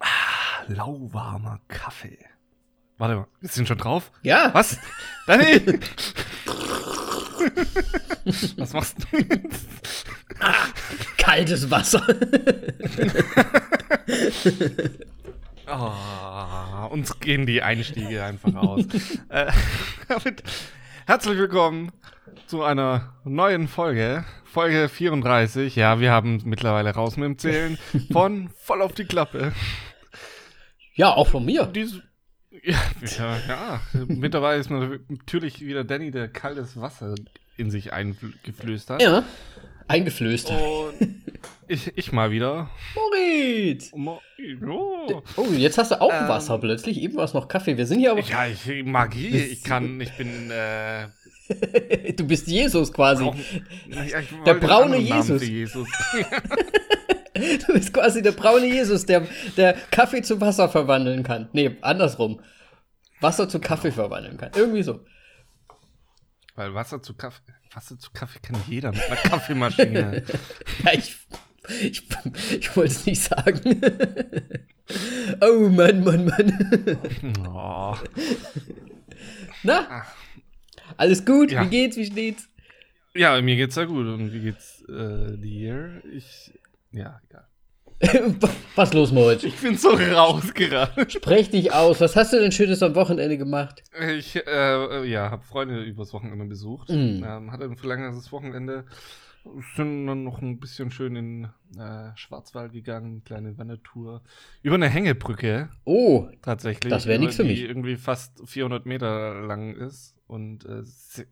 [0.00, 2.18] Ah, lauwarmer Kaffee.
[2.98, 4.10] Warte mal, ist denn schon drauf?
[4.22, 4.52] Ja.
[4.54, 4.76] Was?
[5.28, 5.60] Danny!
[8.56, 9.68] Was machst du jetzt?
[11.16, 12.04] Kaltes Wasser.
[15.78, 18.84] Oh, uns gehen die Einstiege einfach aus.
[19.28, 19.52] äh,
[21.06, 21.92] herzlich willkommen
[22.46, 24.24] zu einer neuen Folge.
[24.44, 25.76] Folge 34.
[25.76, 27.76] Ja, wir haben mittlerweile raus mit dem Zählen
[28.10, 29.52] von voll auf die Klappe.
[30.94, 31.66] ja, auch von mir.
[31.66, 32.00] Dies,
[32.62, 32.80] ja,
[33.18, 37.14] ja, ja, mittlerweile ist natürlich wieder Danny, der kaltes Wasser
[37.58, 39.02] in sich eingeflößt hat.
[39.02, 39.24] Ja.
[39.88, 40.50] Eingeflößt.
[40.50, 41.22] Und
[41.68, 42.70] ich, ich mal wieder.
[42.94, 43.92] Moritz!
[43.94, 44.20] Mo-
[44.68, 45.22] Oh.
[45.36, 46.28] Oh, jetzt hast du auch Ähm.
[46.28, 47.00] Wasser plötzlich.
[47.00, 47.76] Eben war es noch Kaffee.
[47.76, 48.20] Wir sind hier aber.
[48.20, 49.28] Ja, ich Magie.
[49.28, 51.08] Ich kann, ich bin äh,
[52.12, 53.24] du bist Jesus quasi.
[53.24, 53.34] Auch-
[53.88, 55.46] Ja, ich Der braune Jesus.
[55.46, 55.88] Jesus.
[57.66, 59.26] Du bist quasi der braune Jesus, der,
[59.58, 61.50] der Kaffee zu Wasser verwandeln kann.
[61.52, 62.40] Nee, andersrum.
[63.20, 64.52] Wasser zu Kaffee verwandeln kann.
[64.56, 65.00] Irgendwie so.
[66.54, 67.42] Weil Wasser zu Kaffee,
[67.76, 70.24] Wasser zu Kaffee kann jeder mit einer Kaffeemaschine.
[70.84, 71.16] Ja, ich,
[71.82, 72.02] ich,
[72.58, 73.80] ich wollte es nicht sagen.
[75.42, 77.46] oh Mann, Mann, Mann.
[77.46, 77.96] oh.
[79.62, 80.06] Na?
[80.96, 81.50] Alles gut?
[81.50, 81.64] Ja.
[81.64, 81.96] Wie geht's?
[81.96, 82.48] Wie steht's?
[83.14, 84.06] Ja, mir geht's ja gut.
[84.06, 86.02] Und wie geht's äh, dir?
[86.10, 86.52] Ich,
[86.92, 87.46] ja, egal.
[88.76, 89.42] Was los, Moritz?
[89.42, 91.08] Ich bin so rausgeraten.
[91.08, 92.00] Sprech dich aus.
[92.00, 93.82] Was hast du denn Schönes am Wochenende gemacht?
[94.16, 96.90] Ich, äh, ja, habe Freunde übers Wochenende besucht.
[96.90, 97.24] Mm.
[97.24, 98.84] Ähm, hatte ein verlängertes Wochenende.
[99.76, 101.44] Sind dann noch ein bisschen schön in
[101.78, 104.22] äh, Schwarzwald gegangen, kleine Wandertour.
[104.62, 105.68] Über eine Hängebrücke.
[105.84, 106.90] Oh, Tatsächlich.
[106.90, 107.62] Das wär nix für die mich.
[107.62, 110.82] irgendwie fast 400 Meter lang ist und äh,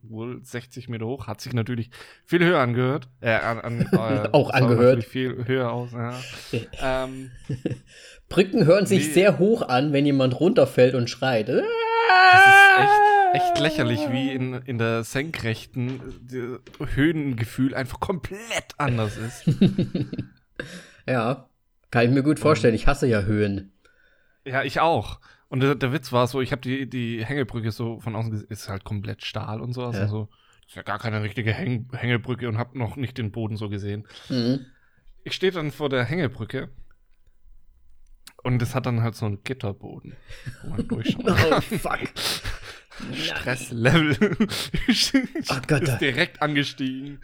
[0.02, 1.26] wohl 60 Meter hoch.
[1.26, 1.90] Hat sich natürlich
[2.24, 3.08] viel höher angehört.
[3.20, 5.02] Äh, an, an, äh, Auch angehört.
[5.04, 6.14] Viel höher aus, ja.
[7.04, 7.30] ähm,
[8.28, 9.12] Brücken hören sich Nee.
[9.12, 11.48] sehr hoch an, wenn jemand runterfällt und schreit.
[11.48, 12.90] das ist echt,
[13.34, 16.00] echt lächerlich, wie in, in der Senkrechten
[16.32, 19.44] äh, das Höhengefühl einfach komplett anders ist.
[21.06, 21.50] Ja,
[21.90, 22.74] kann ich mir gut vorstellen.
[22.74, 23.72] Ich hasse ja Höhen.
[24.46, 25.20] ja, ich auch.
[25.48, 28.48] Und der, der Witz war so, ich habe die, die Hängebrücke so von außen gesehen,
[28.48, 29.96] ist halt komplett Stahl und sowas.
[29.96, 30.02] Ja.
[30.04, 30.28] Und so,
[30.66, 34.06] ist ja gar keine richtige Häng Hängebrücke und habe noch nicht den Boden so gesehen.
[34.28, 34.66] Mhm.
[35.24, 36.70] Ich stehe dann vor der Hängebrücke
[38.42, 40.16] und es hat dann halt so einen Gitterboden,
[40.62, 41.24] wo man durchschaut.
[41.26, 41.98] Oh, fuck.
[43.12, 44.36] Stresslevel
[45.50, 45.82] Oh Gott.
[45.82, 47.20] ist direkt angestiegen.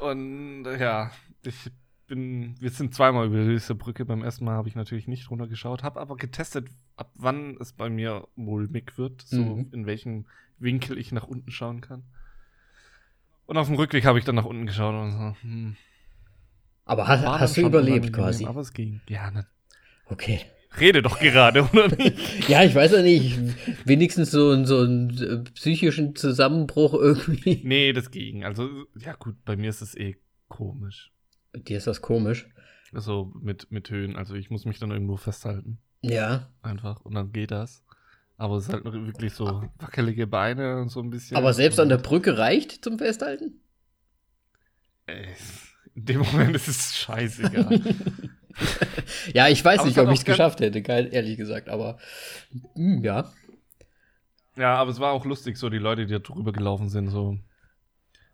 [0.00, 1.10] Und ja,
[1.44, 1.70] ich
[2.06, 4.04] bin, wir sind zweimal über diese Brücke.
[4.04, 7.88] Beim ersten Mal habe ich natürlich nicht runtergeschaut, habe aber getestet, ab wann es bei
[7.90, 9.70] mir mulmig wird, so Mhm.
[9.72, 10.26] in welchem
[10.58, 12.04] Winkel ich nach unten schauen kann.
[13.46, 15.76] Und auf dem Rückweg habe ich dann nach unten geschaut und so, hm,
[16.84, 18.44] Aber hast, hast du überlebt quasi?
[18.46, 19.00] Aber es ging.
[19.08, 19.46] Ja, ne,
[20.06, 20.40] Okay.
[20.80, 22.16] Rede doch gerade, oder nicht?
[22.48, 23.38] Ja, ich weiß ja nicht.
[23.84, 25.16] Wenigstens so, ein- so einen
[25.46, 27.60] äh, psychischen Zusammenbruch irgendwie.
[27.64, 28.44] nee, das ging.
[28.44, 30.16] Also, ja gut, bei mir ist es eh
[30.48, 31.12] komisch.
[31.54, 32.48] Dir ist das komisch.
[32.92, 34.16] Also mit, mit Höhen.
[34.16, 35.78] Also ich muss mich dann irgendwo festhalten.
[36.02, 36.50] Ja.
[36.62, 37.00] Einfach.
[37.04, 37.82] Und dann geht das.
[38.38, 41.36] Aber es ist halt wirklich so wackelige Beine und so ein bisschen.
[41.36, 43.60] Aber selbst an der Brücke reicht zum Festhalten?
[45.06, 45.26] Ey,
[45.94, 47.80] In dem Moment ist es scheißegal.
[49.34, 51.98] Ja, ich weiß Aber nicht, ob ich es geschafft hätte, geil, ehrlich gesagt, aber
[52.74, 53.32] hm, ja.
[54.56, 57.08] ja, aber es war auch lustig, so die Leute, die da drüber gelaufen sind.
[57.08, 57.38] So.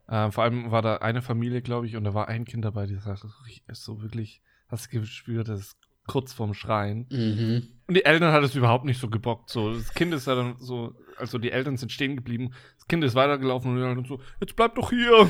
[0.08, 2.86] Äh, vor allem war da eine Familie, glaube ich, und da war ein Kind dabei,
[2.86, 3.24] die sagt,
[3.66, 7.06] ist so wirklich, hast du gespürt, das ist kurz vorm Schreien.
[7.10, 7.68] Mhm.
[7.86, 9.50] Und die Eltern hat es überhaupt nicht so gebockt.
[9.50, 13.04] So, das Kind ist ja dann so, also die Eltern sind stehen geblieben, das Kind
[13.04, 15.10] ist weitergelaufen und Eltern so, jetzt bleib doch hier.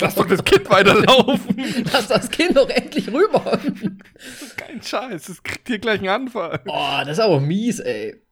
[0.00, 1.84] Lass doch das Kind weiterlaufen.
[1.92, 3.58] Lass das Kind doch endlich rüber.
[4.14, 6.60] Das ist kein Scheiß, das kriegt hier gleich einen Anfall.
[6.66, 8.22] Oh, das ist aber mies, ey.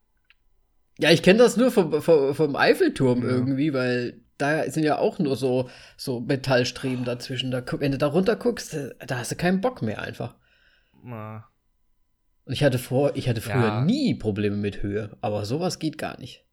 [0.99, 3.29] Ja, ich kenne das nur vom, vom, vom Eiffelturm Ja.
[3.29, 7.51] irgendwie, weil da sind ja auch nur so, so Metallstreben dazwischen.
[7.51, 10.35] Da, wenn du da runter guckst, da- da hast du keinen Bock mehr einfach.
[11.05, 11.49] Na,
[12.45, 13.81] Und ich hatte vor, ich hatte früher Ja.
[13.85, 16.45] nie Probleme mit Höhe, aber sowas geht gar nicht.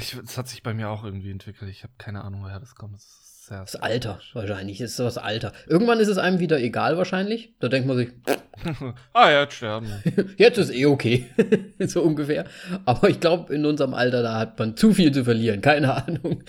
[0.00, 1.70] Ich, das hat sich bei mir auch irgendwie entwickelt.
[1.70, 2.94] Ich habe keine Ahnung, woher das kommt.
[2.94, 4.78] Das ist sehr Das Alter, wahrscheinlich.
[4.78, 5.52] Das ist das Alter.
[5.66, 7.54] Irgendwann ist es einem wieder egal, wahrscheinlich.
[7.60, 8.08] Da denkt man sich,
[9.12, 9.88] ah ja, jetzt sterben.
[10.38, 11.26] jetzt ist eh okay.
[11.80, 12.46] so ungefähr.
[12.86, 15.60] Aber ich glaube, in unserem Alter, da hat man zu viel zu verlieren.
[15.60, 16.42] Keine Ahnung.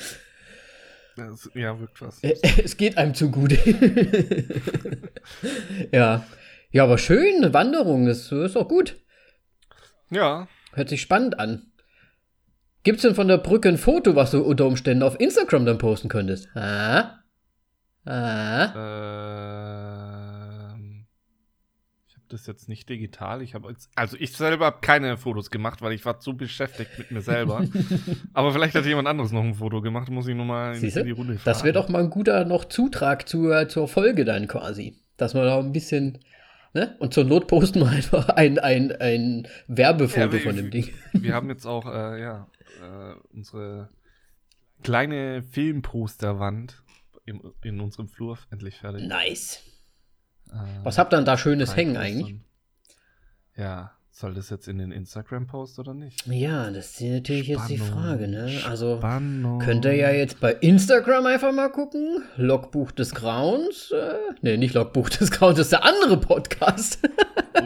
[1.53, 2.19] Ja, wirkt was.
[2.21, 3.53] Es geht einem zu gut.
[5.91, 6.25] ja.
[6.75, 8.97] Ja, aber schön, eine Wanderung, das ist doch gut.
[10.09, 11.71] Ja, Hört sich spannend an.
[12.83, 16.09] Gibt's denn von der Brücke ein Foto, was du unter Umständen auf Instagram dann posten
[16.09, 16.49] könntest?
[16.53, 17.21] Ah?
[18.03, 18.73] Ah?
[20.75, 21.05] Ähm,
[22.09, 23.41] ich habe das jetzt nicht digital.
[23.41, 27.09] Ich habe also ich selber habe keine Fotos gemacht, weil ich war zu beschäftigt mit
[27.09, 27.65] mir selber.
[28.33, 30.09] Aber vielleicht hat jemand anderes noch ein Foto gemacht.
[30.09, 30.99] Muss ich nur mal in, Siehste?
[30.99, 31.45] in die Runde fragen.
[31.45, 34.99] Das wäre doch mal ein guter noch Zutrag zur, zur Folge dann quasi.
[35.15, 36.19] Dass man da ein bisschen,
[36.75, 36.95] ne?
[36.99, 40.93] Und zur Not posten wir einfach ein, ein, ein Werbefoto Ja, wir- von dem Ding.
[41.13, 42.47] Wir haben jetzt auch äh, ja
[42.81, 43.89] äh, unsere
[44.83, 46.83] kleine Filmposterwand
[47.25, 49.07] im, in unserem Flur endlich fertig.
[49.07, 49.63] Nice.
[50.51, 52.35] Äh, Was habt ihr denn da Schönes hängen eigentlich?
[53.55, 56.25] Ja, soll das jetzt in den Instagram-Post oder nicht?
[56.27, 58.01] Ja, das ist natürlich jetzt die Spannung.
[58.03, 58.49] Frage, ne?
[58.67, 59.59] Also Spannung.
[59.59, 62.23] könnt ihr ja jetzt bei Instagram einfach mal gucken.
[62.37, 63.91] Logbuch des Grauens.
[63.91, 66.99] Äh, ne, nicht Logbuch des Grauens, das ist der andere Podcast.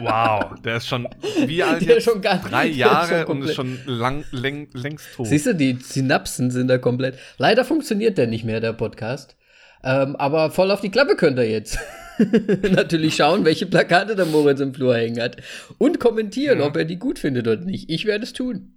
[0.02, 1.08] Wow, der ist schon
[1.46, 2.04] wie alt Der jetzt?
[2.04, 5.26] schon gar- Drei Jahre schon und ist schon lang, läng, längst tot.
[5.26, 7.18] Siehst du, die Synapsen sind da komplett.
[7.38, 9.36] Leider funktioniert der nicht mehr, der Podcast.
[9.82, 11.78] Ähm, aber voll auf die Klappe könnt ihr jetzt.
[12.70, 15.36] Natürlich schauen, welche Plakate der Moritz im Flur hängen hat.
[15.78, 16.66] Und kommentieren, Ja.
[16.66, 17.88] ob er die gut findet oder nicht.
[17.90, 18.74] Ich werde es tun.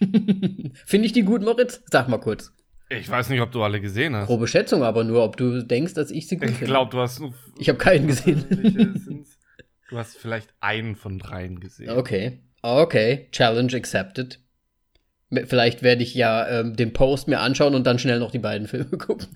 [0.86, 1.82] Finde ich die gut, Moritz?
[1.90, 2.52] Sag mal kurz.
[2.90, 4.26] Ich weiß nicht, ob du alle gesehen hast.
[4.26, 6.72] Grobe Schätzung, aber nur, ob du denkst, dass ich sie gut Ich finde.
[6.72, 7.34] glaube, du hast nur.
[7.58, 9.24] Ich habe keinen gesehen.
[9.90, 11.88] Du hast vielleicht einen von dreien gesehen.
[11.88, 12.40] Okay.
[12.60, 13.26] Okay.
[13.32, 14.38] Challenge accepted.
[15.46, 18.68] Vielleicht werde ich ja ähm, den Post mir anschauen und dann schnell noch die beiden
[18.68, 19.28] Filme gucken.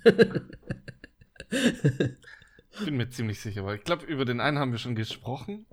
[2.79, 5.67] Ich bin mir ziemlich sicher, weil ich glaube, über den einen haben wir schon gesprochen,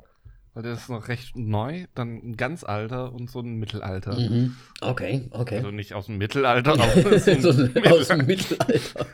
[0.54, 4.20] weil der ist noch recht neu, dann ein ganz alter und so ein Mittelalter.
[4.20, 4.56] Mhm.
[4.82, 5.58] Okay, okay.
[5.58, 7.94] Also nicht aus dem Mittelalter, aber so ein so, Mittelalter.
[7.94, 9.06] aus dem Mittelalter.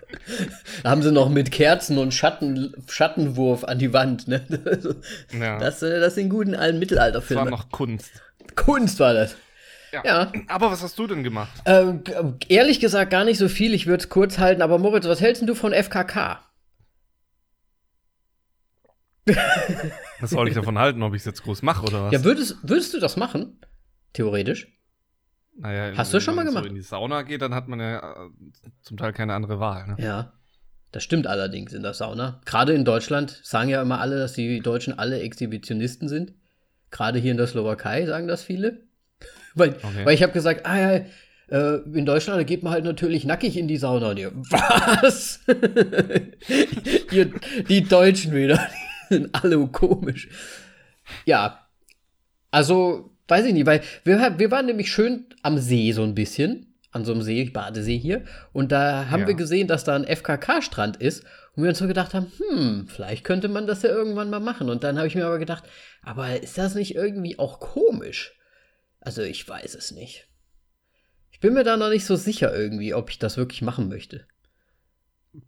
[0.84, 4.28] Da haben sie noch mit Kerzen und Schatten, Schattenwurf an die Wand.
[4.28, 4.44] Ne?
[4.66, 4.96] Also,
[5.40, 7.50] Ja, Das, äh, das sind guten alten das war Mittelalterfilme.
[7.52, 8.12] noch Kunst.
[8.56, 9.36] Kunst war das.
[9.92, 10.02] Ja.
[10.06, 10.32] Ja.
[10.48, 11.52] Aber was hast du denn gemacht?
[11.66, 12.14] Ähm, g-
[12.50, 13.74] ehrlich gesagt gar nicht so viel.
[13.74, 14.62] Ich würde es kurz halten.
[14.62, 16.40] Aber Moritz, was hältst du von FKK?
[20.20, 22.14] Was soll ich davon halten, ob ich es jetzt groß mache oder was?
[22.14, 23.60] Ja, würdest, würdest du das machen?
[24.14, 24.68] Theoretisch?
[25.58, 26.64] naja, Hast du wenn schon mal man gemacht?
[26.66, 28.30] So in die Sauna geht, dann hat man ja äh,
[28.82, 29.88] zum Teil keine andere Wahl.
[29.88, 29.96] Ne?
[30.00, 30.34] Ja.
[30.92, 32.40] Das stimmt allerdings in der Sauna.
[32.46, 36.34] Gerade in Deutschland sagen ja immer alle, dass die Deutschen alle Exhibitionisten sind.
[36.92, 38.84] Gerade hier in der Slowakei sagen das viele.
[39.56, 40.06] weil, Okay.
[40.06, 41.06] weil ich habe gesagt, ah ja,
[41.50, 44.12] äh, in Deutschland da geht man halt natürlich nackig in die Sauna.
[44.12, 45.40] Und ihr, was?
[47.12, 47.32] ihr,
[47.68, 48.70] die Deutschen wieder.
[49.10, 50.30] Sind alle komisch.
[51.26, 51.68] Ja.
[52.52, 56.72] Also, weiß ich nicht, weil wir, wir waren nämlich schön am See so ein bisschen.
[56.92, 58.24] An so einem See, Badesee hier.
[58.54, 59.28] Und da haben Ja.
[59.28, 61.26] wir gesehen, dass da ein FKK-Strand ist.
[61.54, 64.70] Und wir uns so gedacht haben, hm, vielleicht könnte man das ja irgendwann mal machen.
[64.70, 65.66] Und dann habe ich mir aber gedacht,
[66.04, 68.34] aber ist das nicht irgendwie auch komisch?
[69.02, 70.30] Also, ich weiß es nicht.
[71.32, 74.26] Ich bin mir da noch nicht so sicher irgendwie, ob ich das wirklich machen möchte.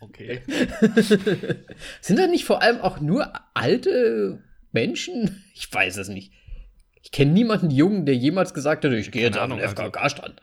[0.00, 0.40] Okay.
[2.00, 4.42] Sind da nicht vor allem auch nur alte
[4.72, 5.44] Menschen?
[5.54, 6.32] Ich weiß es nicht.
[7.02, 9.74] Ich kenne niemanden Jungen, der jemals gesagt hat, ich gehe jetzt auf den Ahnung, also-
[9.74, 10.40] FKK-Strand.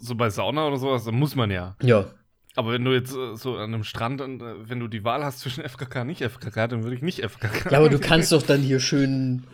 [0.00, 1.76] So bei Sauna oder sowas, da muss man ja.
[1.82, 2.12] Ja.
[2.54, 5.24] Aber wenn du jetzt äh, so an einem Strand, und, äh, wenn du die Wahl
[5.24, 7.70] hast zwischen FKK und nicht FKK, dann würde ich nicht FKK.
[7.70, 9.44] Ja, aber du kannst doch dann hier schön,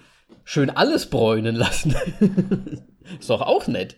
[0.44, 1.94] schön alles bräunen lassen.
[3.20, 3.96] Ist doch auch nett.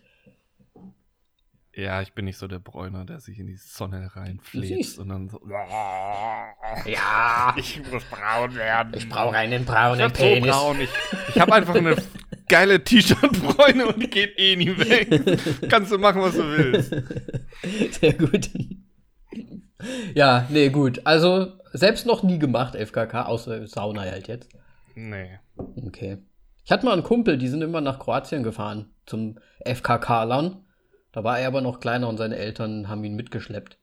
[1.80, 4.98] Ja, ich bin nicht so der Bräuner, der sich in die Sonne reinfläzt Siehst.
[4.98, 5.40] und dann so.
[6.86, 8.92] Ja, Ich muss braun werden.
[8.96, 10.50] ich brauche einen Ich braunen so Penis.
[10.50, 10.80] braun.
[10.80, 10.90] Ich,
[11.28, 11.96] ich habe einfach eine
[12.48, 15.68] geile T-Shirt-Bräune und die geht eh nie weg.
[15.70, 16.90] Kannst du machen, was du willst.
[18.00, 18.50] Sehr gut.
[20.14, 21.00] Ja, nee, gut.
[21.06, 24.50] Also, selbst noch nie gemacht, FKK, außer Sauna halt jetzt.
[24.94, 25.38] Nee.
[25.86, 26.18] Okay.
[26.64, 30.64] Ich hatte mal einen Kumpel, die sind immer nach Kroatien gefahren, zum FKK-Lern.
[31.12, 33.78] Da war er aber noch kleiner und seine Eltern haben ihn mitgeschleppt.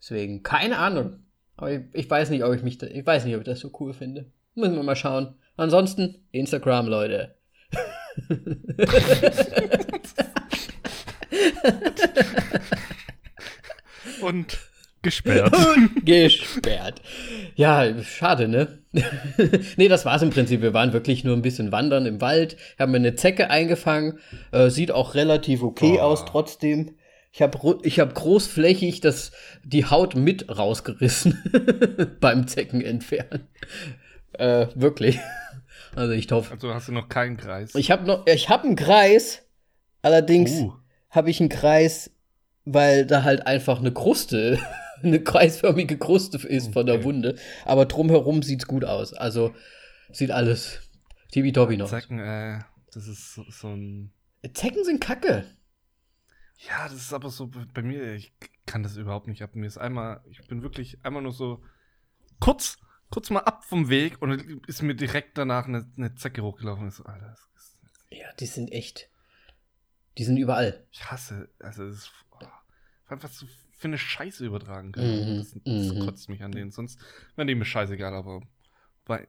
[0.00, 1.18] Deswegen, keine Ahnung.
[1.56, 3.60] Aber ich, ich weiß nicht, ob ich mich, da, ich weiß nicht, ob ich das
[3.60, 4.30] so cool finde.
[4.54, 5.34] Müssen wir mal schauen.
[5.56, 7.34] Ansonsten, Instagram, Leute.
[14.22, 14.58] Und
[15.02, 15.54] gesperrt.
[16.04, 17.00] Gesperrt.
[17.54, 18.78] Ja, schade, ne?
[19.76, 20.60] nee, das war's im Prinzip.
[20.62, 24.18] Wir waren wirklich nur ein bisschen wandern im Wald, haben eine Zecke eingefangen.
[24.52, 26.02] Äh, sieht auch relativ okay Oh.
[26.02, 26.96] aus trotzdem.
[27.30, 33.46] Ich habe ich hab großflächig das, die Haut mit rausgerissen beim Zecken entfernen.
[34.32, 35.18] Äh, wirklich.
[35.94, 36.54] Also ich hoffe.
[36.54, 37.74] Also hast du noch keinen Kreis.
[37.74, 39.42] Ich habe noch, ich habe einen Kreis.
[40.02, 40.72] Allerdings Uh.
[41.10, 42.10] habe ich einen Kreis,
[42.64, 44.58] weil da halt einfach eine Kruste,
[45.02, 47.04] eine kreisförmige Kruste ist von der.
[47.04, 47.36] Wunde.
[47.64, 49.12] Aber drumherum sieht's gut aus.
[49.12, 49.54] Also
[50.12, 50.80] sieht alles
[51.32, 51.88] tippitoppi noch.
[51.88, 52.60] Zecken, äh,
[52.92, 54.12] das ist so, so ein
[54.54, 55.44] Zecken sind kacke.
[56.58, 58.32] Ja, das ist aber so bei mir, ich
[58.66, 59.54] kann das überhaupt nicht ab.
[59.54, 61.62] Mir ist einmal, ich bin wirklich einmal nur so
[62.40, 62.78] kurz,
[63.10, 66.90] kurz mal ab vom Weg und ist mir direkt danach eine, eine Zecke hochgelaufen.
[66.90, 67.36] So, Alter,
[68.10, 69.08] Ja, die sind echt.
[70.16, 70.84] Die sind überall.
[70.90, 72.46] ich hasse, also es ist, oh,
[73.08, 73.46] was du
[73.78, 75.34] für eine Scheiße übertragen können.
[75.34, 76.04] Mhm, Das, das mhm.
[76.04, 76.70] kotzt mich an denen.
[76.72, 76.98] Sonst
[77.36, 78.42] wären die mir scheißegal, aber
[79.06, 79.26] bei,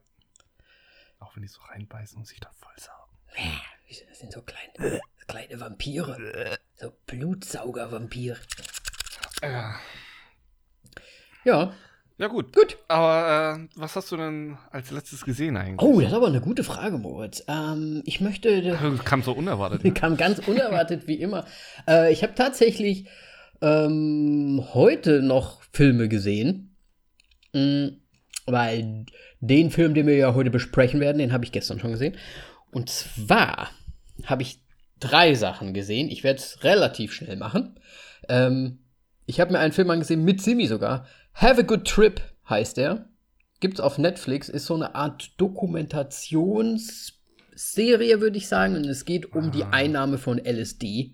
[1.20, 3.62] auch wenn die so reinbeißen und sich dann voll saugen.
[4.10, 6.58] Das sind so kleine, kleine Vampire.
[6.76, 8.38] So Blutsauger-Vampire.
[9.42, 9.76] Ja.
[11.46, 11.74] Ja,
[12.18, 12.54] Ja, gut.
[12.54, 12.78] gut.
[12.88, 15.82] Aber äh, was hast du denn als letztes gesehen eigentlich?
[15.82, 17.44] Oh, das ist aber eine gute Frage, Moritz.
[17.48, 18.62] Ähm, ich möchte.
[18.62, 19.84] Das kam so unerwartet.
[19.84, 19.94] ne?
[19.94, 21.46] Kam ganz unerwartet wie immer.
[21.88, 23.08] Äh, ich habe tatsächlich
[23.62, 26.76] ähm, heute noch Filme gesehen.
[27.54, 27.88] Mm,
[28.46, 29.06] weil
[29.40, 32.18] den Film, den wir ja heute besprechen werden, den habe ich gestern schon gesehen.
[32.72, 33.70] Und zwar
[34.26, 34.60] habe ich
[35.00, 36.10] drei Sachen gesehen.
[36.10, 37.80] Ich werde es relativ schnell machen.
[38.28, 38.80] Ähm,
[39.26, 41.08] ich habe mir einen Film angesehen, mit Simi sogar.
[41.34, 43.08] Have a Good Trip heißt der.
[43.60, 48.76] Gibt's auf Netflix, ist so eine Art Dokumentationsserie, würde ich sagen.
[48.76, 51.14] Und es geht um die Einnahme von LSD.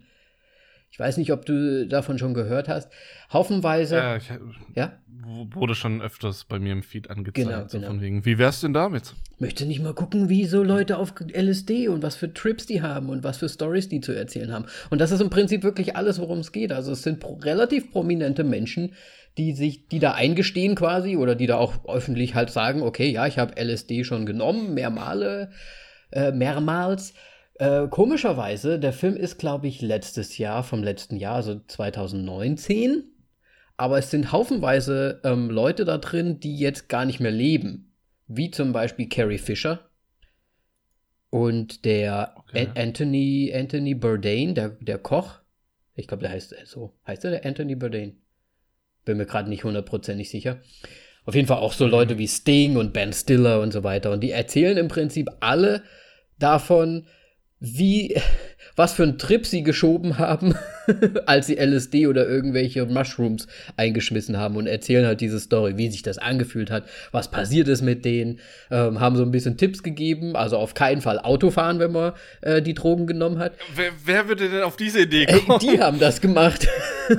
[0.89, 2.89] Ich weiß nicht, ob du davon schon gehört hast.
[3.31, 3.97] Haufenweise.
[3.97, 4.29] Ja, ich,
[4.75, 4.93] ja?
[5.25, 7.47] wurde schon öfters bei mir im Feed angezeigt.
[7.47, 7.87] Genau, so genau.
[7.87, 9.13] von wegen, wie wär's denn damit?
[9.39, 13.09] Möchte nicht mal gucken, wie so Leute auf LSD und was für Trips die haben
[13.09, 14.65] und was für Stories die zu erzählen haben.
[14.89, 16.71] Und das ist im Prinzip wirklich alles, worum es geht.
[16.71, 18.93] Also es sind pro relativ prominente Menschen,
[19.37, 23.27] die sich, die da eingestehen quasi oder die da auch öffentlich halt sagen, okay, ja,
[23.27, 25.51] ich habe LSD schon genommen, mehr Male,
[26.11, 27.13] äh, mehrmals.
[27.55, 33.03] Äh, komischerweise, der Film ist, glaube ich, letztes Jahr, vom letzten Jahr, also 2019.
[33.77, 37.93] Aber es sind haufenweise ähm, Leute da drin, die jetzt gar nicht mehr leben.
[38.27, 39.89] Wie zum Beispiel Carrie Fisher
[41.29, 42.67] und der Okay.
[42.67, 45.39] An Anthony, Anthony Bourdain, der, der Koch.
[45.95, 46.93] Ich glaube, der heißt so.
[47.05, 48.17] Heißt er der Anthony Bourdain?
[49.03, 50.61] Bin mir gerade nicht hundertprozentig sicher.
[51.25, 54.11] Auf jeden Fall auch so Leute wie Sting und Ben Stiller und so weiter.
[54.11, 55.83] Und die erzählen im Prinzip alle
[56.39, 57.07] davon,
[57.65, 58.15] wie,
[58.75, 60.55] was für einen Trip sie geschoben haben,
[61.25, 66.03] als sie LSD oder irgendwelche Mushrooms eingeschmissen haben und erzählen halt diese Story, wie sich
[66.03, 70.35] das angefühlt hat, was passiert ist mit denen, ähm, haben so ein bisschen Tipps gegeben,
[70.35, 73.53] also auf keinen Fall Auto fahren, wenn man äh, die Drogen genommen hat.
[73.75, 75.59] Wer, wer würde denn auf diese Idee Ey, kommen?
[75.59, 76.67] die haben das gemacht.
[77.09, 77.15] oh,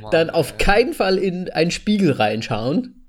[0.00, 3.06] Mann, Dann auf keinen Fall in einen Spiegel reinschauen.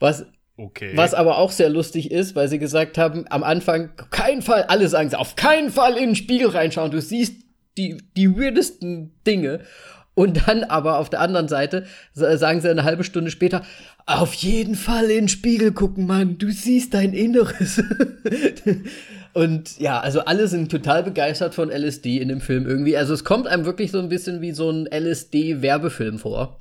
[0.00, 0.26] Was
[0.60, 0.92] Okay.
[0.96, 4.64] was aber auch sehr lustig ist, weil sie gesagt haben, am Anfang, auf keinen Fall,
[4.64, 7.34] alle sagen, auf keinen Fall in den Spiegel reinschauen, du siehst
[7.78, 9.60] die, die weirdesten Dinge.
[10.14, 13.62] Und dann aber auf der anderen Seite sa- sagen sie eine halbe Stunde später,
[14.04, 17.80] auf jeden Fall in den Spiegel gucken, Mann, du siehst dein Inneres.
[19.34, 22.96] Und ja, also alle sind total begeistert von LSD in dem Film irgendwie.
[22.96, 26.60] Also es kommt einem wirklich so ein bisschen wie so ein LSD-Werbefilm vor.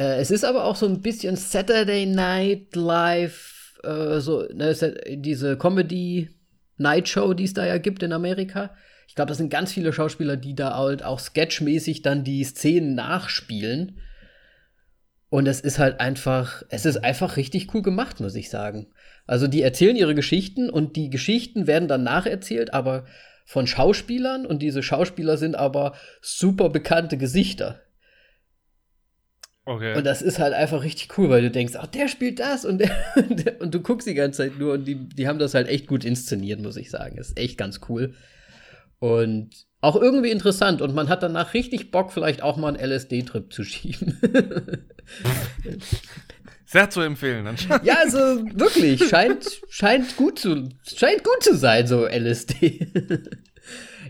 [0.00, 4.74] Äh, es ist aber auch so ein bisschen Saturday Night Live, äh, so ne,
[5.08, 6.30] diese Comedy
[6.78, 8.74] Night Show, die es da ja gibt in Amerika.
[9.06, 12.94] Ich glaube, das sind ganz viele Schauspieler, die da halt auch sketchmäßig dann die Szenen
[12.94, 13.98] nachspielen.
[15.28, 18.86] Und es ist halt einfach, es ist einfach richtig cool gemacht, muss ich sagen.
[19.26, 23.04] Also die erzählen ihre Geschichten und die Geschichten werden dann nacherzählt, aber
[23.44, 27.82] von Schauspielern und diese Schauspieler sind aber super bekannte Gesichter.
[29.74, 29.96] Okay.
[29.96, 32.78] Und das ist halt einfach richtig cool, weil du denkst, ach, der spielt das und
[32.80, 35.68] der, der und du guckst die ganze Zeit nur und die, die haben das halt
[35.68, 37.18] echt gut inszeniert, muss ich sagen.
[37.18, 38.14] Ist echt ganz cool.
[38.98, 43.50] Und auch irgendwie interessant und man hat danach richtig Bock, vielleicht auch mal einen LSD-Trip
[43.52, 44.18] zu schieben.
[46.66, 47.46] Sehr zu empfehlen.
[47.46, 47.84] anscheinend.
[47.84, 48.18] ja, also
[48.52, 52.86] wirklich, scheint, scheint gut zu, scheint gut zu sein, so LSD.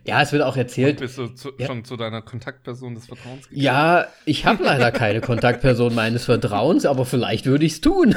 [0.07, 1.67] Ja, es wird auch erzählt, Bist du zu, Ja.
[1.67, 3.63] schon zu deiner Kontaktperson des Vertrauens gekommen?
[3.63, 8.15] Ja, ich habe leider keine Kontaktperson meines Vertrauens, aber vielleicht würde ich es tun,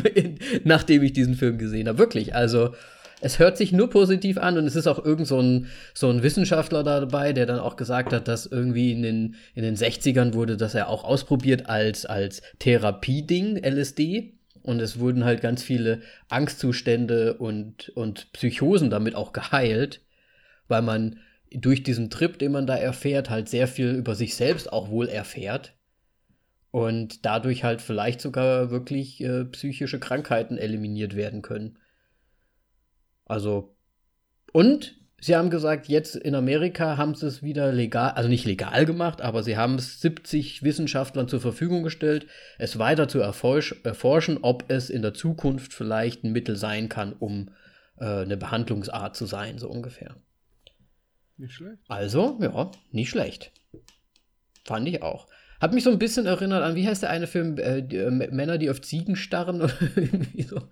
[0.64, 1.98] nachdem ich diesen Film gesehen habe.
[1.98, 2.74] Wirklich, also
[3.20, 6.22] es hört sich nur positiv an und es ist auch irgend so ein, so ein
[6.22, 10.34] Wissenschaftler da dabei, der dann auch gesagt hat, dass irgendwie in den, in den 60ern
[10.34, 14.34] wurde das ja auch ausprobiert als, als Therapieding, LSD.
[14.62, 20.00] Und es wurden halt ganz viele Angstzustände und, und Psychosen damit auch geheilt,
[20.68, 21.18] weil man
[21.50, 25.08] durch diesen Trip, den man da erfährt, halt sehr viel über sich selbst auch wohl
[25.08, 25.74] erfährt.
[26.70, 31.78] Und dadurch halt vielleicht sogar wirklich äh, psychische Krankheiten eliminiert werden können.
[33.24, 33.76] Also,
[34.52, 38.84] und sie haben gesagt, jetzt in Amerika haben sie es wieder legal, also nicht legal
[38.84, 42.26] gemacht, aber sie haben es 70 Wissenschaftlern zur Verfügung gestellt,
[42.58, 47.14] es weiter zu erforsch erforschen, ob es in der Zukunft vielleicht ein Mittel sein kann,
[47.14, 47.50] um
[47.98, 50.16] äh, eine Behandlungsart zu sein, so ungefähr.
[51.36, 51.82] Nicht schlecht.
[51.88, 53.52] Also, ja, nicht schlecht.
[54.64, 55.26] Fand ich auch.
[55.60, 57.56] Hat mich so ein bisschen erinnert an, wie heißt der eine Film?
[57.58, 60.68] Äh, die, äh, Männer, die auf Ziegen starren oder irgendwie so.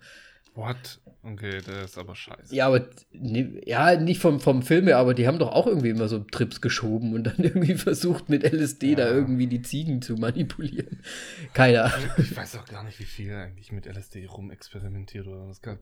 [0.53, 0.99] What?
[1.21, 2.55] Okay, der ist aber scheiße.
[2.55, 5.89] Ja, aber ne, ja, nicht vom, vom Film her, aber die haben doch auch irgendwie
[5.89, 8.95] immer so Trips geschoben und dann irgendwie versucht, mit LSD Ja.
[8.97, 11.01] da irgendwie die Ziegen zu manipulieren.
[11.53, 12.09] Keine Ahnung.
[12.19, 15.79] Ich weiß auch gar nicht, wie viel eigentlich mit LSD rumexperimentiert oder es gab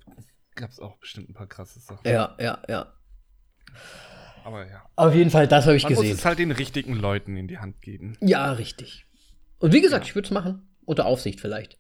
[0.70, 2.08] es auch bestimmt ein paar krasse Sachen.
[2.10, 2.94] Ja, ja, ja.
[4.44, 4.84] Aber ja.
[4.96, 6.16] Auf jeden Fall, das habe ich Man muss gesehen.
[6.18, 8.18] es halt den richtigen Leuten in die Hand geben.
[8.22, 9.06] Ja, richtig.
[9.60, 10.68] Und wie gesagt, ich würde es machen.
[10.86, 11.78] Unter Aufsicht vielleicht.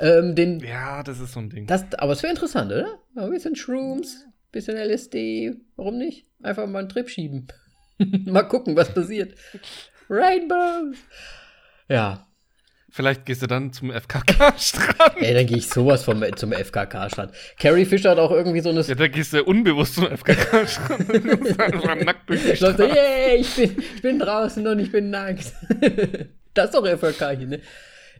[0.00, 1.66] Ähm, den, Ja, das ist so ein Ding.
[1.68, 2.98] das, aber es wäre interessant, oder?
[3.14, 5.54] Ja, Ein bisschen Shrooms, bisschen LSD.
[5.76, 6.26] Warum nicht?
[6.42, 7.46] Einfach mal einen Trip schieben.
[8.26, 9.34] mal gucken, was passiert.
[10.08, 10.96] Rainbows.
[11.88, 12.26] Ja,
[12.92, 15.16] Vielleicht gehst du dann zum FKK-Strand.
[15.16, 17.32] ey, dann gehe ich sowas vom, zum FKK-Strand.
[17.58, 18.80] Carrie Fisher hat auch irgendwie so eine.
[18.80, 21.12] Ja, da gehst du unbewusst zum FKK-Strand.
[21.12, 25.52] Die Läuft so, yeah, ich bin, ich bin draußen und ich bin nackt.
[26.54, 27.60] das ist doch FKK hier, ne?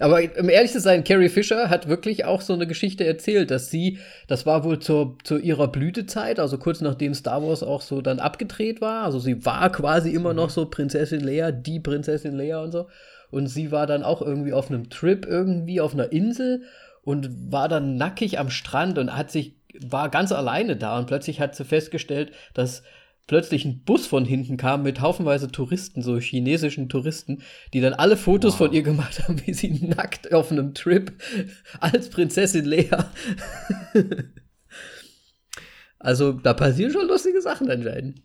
[0.01, 3.71] Aber um ehrlich zu sein, Carrie Fisher hat wirklich auch so eine Geschichte erzählt, dass
[3.71, 3.99] sie,
[4.29, 8.19] das war wohl zur, zu ihrer Blütezeit, also kurz nachdem Star Wars auch so dann
[8.19, 9.05] abgedreht war.
[9.05, 12.89] Also sie war quasi immer noch so Prinzessin Leia, die Prinzessin Leia und so.
[13.31, 16.63] Und sie war dann auch irgendwie auf einem Trip irgendwie auf einer Insel
[17.03, 21.41] und war dann nackig am Strand und hat sich, war ganz alleine da und plötzlich
[21.41, 22.83] hat sie festgestellt, dass
[23.27, 28.17] plötzlich ein Bus von hinten kam mit haufenweise Touristen, so chinesischen Touristen, die dann alle
[28.17, 28.59] Fotos Wow.
[28.59, 31.13] von ihr gemacht haben, wie sie nackt auf einem Trip
[31.79, 32.91] als Prinzessin Lea.
[36.01, 38.23] also da passieren schon lustige Sachen anscheinend.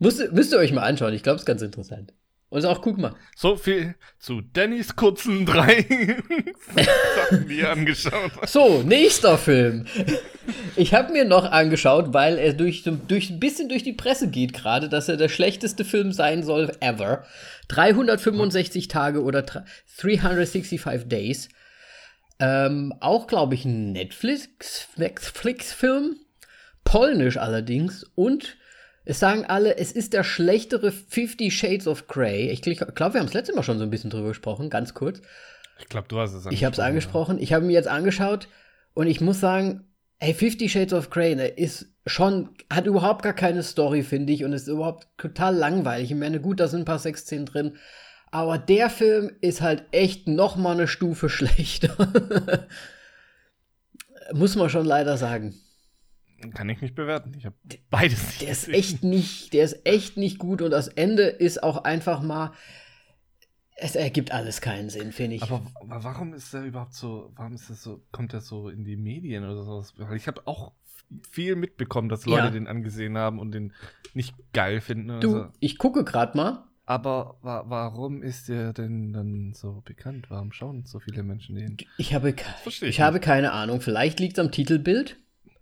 [0.00, 2.12] Müsst, müsst ihr euch mal anschauen, ich glaube, es ist ganz interessant.
[2.48, 3.16] Und ist auch cool gemacht.
[3.34, 5.84] So viel zu Dannys kurzen drei
[7.16, 8.48] Sachen, die er angeschaut hat.
[8.48, 9.86] So, nächster Film.
[10.76, 14.52] Ich habe mir noch angeschaut, weil er durch, durch ein bisschen durch die Presse geht
[14.52, 17.24] gerade, dass er der schlechteste Film sein soll ever.
[17.68, 19.64] 365 Tage oder dr-
[19.98, 21.48] 365 Days.
[22.38, 26.16] Ähm, auch, glaube ich, ein Netflix, Netflix-Film.
[26.84, 28.04] Polnisch allerdings.
[28.14, 28.56] Und
[29.06, 32.50] es sagen alle, es ist der schlechtere Fifty Shades of Grey.
[32.50, 35.22] Ich glaube, wir haben das letzte Mal schon so ein bisschen drüber gesprochen, ganz kurz.
[35.78, 37.38] Ich glaube, du hast es Ich habe es angesprochen.
[37.38, 38.48] Ich habe mir jetzt angeschaut
[38.94, 39.84] und ich muss sagen,
[40.18, 44.44] ey, Fifty Shades of Grey ne, ist schon, hat überhaupt gar keine Story, finde ich,
[44.44, 46.10] und ist überhaupt total langweilig.
[46.10, 47.76] Ich meine, gut, da sind ein paar Sexszenen drin,
[48.32, 51.94] aber der Film ist halt echt noch mal eine Stufe schlechter.
[54.32, 55.54] muss man schon leider sagen.
[56.54, 57.32] Kann ich nicht bewerten.
[57.36, 57.56] Ich habe
[57.90, 58.74] beides nicht Der ist gesehen.
[58.74, 62.52] echt nicht, der ist echt nicht gut und das Ende ist auch einfach mal,
[63.78, 65.42] es ergibt alles keinen Sinn, finde ich.
[65.42, 68.84] Aber, aber warum ist der überhaupt so, warum ist das so, kommt der so in
[68.84, 69.94] die Medien oder sowas?
[69.98, 70.72] Weil ich habe auch
[71.30, 72.50] viel mitbekommen, dass Leute Ja.
[72.50, 73.72] den angesehen haben und den
[74.14, 75.20] nicht geil finden.
[75.20, 75.52] du, Also.
[75.60, 76.64] ich gucke gerade mal.
[76.88, 80.26] Aber wa warum ist der denn dann so bekannt?
[80.30, 81.76] Warum schauen so viele Menschen den?
[81.98, 82.32] Ich habe,
[82.64, 83.80] ich ich habe keine Ahnung.
[83.80, 85.18] Vielleicht liegt es am Titelbild.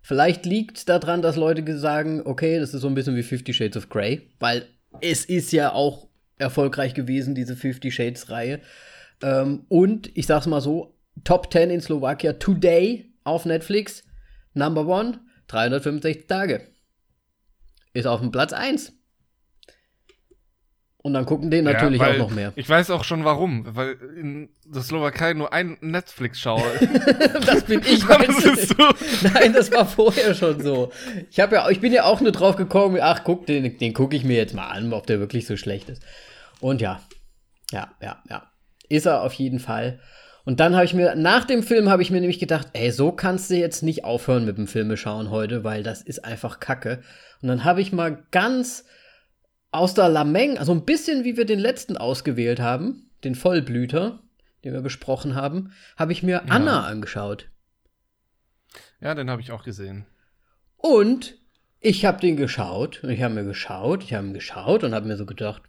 [0.07, 3.55] Vielleicht liegt es daran, dass Leute sagen, okay, das ist so ein bisschen wie Fifty
[3.55, 4.67] Shades of Grey, weil
[5.01, 8.61] es ist ja auch erfolgreich gewesen, diese Fifty Shades-Reihe.
[9.23, 14.05] Ähm, und ich sag's mal so: Top 10 in Slowakia today auf Netflix.
[14.53, 16.69] Number one, 365 Tage.
[17.95, 18.93] Ist auf dem Platz 1.
[21.05, 22.55] Und dann gucken den natürlich Ja, auch noch mehr.
[22.57, 23.67] Ich weiß auch schon warum.
[23.77, 26.65] Weil in der Slowakei nur ein Netflix-Schauer
[27.47, 28.51] Das bin ich, Das meinst du?
[28.53, 29.29] ist so.
[29.35, 30.91] Nein, das war vorher schon so.
[31.31, 34.17] Ich, hab ja, ich bin ja auch nur drauf gekommen, ach, guck, den, den gucke
[34.17, 36.03] ich mir jetzt mal an, ob der wirklich so schlecht ist.
[36.61, 37.03] Und ja,
[37.71, 38.51] ja, ja, ja.
[38.89, 40.01] Ist er auf jeden Fall.
[40.47, 43.13] Und dann habe ich mir, nach dem Film habe ich mir nämlich gedacht, ey, so
[43.13, 47.03] kannst du jetzt nicht aufhören mit dem Filme schauen heute, weil das ist einfach Kacke.
[47.43, 48.87] Und dann habe ich mal ganz
[49.75, 54.21] aus der Lameng, also ein bisschen wie wir den letzten ausgewählt haben, den Vollblüter,
[54.63, 57.51] den wir besprochen haben, habe ich mir Anna angeschaut.
[59.01, 60.07] Ja, den habe ich auch gesehen.
[60.77, 61.35] Und
[61.81, 65.09] ich habe den geschaut und ich habe mir geschaut, ich habe ihn geschaut und habe
[65.09, 65.63] mir so gedacht,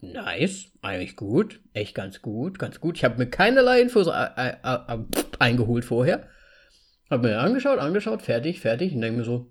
[0.00, 2.96] nice, eigentlich gut, echt ganz gut, ganz gut.
[2.96, 4.08] Ich habe mir keinerlei Infos
[5.40, 6.28] eingeholt vorher.
[7.10, 9.50] Habe mir angeschaut, angeschaut, fertig, fertig und denke mir so,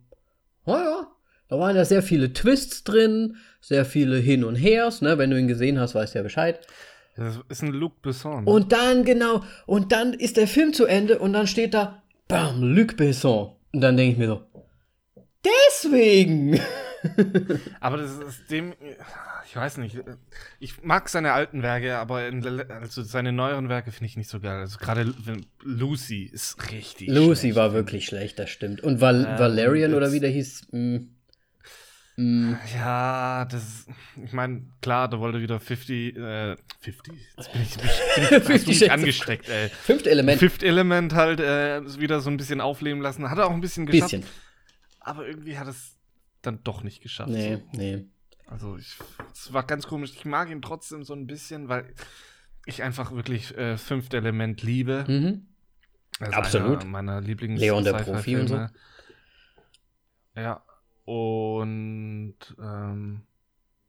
[0.66, 1.13] oh ja,
[1.50, 5.18] da waren ja sehr viele Twists drin, sehr viele Hin und Hers, ne?
[5.18, 6.60] Wenn du ihn gesehen hast, weißt du ja Bescheid.
[7.16, 8.46] Das ist ein Luc Besson.
[8.46, 8.50] ne?
[8.50, 12.62] Und dann, genau, und dann ist der Film zu Ende und dann steht da, bam,
[12.64, 13.56] Luc Besson.
[13.72, 14.42] Und dann denke ich mir so,
[15.46, 16.60] deswegen.
[17.80, 18.74] Aber das ist dem,
[19.46, 19.98] ich weiß nicht,
[20.60, 24.40] ich mag seine alten Werke, aber in, also seine neueren Werke finde ich nicht so
[24.40, 24.60] geil.
[24.60, 25.14] Also gerade
[25.62, 27.56] Lucy ist richtig Lucy schlecht.
[27.58, 28.82] war wirklich schlecht, das stimmt.
[28.82, 31.02] Und Val Ja, Valerian oder wie der hieß, hm, mh,
[32.16, 33.88] Mm, Ja, das,
[34.24, 37.86] ich meine, klar, da wollte wieder 50, äh, 50, jetzt bin ich, bin ich, bin
[37.86, 39.70] ich, hast du 50 mich angesteckt, ey.
[39.70, 40.40] fünfte Element.
[40.40, 43.30] Fifth Element halt äh, wieder so ein bisschen aufleben lassen.
[43.30, 44.12] Hat er auch ein bisschen geschafft.
[44.12, 44.26] Bisschen.
[45.00, 45.98] Aber irgendwie hat es
[46.44, 47.32] dann doch nicht geschafft.
[47.32, 47.78] Nee, So.
[47.78, 48.06] nee.
[48.46, 50.12] Also es war ganz komisch.
[50.14, 51.94] Ich mag ihn trotzdem so ein bisschen, weil
[52.66, 55.06] ich einfach wirklich äh, Fifth Element liebe.
[55.08, 55.48] Mhm.
[56.20, 56.82] Das Absolut.
[56.82, 58.68] Einer meiner Lieblings Leon der Profi und so.
[60.36, 60.64] Ja.
[61.06, 63.22] Und ähm,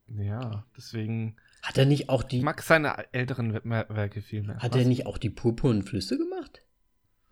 [0.09, 1.37] ja, deswegen.
[1.63, 4.59] Hat er nicht auch Ich die, mag seine älteren We- Werke viel mehr.
[4.59, 4.81] hat Was?
[4.83, 6.61] er nicht auch die purpurnen Flüsse gemacht?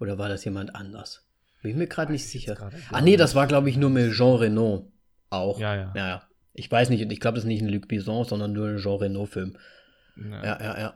[0.01, 1.27] Oder war das jemand anders?
[1.61, 2.71] Bin ich mir gerade nicht Weiß ich sicher.
[2.91, 3.21] Ah, nee, nicht.
[3.21, 4.91] das war, glaube ich, nur mit Jean Reno.
[5.31, 5.59] Auch.
[5.61, 5.93] Ja, ja.
[5.95, 6.23] Ja, ja.
[6.55, 8.97] Ich weiß nicht, ich glaube, das ist nicht ein Luc Besson, sondern nur ein Jean
[8.99, 9.57] Reno-Film.
[10.17, 10.45] Ja.
[10.45, 10.95] Ja, ja, ja.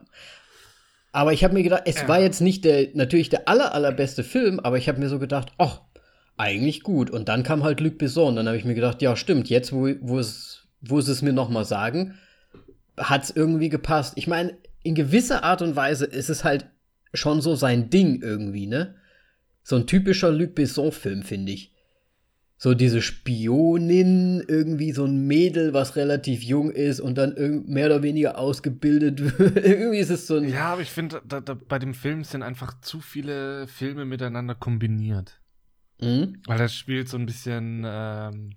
[1.12, 2.09] Aber ich habe mir gedacht, es Ja.
[2.09, 5.53] war jetzt nicht der, natürlich der aller, allerbeste Film, aber ich habe mir so gedacht,
[5.57, 5.81] ach,
[6.37, 7.11] eigentlich gut.
[7.11, 8.31] Und dann kam halt Luc Besson.
[8.31, 12.14] Und dann habe ich mir gedacht, ja, stimmt, jetzt, wo, sie es mir nochmal sagen,
[12.96, 14.14] hat es irgendwie gepasst.
[14.16, 16.66] Ich meine, in gewisser Art und Weise ist es halt
[17.12, 18.94] schon so sein Ding irgendwie, ne?
[19.62, 21.72] So ein typischer Luc Besson-Film, finde ich.
[22.59, 28.03] So diese Spionin, irgendwie so ein Mädel, was relativ jung ist und dann mehr oder
[28.03, 29.57] weniger ausgebildet wird.
[29.64, 30.49] irgendwie ist es so ein.
[30.49, 31.20] Ja, aber ich finde,
[31.68, 35.38] bei dem Film sind einfach zu viele Filme miteinander kombiniert.
[36.00, 36.42] Mhm.
[36.46, 37.85] Weil das spielt so ein bisschen.
[37.87, 38.56] Ähm,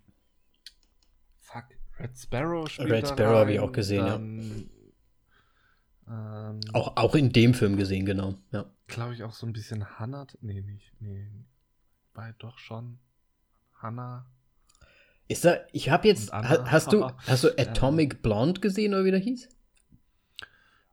[1.39, 1.65] fuck,
[1.99, 4.10] Red Sparrow spielt Red Sparrow hab ich auch gesehen, ja.
[4.13, 4.69] dann,
[6.08, 6.49] ja.
[6.49, 8.36] Ähm, Auch, auch in dem Film gesehen, genau.
[8.52, 8.65] Ja.
[8.88, 10.25] Glaube ich auch so ein bisschen Hannah.
[10.41, 10.91] Nee, nicht.
[10.99, 11.28] Nee.
[12.13, 12.99] Bei doch schon.
[13.75, 14.25] Hannah.
[15.28, 19.19] Ist da, ich habe jetzt, hast du, hast du Atomic Blonde gesehen oder wie der
[19.19, 19.47] hieß?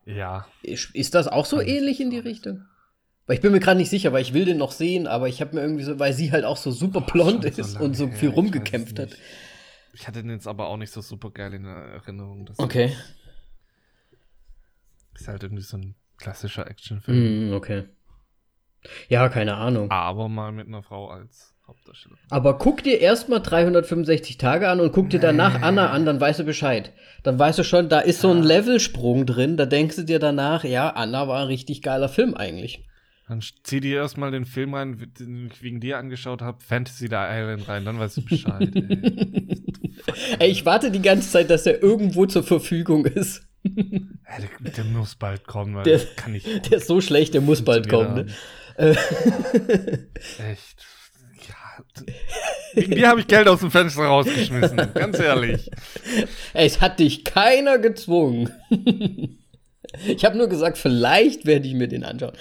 [0.04, 0.46] Ja.
[0.62, 2.18] Ist, ist das auch so ähnlich in die.
[2.18, 2.66] Richtung?
[3.26, 5.40] Weil ich bin mir gerade nicht sicher, weil ich will den noch sehen, aber ich
[5.40, 7.96] habe mir irgendwie so, weil sie halt auch so super blond Schon so ist und
[7.96, 9.10] so viel rumgekämpft hat.
[9.94, 12.48] Ich hatte den jetzt aber auch nicht so super geil in Erinnerung.
[12.58, 12.92] Okay.
[15.14, 17.50] ist halt irgendwie so ein klassischer Actionfilm.
[17.50, 17.84] Mm, okay.
[19.08, 19.90] Ja, keine Ahnung.
[19.90, 22.22] Aber mal mit einer Frau als Hauptdarstellerin.
[22.30, 26.40] Aber guck dir erstmal 365 Tage an und guck dir danach Anna an, dann weißt
[26.40, 26.92] du Bescheid.
[27.24, 30.62] Dann weißt du schon, da ist so ein Levelsprung drin, da denkst du dir danach,
[30.62, 32.86] ja, Anna war ein richtig geiler Film eigentlich.
[33.28, 37.16] Dann zieh dir erstmal den Film rein, den ich wegen dir angeschaut habe, Fantasy the
[37.16, 38.70] Island rein, dann weißt du Bescheid.
[38.74, 39.56] ey.
[40.38, 43.42] Ey, ich warte die ganze Zeit, dass er irgendwo zur Verfügung ist.
[43.64, 43.72] Ey,
[44.62, 46.44] der, der muss bald kommen, weil Der- kann ich.
[46.70, 48.14] Der ist so schlecht, der muss bald kommen.
[48.14, 48.96] Ne?
[50.50, 50.86] Echt.
[51.48, 52.04] Ja.
[52.74, 55.70] Wegen dir habe ich Geld aus dem Fenster rausgeschmissen, ganz ehrlich.
[56.52, 58.50] Ey, es hat dich keiner gezwungen.
[60.06, 62.34] ich habe nur gesagt, vielleicht werde ich mir den anschauen.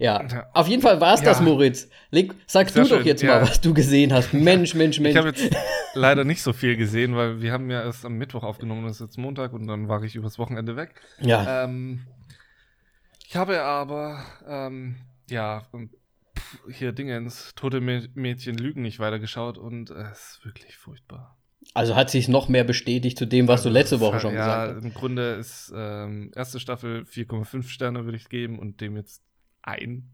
[0.00, 0.46] Ja, Ja.
[0.54, 1.44] auf jeden Fall war es das, Ja.
[1.44, 1.88] Moritz.
[2.10, 3.34] Leg, sag Sehr du doch schön, jetzt ja.
[3.40, 4.32] mal, was du gesehen hast.
[4.32, 5.10] Mensch, Mensch, Mensch.
[5.12, 5.54] Ich habe jetzt
[5.94, 9.00] leider nicht so viel gesehen, weil wir haben ja erst am Mittwoch aufgenommen, das ist
[9.06, 10.94] jetzt Montag und dann war ich übers Wochenende weg.
[11.20, 12.06] ja, Ähm,
[13.28, 14.96] ich habe aber, ähm,
[15.28, 15.62] ja,
[16.36, 21.36] pff, hier Dingens, Tote Mä- Mädchen lügen nicht weitergeschaut und es ist wirklich furchtbar.
[21.74, 24.76] also hat sich noch mehr bestätigt zu dem, was du letzte Woche schon ja, gesagt
[24.78, 24.84] hast.
[24.84, 29.22] im Grunde ist ähm, erste Staffel 4,5 Sterne würde ich geben und dem jetzt
[29.62, 30.10] ein.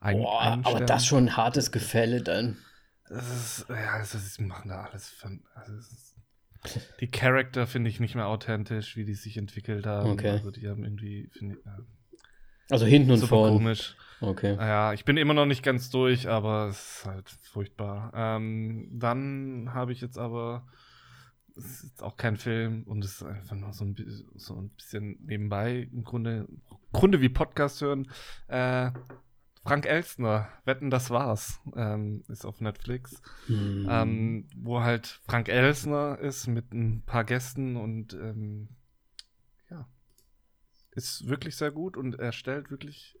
[0.00, 2.56] ein Boah, ein aber das schon ein hartes Gefälle dann.
[3.08, 5.42] Das ist, ja, also sie machen da alles von.
[5.54, 6.16] Also ist,
[7.00, 10.10] die Charakter finde ich nicht mehr authentisch, wie die sich entwickelt haben.
[10.10, 10.30] Okay.
[10.30, 11.56] Also die haben irgendwie, ich, äh,
[12.70, 13.52] Also hinten und super vorn.
[13.54, 13.96] komisch.
[14.20, 14.54] Okay.
[14.56, 18.12] Naja, ich bin immer noch nicht ganz durch, aber es ist halt furchtbar.
[18.14, 20.66] Ähm, dann habe ich jetzt aber,
[21.64, 23.96] es ist auch kein Film und es ist einfach nur so ein,
[24.34, 26.48] so ein bisschen nebenbei, im Grunde,
[26.92, 28.10] Grunde wie Podcast hören.
[28.48, 28.90] Äh,
[29.62, 33.20] Frank Elstner, Wetten, das war's, ähm, ist auf Netflix.
[33.46, 33.86] Hm.
[33.90, 38.68] Ähm, wo halt Frank Elsner ist mit ein paar Gästen und ähm,
[39.70, 39.86] ja,
[40.92, 43.18] ist wirklich sehr gut und er stellt wirklich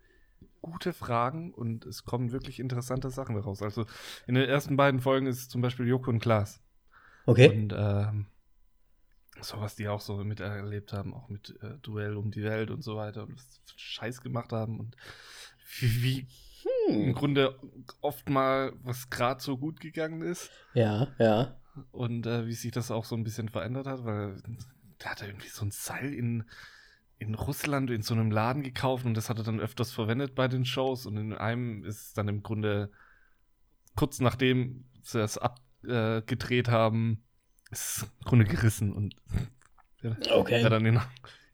[0.62, 3.62] gute Fragen und es kommen wirklich interessante Sachen daraus.
[3.62, 3.86] Also
[4.26, 6.62] in den ersten beiden Folgen ist zum Beispiel Joko und Klaas
[7.30, 7.48] okay.
[7.48, 8.26] und ähm,
[9.40, 12.82] so was die auch so miterlebt haben, auch mit äh, Duell um die Welt und
[12.82, 14.96] so weiter und was Scheiß gemacht haben und
[15.78, 16.28] wie, wie
[16.88, 17.14] im Hm.
[17.14, 17.58] Grunde
[18.00, 21.56] oft mal was gerade so gut gegangen ist Ja, ja.
[21.90, 24.42] und äh, wie sich das auch so ein bisschen verändert hat, weil
[25.02, 26.44] der hat irgendwie so ein Seil in,
[27.18, 30.48] in Russland in so einem Laden gekauft und das hat er dann öfters verwendet bei
[30.48, 32.90] den Shows und in einem ist es dann im Grunde
[33.96, 37.22] kurz nachdem sie das abgedreht äh, gedreht haben,
[37.70, 39.14] ist im Grunde gerissen und
[40.32, 40.62] Okay.
[40.62, 41.00] er dann in,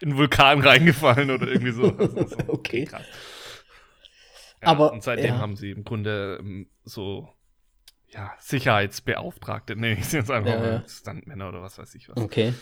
[0.01, 1.83] in den Vulkan reingefallen oder irgendwie so.
[1.99, 2.85] Also so Okay.
[2.85, 3.03] krass.
[4.63, 5.41] Ja, Aber, und seitdem ja.
[5.41, 7.29] haben sie im Grunde ähm, so
[8.09, 10.85] ja, Sicherheitsbeauftragte, nenne ich es jetzt einfach Ja, mal.
[10.89, 12.17] Stuntmänner oder was weiß ich was.
[12.17, 12.55] Okay.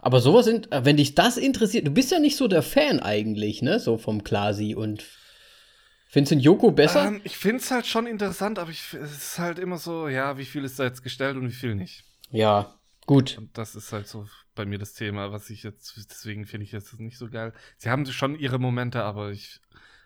[0.00, 3.62] Aber sowas sind, wenn dich das interessiert, du bist ja nicht so der Fan eigentlich,
[3.62, 3.78] ne?
[3.80, 5.04] So vom Klasi und
[6.12, 7.08] findest du den Joko besser?
[7.08, 10.38] Ähm, ich finde es halt schon interessant, aber ich, es ist halt immer so, ja,
[10.38, 12.04] wie viel ist da jetzt gestellt und wie viel nicht.
[12.30, 12.74] ja,
[13.06, 13.36] gut.
[13.38, 16.72] Und das ist halt so bei mir das Thema, was ich jetzt, deswegen finde ich
[16.72, 17.52] jetzt nicht so geil.
[17.76, 19.58] Sie haben schon ihre Momente, aber ich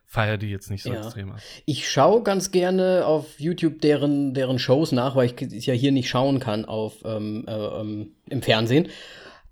[0.07, 0.99] feiere die jetzt nicht so Ja.
[0.99, 1.41] extrem ab.
[1.67, 5.93] Ich schaue ganz gerne auf YouTube deren, deren Shows nach, weil ich es ja hier
[5.93, 8.89] nicht schauen kann auf, ähm, äh, ähm, im Fernsehen.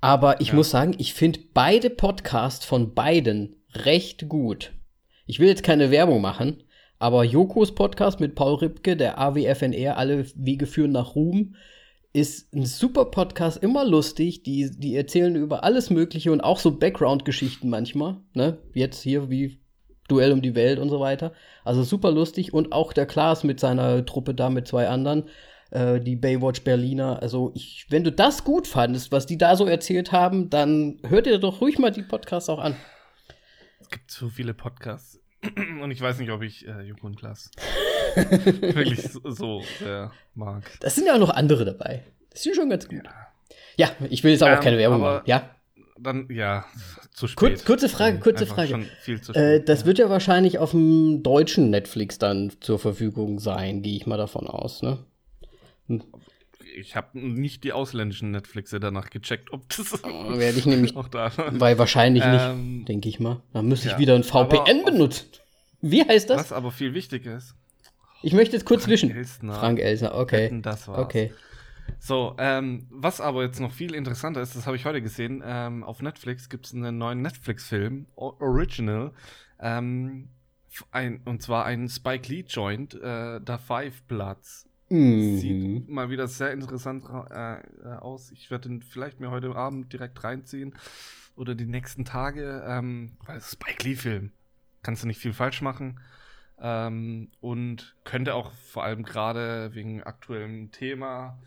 [0.01, 0.55] Aber ich Ja.
[0.55, 4.73] muss sagen, ich finde beide Podcasts von beiden recht gut.
[5.27, 6.63] Ich will jetzt keine Werbung machen,
[6.99, 11.55] aber Jokos Podcast mit Paul Ripke, der AWFNR, alle Wege führen nach Ruhm,
[12.15, 14.45] ist ein super Podcast, immer lustig.
[14.45, 18.19] Die, die erzählen über alles Mögliche und auch so Background-Geschichten manchmal.
[18.35, 18.59] Ne?
[18.73, 19.59] Jetzt hier wie
[20.07, 21.33] Duell um die Welt und so weiter.
[21.65, 22.55] Also super lustig.
[22.55, 25.25] Und auch der Klaas mit seiner Truppe da mit zwei anderen,
[25.71, 27.21] äh, die Baywatch Berliner.
[27.21, 31.27] Also, ich, wenn du das gut fandest, was die da so erzählt haben, dann hört
[31.27, 32.77] ihr doch ruhig mal die Podcasts auch an.
[33.85, 35.21] Es gibt so viele Podcasts.
[35.83, 37.51] Und ich weiß nicht, ob ich äh, Joko und Klaas
[38.17, 40.65] wirklich so, so sehr mag.
[40.81, 42.03] Das sind ja auch noch andere dabei.
[42.31, 43.03] Das sind schon ganz gut.
[43.77, 45.23] Ja, ich will jetzt aber auch Ähm, keine Werbung machen.
[45.27, 45.51] Ja.
[45.99, 46.65] Dann, ja,
[47.13, 47.39] zu spät.
[47.39, 48.87] Kurz- kurze Frage, kurze einfach Frage.
[49.21, 53.97] Zu Äh, das wird ja wahrscheinlich auf dem deutschen Netflix dann zur Verfügung sein, gehe
[53.97, 54.99] ich mal davon aus, ne?
[56.75, 61.31] Ich habe nicht die ausländischen Netflixe danach gecheckt, ob das Werde ich nämlich, auch da
[61.53, 63.41] weil wahrscheinlich Ähm, nicht, denke ich mal.
[63.53, 65.27] Dann müsste ich ja, wieder ein VPN benutzen.
[65.81, 66.39] Wie heißt das?
[66.39, 67.55] Was aber viel wichtiger ist.
[68.23, 69.11] Ich möchte jetzt kurz Frank wischen.
[69.11, 69.55] Elstner.
[69.55, 70.45] Frank Elsner, okay.
[70.45, 70.99] Wetten, Das war's.
[70.99, 71.33] Okay.
[71.99, 75.85] So, ähm, was aber jetzt noch viel interessanter ist, das habe ich heute gesehen, ähm,
[75.85, 79.13] auf Netflix gibt es einen neuen Netflix-Film, Original,
[79.61, 80.29] ähm,
[80.91, 84.67] ein, und zwar ein Spike Lee-Joint, äh, The Five Bloods.
[84.89, 85.39] Mhm.
[85.39, 88.31] Sieht mal wieder sehr interessant äh, äh, aus.
[88.33, 90.75] Ich werde den vielleicht mir heute Abend direkt reinziehen
[91.37, 94.33] oder die nächsten Tage, ähm, weil es ist Spike Lee-Film.
[94.83, 96.01] Kannst du nicht viel falsch machen.
[96.61, 101.39] Ähm, und könnte auch vor allem gerade wegen aktuellem Thema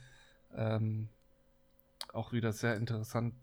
[0.53, 1.07] ähm,
[2.11, 3.33] auch wieder sehr interessant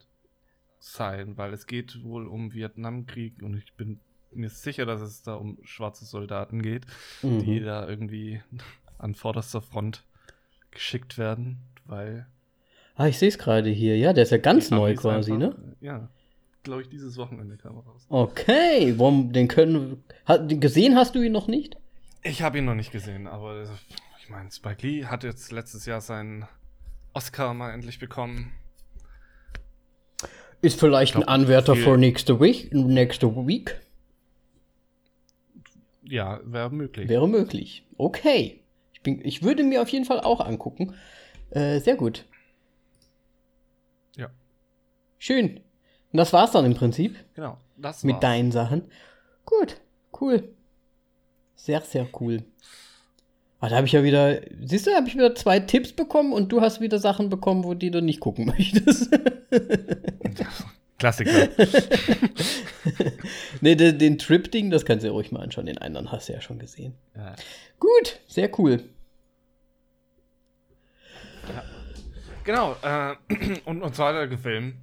[0.79, 3.99] sein, weil es geht wohl um Vietnamkrieg und ich bin
[4.33, 6.87] mir sicher, dass es da um schwarze Soldaten geht
[7.23, 7.65] die Mhm.
[7.65, 8.43] da irgendwie
[8.99, 10.05] an vorderster Front
[10.71, 12.27] geschickt werden, weil
[12.97, 13.99] Ah, ich sehe es gerade hier.
[13.99, 15.77] Ja, der ist ja ganz neu quasi, einfach, ne?
[15.81, 16.09] Ja,
[16.63, 18.07] glaube ich, dieses Wochenende kam er raus.
[18.09, 20.05] Okay, warum, den können.
[20.25, 21.77] Hat, gesehen hast du ihn noch nicht?
[22.23, 23.65] Ich habe ihn noch nicht gesehen, aber
[24.23, 26.47] ich meine, Spike Lee hat jetzt letztes Jahr seinen
[27.15, 28.53] Oscar mal endlich bekommen.
[30.63, 32.73] Ist vielleicht Ich glaub, ein Anwärter für nächste Week.
[32.73, 33.79] Nächste Week.
[36.05, 37.09] Ja, wäre möglich.
[37.09, 37.85] Wäre möglich.
[37.99, 38.61] Okay.
[39.05, 40.95] Ich, bin, ich würde mir auf jeden Fall auch angucken.
[41.51, 42.25] Äh, sehr gut.
[44.17, 44.31] Ja,
[45.19, 45.61] Schön.
[46.11, 47.59] Und das war's dann im Prinzip genau.
[47.77, 48.23] Das mit war's.
[48.23, 48.83] deinen Sachen.
[49.45, 49.79] Gut,
[50.21, 50.49] cool.
[51.55, 52.45] Sehr, sehr cool.
[53.61, 56.51] Ah, da habe ich ja wieder, siehst du, habe ich wieder zwei Tipps bekommen und
[56.51, 59.11] du hast wieder Sachen bekommen, wo die du nicht gucken möchtest.
[60.99, 61.49] Klassiker.
[63.61, 65.67] nee, den, den Trip-Ding, das kannst du ja ruhig mal anschauen.
[65.67, 66.95] Den anderen hast du ja schon gesehen.
[67.15, 67.35] ja.
[67.81, 68.83] Gut, sehr cool.
[72.45, 73.15] Genau, äh,
[73.65, 74.77] und uns weiter gefilmt.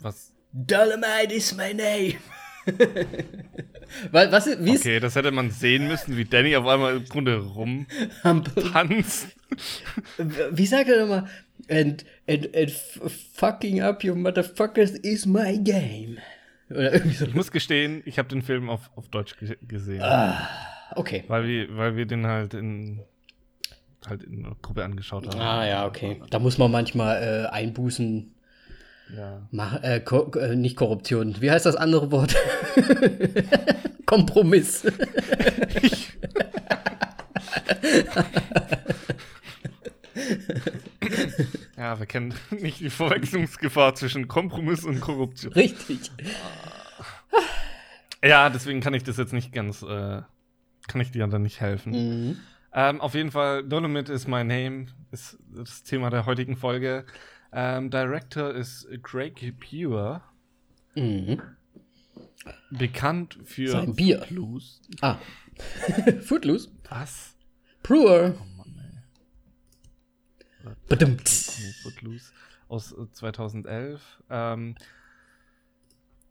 [0.00, 0.32] Was?
[0.52, 2.14] Dolomite is my name.
[4.10, 7.38] was, was, wie Okay, das hätte man sehen müssen, wie Danny auf einmal im Grunde
[7.38, 9.28] rumtanzt.
[10.50, 11.28] Wie sagt er nochmal?
[11.68, 12.72] And, and, and
[13.34, 16.18] fucking up your motherfuckers is my game.
[16.70, 17.26] Oder irgendwie so.
[17.26, 20.02] Ich muss gestehen, ich habe den Film auf, auf Deutsch ge gesehen.
[20.94, 21.24] Okay.
[21.28, 23.00] Weil wir, weil wir den halt in,
[24.08, 25.40] halt in einer Gruppe angeschaut haben.
[25.40, 26.20] Ah ja, okay.
[26.30, 28.34] Da muss man manchmal äh, Einbußen
[29.16, 29.46] Ja.
[29.50, 29.82] machen.
[29.82, 31.36] Äh, Ko äh, nicht Korruption.
[31.40, 32.34] Wie heißt das andere Wort?
[34.06, 34.84] Kompromiss.
[41.76, 45.52] ja, wir kennen nicht die Verwechslungsgefahr zwischen Kompromiss und Korruption.
[45.52, 46.10] Richtig.
[48.24, 50.22] Ja, deswegen kann ich das jetzt nicht ganz, äh,
[50.88, 51.92] kann ich dir dann nicht helfen.
[51.92, 52.36] Mhm.
[52.78, 57.06] Ähm, auf jeden Fall, Dolomit is my name, ist das Thema der heutigen Folge.
[57.50, 60.20] Ähm, Director ist Craig Pure,
[60.94, 61.40] Mhm.
[62.70, 64.18] bekannt für Sein Bier.
[64.18, 64.80] Footloose.
[65.00, 65.18] Ah.
[66.20, 66.70] Footloose.
[66.90, 67.34] Was?
[67.82, 68.34] Brewer.
[68.38, 68.78] Oh Mann,
[70.60, 70.98] ey.
[70.98, 72.32] Nee, Footloose
[72.68, 74.22] aus äh, 2011.
[74.28, 74.74] Ähm,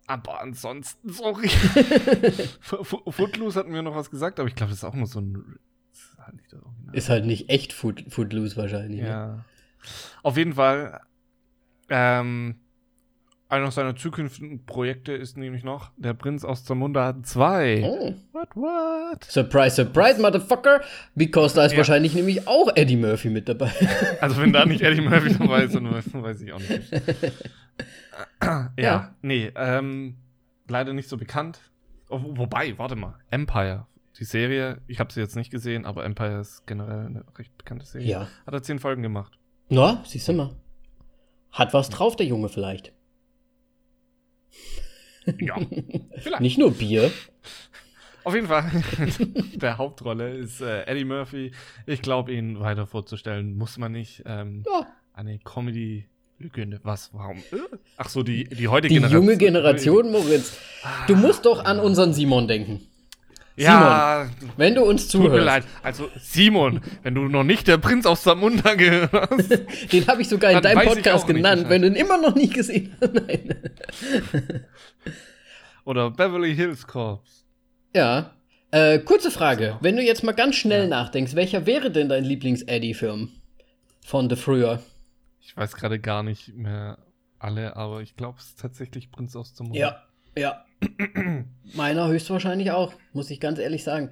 [0.05, 1.47] aber ansonsten, sorry.
[2.61, 5.57] Footloose hat mir noch was gesagt, aber ich glaube, das ist auch nur so ein
[5.99, 6.95] ist halt nicht das Original.
[6.95, 9.01] Ist halt nicht echt Foot, Footloose wahrscheinlich.
[9.01, 9.07] Ne?
[9.07, 9.27] Ja.
[9.27, 9.45] Ne?
[10.23, 11.01] Auf jeden Fall,
[11.89, 12.55] ähm,
[13.47, 17.83] einer seiner zukünftigen Projekte ist nämlich noch Der Prinz aus Zamunda 2.
[17.83, 18.15] Oh.
[18.33, 19.23] What, what?
[19.23, 20.81] Surprise, surprise, Motherfucker.
[21.13, 21.77] Because da ist ja.
[21.77, 23.71] wahrscheinlich nämlich auch Eddie Murphy mit dabei.
[24.21, 26.91] Also, wenn da nicht Eddie Murphy dabei ist, dann weiß ich auch nicht.
[28.41, 30.15] ja, ja, nee, ähm,
[30.67, 31.59] leider nicht so bekannt.
[32.09, 36.65] Wobei, warte mal, Empire, die Serie, ich habe sie jetzt nicht gesehen, aber Empire ist
[36.65, 38.07] generell eine recht bekannte Serie.
[38.07, 38.27] Ja.
[38.45, 39.37] Hat er zehn Folgen gemacht.
[39.69, 40.55] Na, siehst du mal.
[41.51, 42.93] Hat was drauf, der Junge vielleicht.
[45.39, 45.57] Ja,
[46.17, 46.41] vielleicht.
[46.41, 47.11] Nicht nur Bier.
[48.23, 48.71] Auf jeden Fall,
[49.55, 51.51] der Hauptrolle ist äh, Eddie Murphy.
[51.85, 54.23] Ich glaube, ihn weiter vorzustellen muss man nicht.
[54.25, 54.87] Ähm, ja.
[55.13, 56.79] Eine Comedy-Legende.
[56.83, 57.13] Was?
[57.13, 57.37] Warum?
[57.37, 57.57] Äh?
[57.97, 59.21] Ach so, die, die heutige die Generation.
[59.21, 60.57] Die junge Generation, Moritz.
[61.07, 62.87] Du musst doch an unseren Simon denken.
[63.57, 65.31] Ja, Simon, wenn du uns zuhörst.
[65.31, 65.63] Tut mir leid.
[65.81, 69.49] Also, Simon, wenn du noch nicht der Prinz aus Zamunda gehörst.
[69.91, 72.95] den habe ich sogar in deinem Podcast genannt, wenn du ihn immer noch nicht gesehen
[72.99, 73.13] hast.
[73.27, 73.55] Nein.
[75.85, 77.21] Oder Beverly Hills Corps.
[77.95, 78.31] Ja.
[78.71, 79.77] Äh, kurze Frage.
[79.79, 80.87] Wenn du jetzt mal ganz schnell ja.
[80.87, 83.29] nachdenkst, welcher wäre denn dein Lieblings-Eddie-Film
[84.05, 84.83] von The früher?
[85.39, 86.97] Ich weiß gerade gar nicht mehr
[87.39, 89.79] alle, aber ich glaube, es ist tatsächlich Prinz aus Zamunda.
[89.79, 90.03] Ja,
[90.37, 90.65] ja.
[91.73, 94.11] Meiner höchstwahrscheinlich auch, muss ich ganz ehrlich sagen.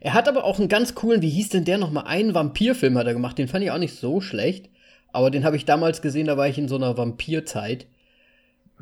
[0.00, 2.04] Er hat aber auch einen ganz coolen, wie hieß denn der nochmal?
[2.06, 4.68] Einen Vampirfilm hat er gemacht, den fand ich auch nicht so schlecht.
[5.12, 7.86] Aber den habe ich damals gesehen, da war ich in so einer Vampirzeit.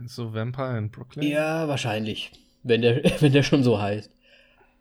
[0.06, 1.28] So Vampire in Brooklyn?
[1.28, 2.32] Ja, wahrscheinlich.
[2.62, 4.10] Wenn der, wenn der schon so heißt.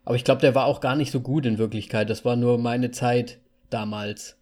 [0.05, 2.09] Aber ich glaube, der war auch gar nicht so gut in Wirklichkeit.
[2.09, 4.37] Das war nur meine Zeit damals.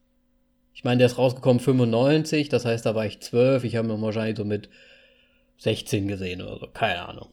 [0.74, 3.66] Ich meine, der ist rausgekommen 95, das heißt, da war ich 12.
[3.66, 4.70] Ich habe ihn wahrscheinlich so mit
[5.58, 6.68] 16 gesehen oder so.
[6.68, 7.28] Keine Ahnung.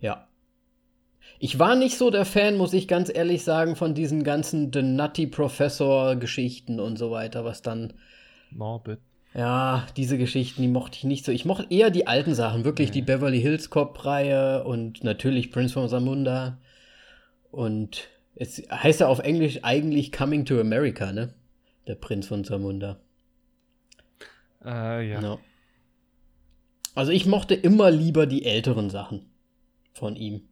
[0.00, 0.28] Ja.
[1.38, 4.82] Ich war nicht so der Fan, muss ich ganz ehrlich sagen, von diesen ganzen The
[4.82, 7.92] Nutty Professor Geschichten und so weiter, was dann.
[8.50, 8.98] Morbid.
[9.34, 11.32] Ja, diese Geschichten, die mochte ich nicht so.
[11.32, 12.94] Ich mochte eher die alten Sachen, wirklich nee.
[12.94, 16.58] die Beverly Hills Cop-Reihe und natürlich Prince von Samunda.
[17.50, 21.34] Und es heißt ja auf Englisch eigentlich Coming to America, ne?
[21.86, 22.98] Der Prinz von Samunda.
[24.64, 25.20] Äh, ja.
[25.20, 25.38] No.
[26.94, 29.35] Also ich mochte immer lieber die älteren Sachen
[29.96, 30.42] von ihm.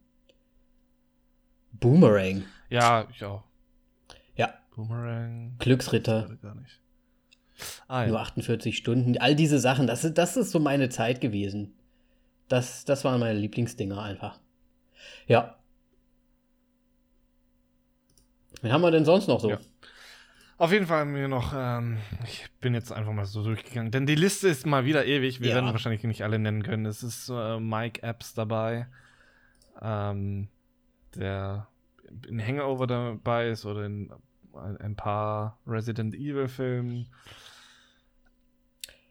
[1.71, 2.43] Boomerang.
[2.69, 3.43] Ja, ich auch.
[4.35, 4.53] Ja.
[4.75, 5.55] Boomerang.
[5.59, 6.37] Glücksritter.
[6.41, 6.81] Gar nicht.
[7.87, 8.07] Ah, ja.
[8.09, 9.17] Nur 48 Stunden.
[9.17, 11.73] All diese Sachen, das ist, das ist so meine Zeit gewesen.
[12.47, 14.39] Das, das waren meine Lieblingsdinger einfach.
[15.27, 15.57] Ja.
[18.61, 19.51] Wen haben wir denn sonst noch so?
[19.51, 19.59] Ja.
[20.57, 24.15] Auf jeden Fall mir noch, ähm, ich bin jetzt einfach mal so durchgegangen, denn die
[24.15, 25.41] Liste ist mal wieder ewig.
[25.41, 25.55] Wir ja.
[25.55, 26.85] werden wahrscheinlich nicht alle nennen können.
[26.85, 28.87] Es ist äh, Mike Epps dabei,
[29.81, 30.47] ähm,
[31.15, 31.67] der
[32.27, 34.11] in Hangover dabei ist oder in
[34.53, 37.07] ein paar Resident Evil Filmen.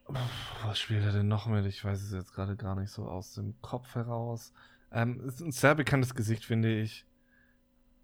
[0.06, 1.66] Was spielt er denn noch mit?
[1.66, 4.52] Ich weiß es jetzt gerade gar nicht so aus dem Kopf heraus.
[4.92, 7.04] Ähm, ist ein sehr bekanntes Gesicht, finde ich.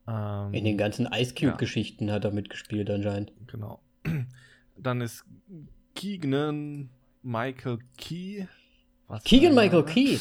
[0.09, 2.15] Ähm, In den ganzen Ice Cube-Geschichten ja.
[2.15, 3.33] hat er mitgespielt anscheinend.
[3.47, 3.83] Genau.
[4.77, 5.25] Dann ist
[5.95, 6.91] Keegan
[7.23, 8.47] Michael Key.
[9.11, 10.19] Was Keegan Michael Key.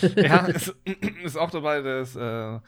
[0.16, 0.74] ja, ist,
[1.22, 1.82] ist, auch dabei.
[1.82, 2.58] Der ist äh,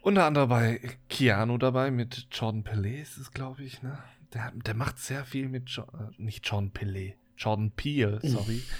[0.00, 0.80] unter anderem bei
[1.10, 3.82] Keanu dabei mit Jordan Pelé, ist es, glaube ich.
[3.82, 3.98] Ne?
[4.32, 8.62] Der, der macht sehr viel mit, jo äh, nicht Jordan Pelé, Jordan Peele, sorry.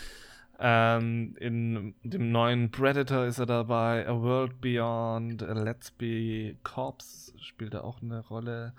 [0.57, 7.35] Ähm, in dem neuen Predator ist er dabei, A World Beyond, a Let's Be Corps
[7.41, 8.73] spielt er auch eine Rolle.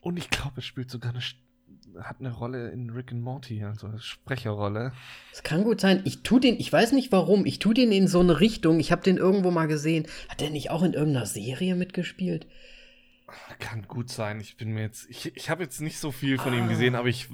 [0.00, 1.20] Und ich glaube, er spielt sogar eine,
[2.02, 4.92] hat eine Rolle in Rick and Morty, also eine Sprecherrolle.
[5.32, 6.02] Es kann gut sein.
[6.04, 8.80] Ich tu den, ich weiß nicht warum, ich tu den in so eine Richtung.
[8.80, 10.06] Ich habe den irgendwo mal gesehen.
[10.28, 12.46] Hat der nicht auch in irgendeiner Serie mitgespielt?
[13.58, 14.40] Kann gut sein.
[14.40, 16.56] Ich bin mir jetzt, ich, ich habe jetzt nicht so viel von ah.
[16.56, 17.28] ihm gesehen, aber ich,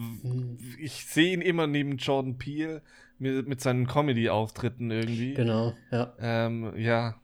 [0.78, 2.82] ich sehe ihn immer neben Jordan Peele
[3.18, 5.34] mit, mit seinen Comedy-Auftritten irgendwie.
[5.34, 6.12] Genau, ja.
[6.18, 7.14] Ähm, ja.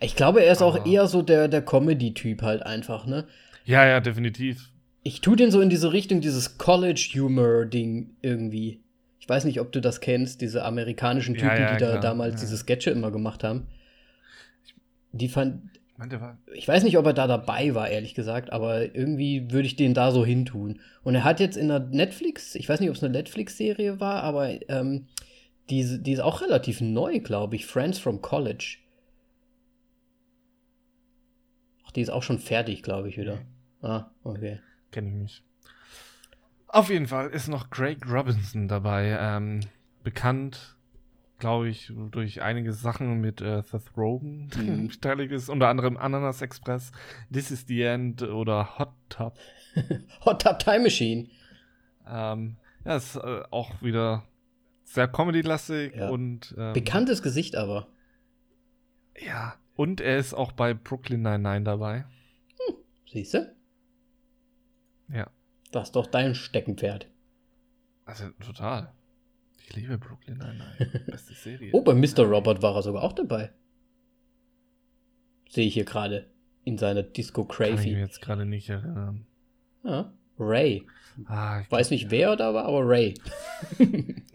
[0.00, 3.26] Ich glaube, er ist aber auch eher so der, der Comedy-Typ halt einfach, ne?
[3.64, 4.70] Ja, ja, definitiv.
[5.06, 8.80] Ich tue den so in diese Richtung, dieses College-Humor-Ding irgendwie.
[9.20, 12.00] Ich weiß nicht, ob du das kennst, diese amerikanischen Typen, ja, ja, die da klar.
[12.00, 12.40] damals ja.
[12.40, 13.68] diese Sketche immer gemacht haben.
[15.12, 15.62] Die fand,
[15.96, 19.68] meinte, war ich weiß nicht, ob er da dabei war, ehrlich gesagt, aber irgendwie würde
[19.68, 20.80] ich den da so hintun.
[21.04, 24.24] Und er hat jetzt in der Netflix, ich weiß nicht, ob es eine Netflix-Serie war,
[24.24, 25.06] aber ähm,
[25.70, 27.64] die, die ist auch relativ neu, glaube ich.
[27.64, 28.78] Friends from College.
[31.86, 33.38] Ach, die ist auch schon fertig, glaube ich, wieder.
[33.82, 34.58] Ah, okay.
[34.96, 35.42] Kenne ich nicht.
[36.68, 39.14] Auf jeden Fall ist noch Craig Robinson dabei.
[39.20, 39.60] Ähm,
[40.02, 40.72] bekannt
[41.38, 44.88] glaube ich, durch einige Sachen mit äh, Seth Rogen Mhm.
[44.92, 46.92] beteiligt ist, unter anderem Ananas Express,
[47.30, 49.34] This is the End oder Hot Tub.
[50.24, 51.28] Hot Tub Time Machine.
[52.08, 54.22] Ähm, ja, ist äh, auch wieder
[54.84, 56.08] sehr Comedy-lastig Ja.
[56.08, 57.88] und ähm, Bekanntes Gesicht aber.
[59.20, 62.06] ja, und er ist auch bei Brooklyn Nine-Nine dabei.
[63.12, 63.54] Siehst du?
[65.12, 65.28] Ja,
[65.72, 67.08] Das ist doch dein Steckenpferd.
[68.04, 68.92] also total.
[69.58, 71.04] Ich liebe Brooklyn Nine-Nine.
[71.10, 71.70] Beste Serie.
[71.72, 72.20] Oh, bei Mr.
[72.24, 73.50] Robert war er sogar auch dabei.
[75.48, 76.30] Sehe ich hier gerade.
[76.64, 77.90] In seiner Disco Kann ich mir Crazy.
[77.90, 79.26] jetzt gerade nicht erinnern.
[79.84, 80.12] Ja.
[80.38, 80.84] Ray.
[81.26, 83.14] Ah, ich Weiß nicht, wer da war, aber Ray.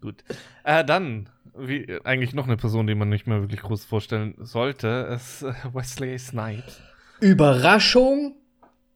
[0.00, 0.22] Gut.
[0.62, 5.08] Äh, dann, wie, eigentlich noch eine Person, die man nicht mehr wirklich groß vorstellen sollte,
[5.14, 6.80] ist äh, Wesley Snipes.
[7.20, 8.36] Überraschung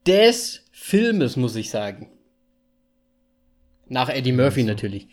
[0.09, 2.11] des Filmes, muss ich sagen.
[3.89, 4.73] Nach Eddie Murphy Also.
[4.73, 5.09] natürlich.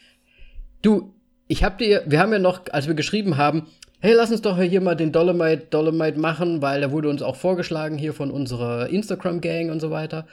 [0.81, 1.13] Du,
[1.47, 3.67] ich hab dir, wir haben ja noch, als wir geschrieben haben,
[3.99, 7.35] hey, lass uns doch hier mal den Dolomite, Dolomite machen, weil der wurde uns auch
[7.35, 10.27] vorgeschlagen hier von unserer Instagram-Gang und so weiter,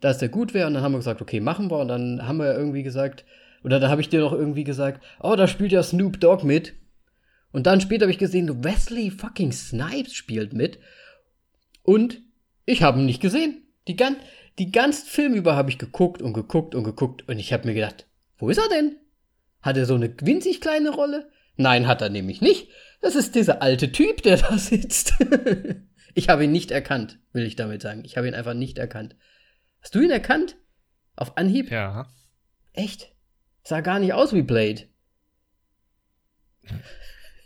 [0.00, 0.66] dass der gut wäre.
[0.66, 1.78] Und dann haben wir gesagt, okay, machen wir.
[1.78, 3.24] Und dann haben wir irgendwie gesagt,
[3.62, 6.74] oder da habe ich dir noch irgendwie gesagt, oh, da spielt ja Snoop Dogg mit.
[7.52, 10.78] Und dann später habe ich gesehen, Wesley fucking Snipes spielt mit.
[11.82, 12.22] Und
[12.64, 13.62] ich habe ihn nicht gesehen.
[13.88, 14.16] Die, gan
[14.58, 17.28] die ganzen Film über habe ich geguckt und geguckt und geguckt.
[17.28, 18.06] Und ich habe mir gedacht,
[18.38, 18.96] wo ist er denn?
[19.60, 21.30] Hat er so eine winzig kleine Rolle?
[21.56, 22.68] Nein, hat er nämlich nicht.
[23.00, 25.14] Das ist dieser alte Typ, der da sitzt.
[26.14, 28.02] ich habe ihn nicht erkannt, will ich damit sagen.
[28.04, 29.16] Ich habe ihn einfach nicht erkannt.
[29.80, 30.56] Hast du ihn erkannt?
[31.16, 31.70] Auf Anhieb?
[31.70, 32.10] Ja.
[32.72, 33.12] Echt?
[33.64, 34.82] Sah gar nicht aus wie Blade.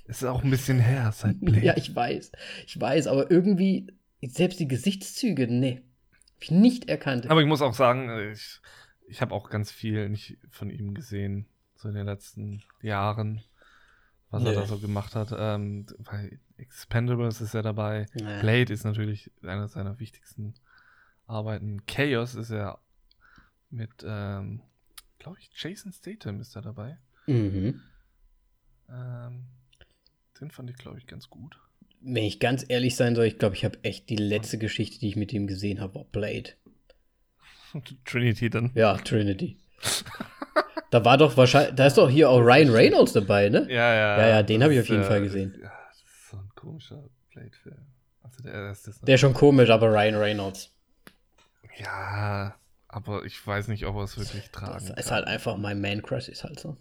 [0.07, 1.65] Ist auch ein bisschen her seit Blade.
[1.65, 2.31] Ja, ich weiß.
[2.67, 3.89] Ich weiß, aber irgendwie,
[4.23, 5.83] selbst die Gesichtszüge, nee.
[6.41, 7.31] Ich nicht erkannt.
[7.31, 8.61] Aber ich muss auch sagen, äh, ich,
[9.09, 13.43] ich habe auch ganz viel nicht von ihm gesehen, so in den letzten Jahren,
[14.31, 14.57] was er Nö.
[14.57, 15.35] da so gemacht hat.
[15.37, 18.07] Ähm, bei Expendables ist er dabei.
[18.15, 18.41] Ja.
[18.41, 20.55] Blade ist natürlich einer seiner wichtigsten
[21.27, 21.85] Arbeiten.
[21.87, 22.81] Chaos ist er
[23.71, 24.63] mit, ähm,
[25.19, 26.99] glaube ich, Jason Statham ist da dabei.
[27.27, 27.83] Mhm.
[28.89, 29.47] Ähm,
[30.41, 31.59] den fand ich, glaube ich, ganz gut.
[32.01, 35.09] Wenn ich ganz ehrlich sein soll, ich glaube, ich habe echt die letzte Geschichte, die
[35.09, 36.51] ich mit ihm gesehen habe, war Blade.
[38.05, 38.71] Trinity dann.
[38.75, 39.59] Ja, Trinity.
[40.91, 43.67] da war doch wahrscheinlich, da ist doch hier auch Ryan Reynolds dabei, ne?
[43.69, 44.19] Ja, ja.
[44.19, 45.59] Ja, ja, den habe ich auf jeden ist, Fall äh, gesehen.
[45.61, 47.77] Ja, das ist so ein komischer Blade-Film.
[48.23, 50.73] Also der ist Der ist schon komisch, aber Ryan Reynolds.
[51.79, 52.55] Ja,
[52.89, 55.17] aber ich weiß nicht, ob er es wirklich tragen Das ist kann.
[55.17, 56.77] halt einfach mein Man-Crush, ist halt so.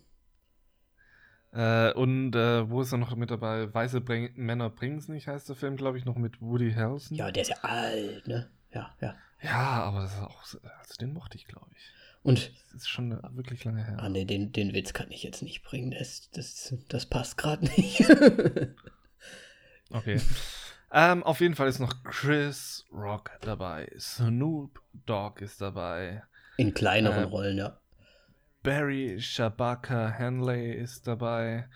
[1.55, 3.73] Äh, und äh, wo ist er noch mit dabei?
[3.73, 7.15] Weiße Bring Männer bringen's nicht, heißt der Film, glaube ich, noch mit Woody Harrelson.
[7.17, 8.49] Ja, der ist ja alt, ne?
[8.73, 9.15] Ja, ja.
[9.41, 11.91] Ja, aber das ist auch, so- also den mochte ich, glaube ich.
[12.23, 13.97] Und, Das ist schon wirklich lange her.
[13.99, 15.91] ah ne, den, den Witz kann ich jetzt nicht bringen.
[15.91, 18.03] Das, das, das passt gerade nicht.
[19.91, 20.19] Okay.
[20.91, 23.91] ähm, auf jeden Fall ist noch Chris Rock dabei.
[23.99, 26.23] Snoop Dogg ist dabei.
[26.57, 27.77] In kleineren Äh, Rollen, ja.
[28.65, 31.69] Barry Shabaka Hanley ist dabei.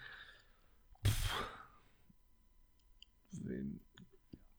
[3.32, 3.80] Wen-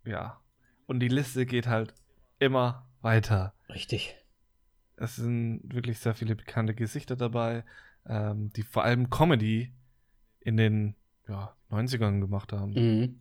[0.05, 0.41] Ja.
[0.87, 1.95] Und die Liste geht halt
[2.39, 3.55] immer weiter.
[3.69, 4.17] Richtig.
[4.97, 7.65] Es sind wirklich sehr viele bekannte Gesichter dabei,
[8.07, 9.73] ähm, die vor allem Comedy
[10.41, 10.97] in den
[11.29, 12.73] ja, 90ern gemacht haben.
[12.73, 13.21] Mhm.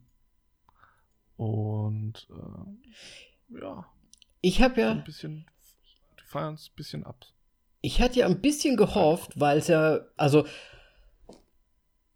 [1.37, 3.85] Und äh, ja,
[4.41, 5.45] Ich habe ja, ein bisschen,
[6.19, 7.25] die feiern es ein bisschen ab.
[7.81, 10.45] Ich hatte ja ein bisschen gehofft, weil es ja, also,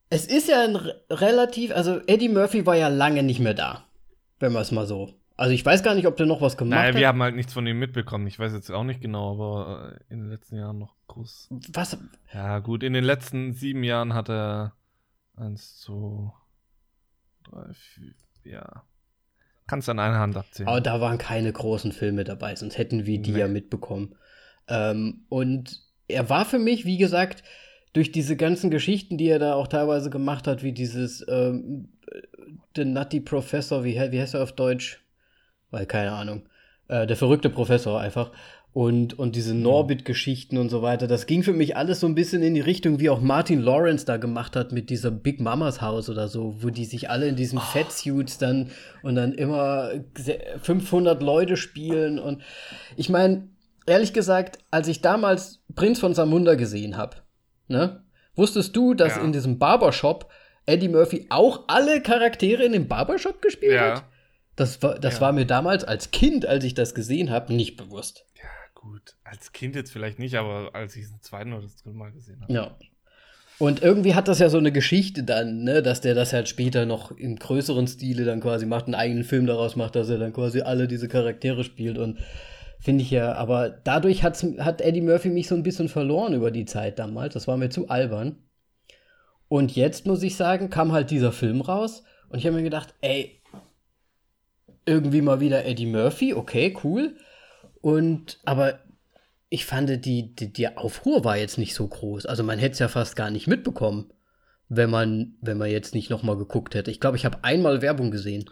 [0.10, 3.86] es ist ja ein re- relativ, also Eddie Murphy war ja lange nicht mehr da,
[4.40, 5.14] wenn man es mal so.
[5.36, 7.14] Also ich weiß gar nicht, ob der noch was gemacht Naja, wir hat.
[7.16, 8.28] haben halt nichts von ihm mitbekommen.
[8.28, 11.48] Ich weiß jetzt auch nicht genau, aber äh, in den letzten Jahren noch groß.
[11.74, 11.98] Was?
[12.32, 14.74] Ja, gut, in den letzten sieben Jahren hat er
[15.36, 16.32] eins, zwei,
[17.50, 18.84] drei, vier, ja.
[19.66, 20.68] Kannst an einer Hand abzählen.
[20.68, 23.40] Aber da waren keine großen Filme dabei, sonst hätten wir die Nee.
[23.40, 24.16] ja mitbekommen.
[24.68, 27.44] Ähm, und er war für mich, wie gesagt,
[27.94, 32.22] durch diese ganzen Geschichten, die er da auch teilweise gemacht hat, wie dieses ähm, äh,
[32.76, 35.04] The Nutty Professor, wie, wie heißt er auf Deutsch?
[35.70, 36.44] Weil, keine Ahnung.
[36.88, 38.32] Äh, der verrückte Professor einfach.
[38.74, 42.42] Und, und diese Norbit-Geschichten und so weiter, das ging für mich alles so ein bisschen
[42.42, 46.10] in die Richtung, wie auch Martin Lawrence da gemacht hat mit dieser Big Mamas Haus
[46.10, 48.72] oder so, wo die sich alle in diesen Fettsuits dann
[49.04, 52.18] und dann immer se- 500 Leute spielen.
[52.18, 52.42] Und
[52.98, 53.48] ich meine,
[53.86, 57.18] ehrlich gesagt, als ich damals Prinz von Samunda gesehen habe,
[57.68, 58.04] ne,
[58.36, 59.24] wusstest du, dass Ja.
[59.24, 60.30] in diesem Barbershop
[60.66, 63.96] Eddie Murphy auch alle Charaktere in dem Barbershop gespielt Ja.
[63.98, 64.04] hat?
[64.56, 65.22] Das, war, das Ja.
[65.22, 68.26] war mir damals als Kind, als ich das gesehen habe, nicht bewusst.
[68.36, 69.16] ja, gut.
[69.24, 72.12] Als Kind jetzt vielleicht nicht, aber als ich es zum zweiten oder das dritte Mal
[72.12, 72.54] gesehen habe.
[72.54, 72.76] Ja.
[73.60, 76.86] Und irgendwie hat das ja so eine Geschichte dann, ne, dass der das halt später
[76.86, 80.34] noch im größeren Stile dann quasi macht, einen eigenen Film daraus macht, dass er dann
[80.34, 82.20] quasi alle diese Charaktere spielt und
[82.84, 86.52] finde ich ja, aber dadurch hat's, hat Eddie Murphy mich so ein bisschen verloren über
[86.52, 87.34] die Zeit damals.
[87.34, 88.38] Das war mir zu albern.
[89.48, 92.94] Und jetzt muss ich sagen, kam halt dieser Film raus und ich habe mir gedacht,
[93.02, 93.42] ey,
[94.86, 97.16] irgendwie mal wieder Eddie Murphy, okay, cool.
[97.82, 98.80] Und aber
[99.50, 102.26] ich fand, die, die, die Aufruhr war jetzt nicht so groß.
[102.26, 104.12] Also man hätte es ja fast gar nicht mitbekommen,
[104.68, 106.92] wenn man, wenn man jetzt nicht noch mal geguckt hätte.
[106.92, 108.50] Ich glaube, ich habe einmal Werbung gesehen.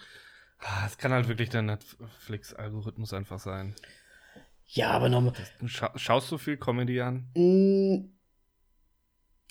[0.59, 3.75] Ah, Es kann halt wirklich der Netflix-Algorithmus einfach sein.
[4.73, 5.33] Ja, aber nochmal.
[5.65, 7.27] Scha schaust du viel Comedy an?
[7.35, 8.09] Mm,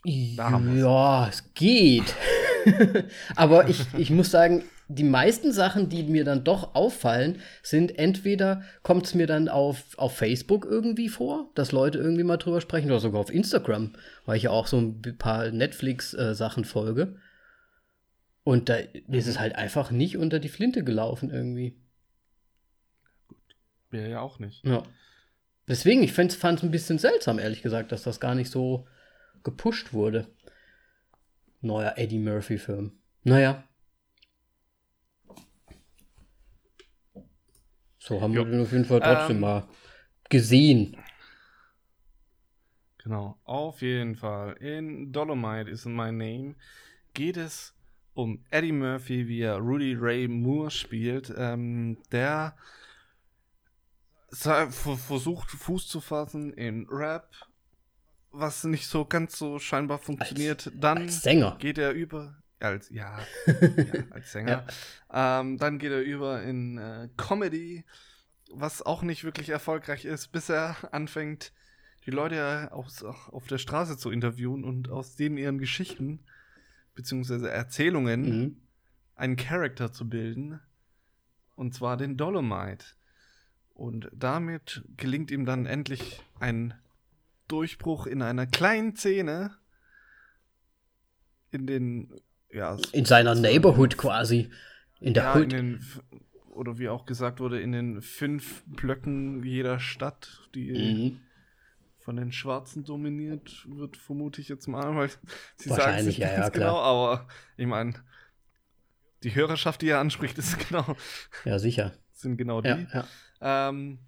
[0.07, 2.15] ja, es geht.
[3.37, 8.63] aber ich, ich muss sagen, die meisten Sachen, die mir dann doch auffallen, sind entweder
[8.83, 12.91] kommt es mir dann auf, auf Facebook irgendwie vor, dass Leute irgendwie mal drüber sprechen,
[12.91, 13.93] oder sogar auf Instagram,
[14.25, 17.17] weil ich ja auch so ein paar Netflix-Sachen folge.
[18.43, 21.79] Und da ist es halt einfach nicht unter die Flinte gelaufen irgendwie.
[23.91, 24.65] Wir ja auch nicht.
[24.65, 24.83] Ja.
[25.71, 28.89] Deswegen, ich fand es ein bisschen seltsam, ehrlich gesagt, dass das gar nicht so
[29.45, 30.27] gepusht wurde.
[31.61, 32.91] Neuer Eddie Murphy-Film.
[33.23, 33.63] Naja.
[37.99, 38.45] So haben Jo.
[38.45, 39.41] wir den auf jeden Fall trotzdem Ähm.
[39.41, 39.69] mal
[40.29, 40.97] gesehen.
[42.99, 44.55] Genau, auf jeden Fall.
[44.55, 46.57] In Dolomite is my name
[47.15, 47.77] geht es
[48.15, 52.57] um Eddie Murphy, wie er Rudy Ray Moore spielt, ähm, der
[54.33, 57.29] versucht Fuß zu fassen in Rap,
[58.31, 60.71] was nicht so ganz so scheinbar funktioniert.
[60.75, 61.57] Dann Als Sänger.
[61.59, 64.67] geht er über als ja, ja als Sänger.
[65.13, 67.85] Ähm, dann geht er über in äh, Comedy,
[68.53, 71.53] was auch nicht wirklich erfolgreich ist, bis er anfängt,
[72.07, 76.21] die Leute aus, auf der Straße zu interviewen und aus denen ihren Geschichten
[76.95, 78.57] beziehungsweise Erzählungen Mhm.
[79.17, 80.61] einen Charakter zu bilden.
[81.57, 82.85] Und zwar den Dolomite.
[83.81, 86.75] Und damit gelingt ihm dann endlich ein
[87.49, 89.57] Durchbruch in einer kleinen Szene
[91.51, 92.13] in den
[92.53, 94.51] ja, In seiner Neighborhood quasi.
[95.01, 95.53] In der ja, in Hood.
[95.53, 96.03] den, f-
[96.51, 101.21] oder wie auch gesagt wurde, in den fünf Blöcken jeder Stadt, die Mhm.
[102.01, 105.11] von den Schwarzen dominiert wird, vermute ich jetzt mal, weil
[105.57, 106.51] sie sagen nicht ja, ja, klar.
[106.51, 107.95] genau, aber ich meine,
[109.23, 110.97] die Hörerschaft, die er anspricht, ist genau,
[111.47, 111.93] Ja, sicher.
[112.13, 112.69] sind genau die.
[112.69, 113.09] Ja, ja.
[113.41, 113.99] Ähm,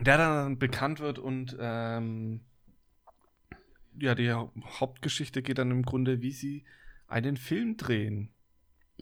[0.00, 2.40] der dann bekannt wird und ähm,
[3.98, 6.64] ja, die Hauptgeschichte geht dann im Grunde, wie sie
[7.06, 8.32] einen Film drehen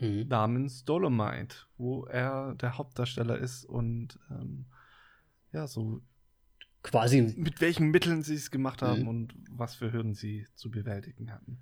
[0.00, 0.28] Mhm.
[0.28, 4.66] namens Dolomite, wo er der Hauptdarsteller ist und ähm,
[5.52, 6.00] ja, so
[6.82, 9.08] Quasi mit welchen Mitteln sie es gemacht haben Mhm.
[9.08, 11.60] und was für Hürden sie zu bewältigen hatten.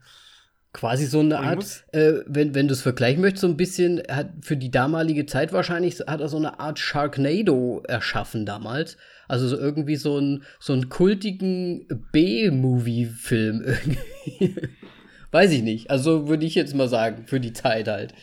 [0.73, 4.31] Quasi so eine Art, äh, wenn, wenn du es vergleichen möchtest, so ein bisschen, hat
[4.43, 8.97] für die damalige Zeit wahrscheinlich, hat er so eine Art Sharknado erschaffen damals.
[9.29, 14.69] Also so irgendwie so, ein, so einen kultigen B-Movie-Film irgendwie.
[15.31, 15.91] Weiß ich nicht.
[15.91, 18.15] Also würde ich jetzt mal sagen, für die Zeit halt.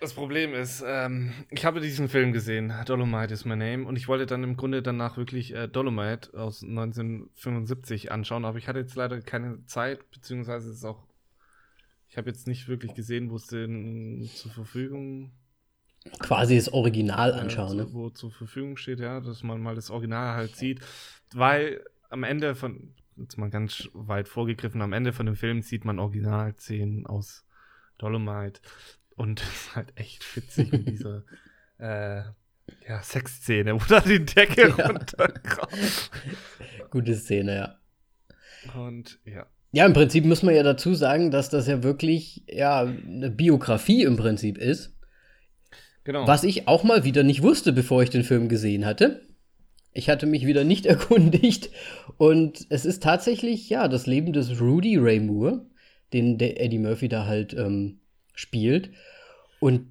[0.00, 4.06] Das Problem ist, ähm, ich habe diesen Film gesehen, Dolomite is my name, und ich
[4.06, 8.94] wollte dann im Grunde danach wirklich äh, Dolomite aus 1975 anschauen, aber ich hatte jetzt
[8.94, 11.07] leider keine Zeit, beziehungsweise es ist auch,
[12.08, 15.32] ich habe jetzt nicht wirklich gesehen, wo es denn zur Verfügung
[16.20, 17.92] Quasi das Original äh, anschauen, zu, ne?
[17.92, 20.80] wo zur Verfügung steht, ja, dass man mal das Original halt sieht,
[21.34, 25.84] weil am Ende von, jetzt mal ganz weit vorgegriffen, am Ende von dem Film sieht
[25.84, 27.44] man Originalszenen aus
[27.98, 28.60] Dolomite
[29.16, 31.24] und das ist halt echt witzig mit dieser
[31.78, 32.22] äh,
[32.86, 34.86] ja, Sexszene, wo da die Decke Ja.
[34.86, 36.10] runterkommt.
[36.90, 37.78] Gute Szene, ja.
[38.74, 42.80] Und ja, Ja, im Prinzip muss man ja dazu sagen, dass das ja wirklich ja
[42.80, 44.94] eine Biografie im Prinzip ist.
[46.04, 46.26] genau.
[46.26, 49.26] Was ich auch mal wieder nicht wusste, bevor ich den Film gesehen hatte.
[49.92, 51.70] Ich hatte mich wieder nicht erkundigt.
[52.16, 55.66] Und es ist tatsächlich, ja, das Leben des Rudy Ray Moore,
[56.12, 58.00] den der Eddie Murphy da halt ähm,
[58.34, 58.90] spielt.
[59.60, 59.88] Und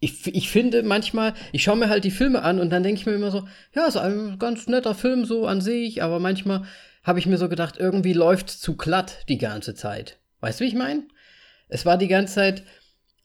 [0.00, 3.06] ich, ich finde manchmal, ich schaue mir halt die Filme an und dann denke ich
[3.06, 6.64] mir immer so, ja, ist ein ganz netter Film so an sich, aber manchmal
[7.08, 10.20] habe ich mir so gedacht, irgendwie läuft zu glatt die ganze Zeit.
[10.40, 11.08] Weißt du, wie ich meine?
[11.68, 12.62] Es war die ganze Zeit,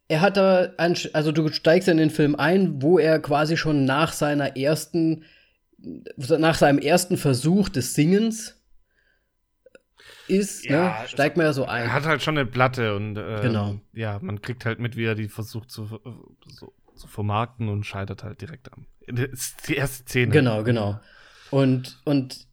[0.07, 3.85] er hat da, ein, also du steigst in den Film ein, wo er quasi schon
[3.85, 5.23] nach seiner ersten,
[5.77, 8.59] nach seinem ersten Versuch des Singens
[10.27, 11.07] ist, Ja, ne?
[11.07, 11.83] steigt man ja so ein.
[11.83, 13.79] er hat halt schon eine Platte und ähm, Genau.
[13.93, 16.09] ja, man kriegt halt mit, wie er die versucht zu, äh,
[16.47, 18.85] so, zu vermarkten und scheitert halt direkt am.
[19.07, 20.31] Das ist die erste Szene.
[20.31, 20.99] Genau, genau.
[21.51, 22.47] Und, und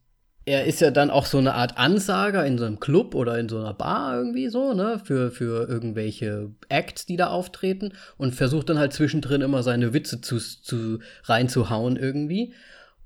[0.45, 3.47] er ist ja dann auch so eine Art Ansager in so einem Club oder in
[3.47, 8.69] so einer Bar irgendwie so, ne, für, für irgendwelche Acts, die da auftreten und versucht
[8.69, 12.53] dann halt zwischendrin immer seine Witze zu, zu reinzuhauen irgendwie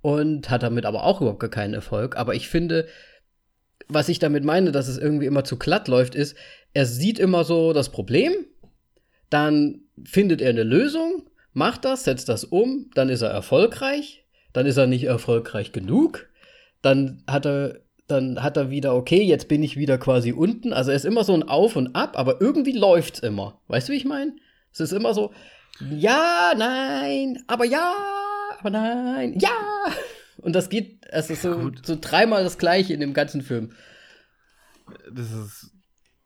[0.01, 2.15] und hat damit aber auch überhaupt gar keinen Erfolg.
[2.15, 2.87] Aber ich finde,
[3.89, 6.37] was ich damit meine, dass es irgendwie immer zu glatt läuft, ist,
[6.73, 8.33] er sieht immer so das Problem,
[9.29, 14.65] dann findet er eine Lösung, macht das, setzt das um, dann ist er erfolgreich, dann
[14.65, 16.27] ist er nicht erfolgreich genug
[16.85, 20.73] dann hat er dann hat er wieder, okay, jetzt bin ich wieder quasi unten.
[20.73, 23.59] Also er ist immer so ein Auf und Ab, aber irgendwie läuft's immer.
[23.67, 24.35] Weißt du, wie ich meine?
[24.71, 25.33] Es ist immer so,
[25.79, 27.93] ja, nein, aber ja,
[28.59, 29.49] aber nein, ja.
[30.37, 33.71] Und das geht, es ist so, so dreimal das gleiche in dem ganzen Film.
[35.11, 35.71] Das ist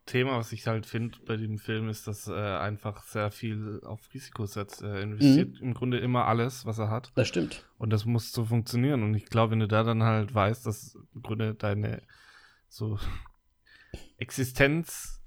[0.10, 4.02] Thema, was ich halt finde bei dem Film, ist, dass er einfach sehr viel auf
[4.14, 4.82] Risiko setzt.
[4.82, 5.68] Er investiert mhm.
[5.68, 7.12] im Grunde immer alles, was er hat.
[7.14, 7.68] Das stimmt.
[7.78, 9.04] Und das muss so funktionieren.
[9.04, 12.02] Und ich glaube, wenn du da dann halt weißt, dass im Grunde deine
[12.68, 12.98] so
[14.18, 15.22] Existenz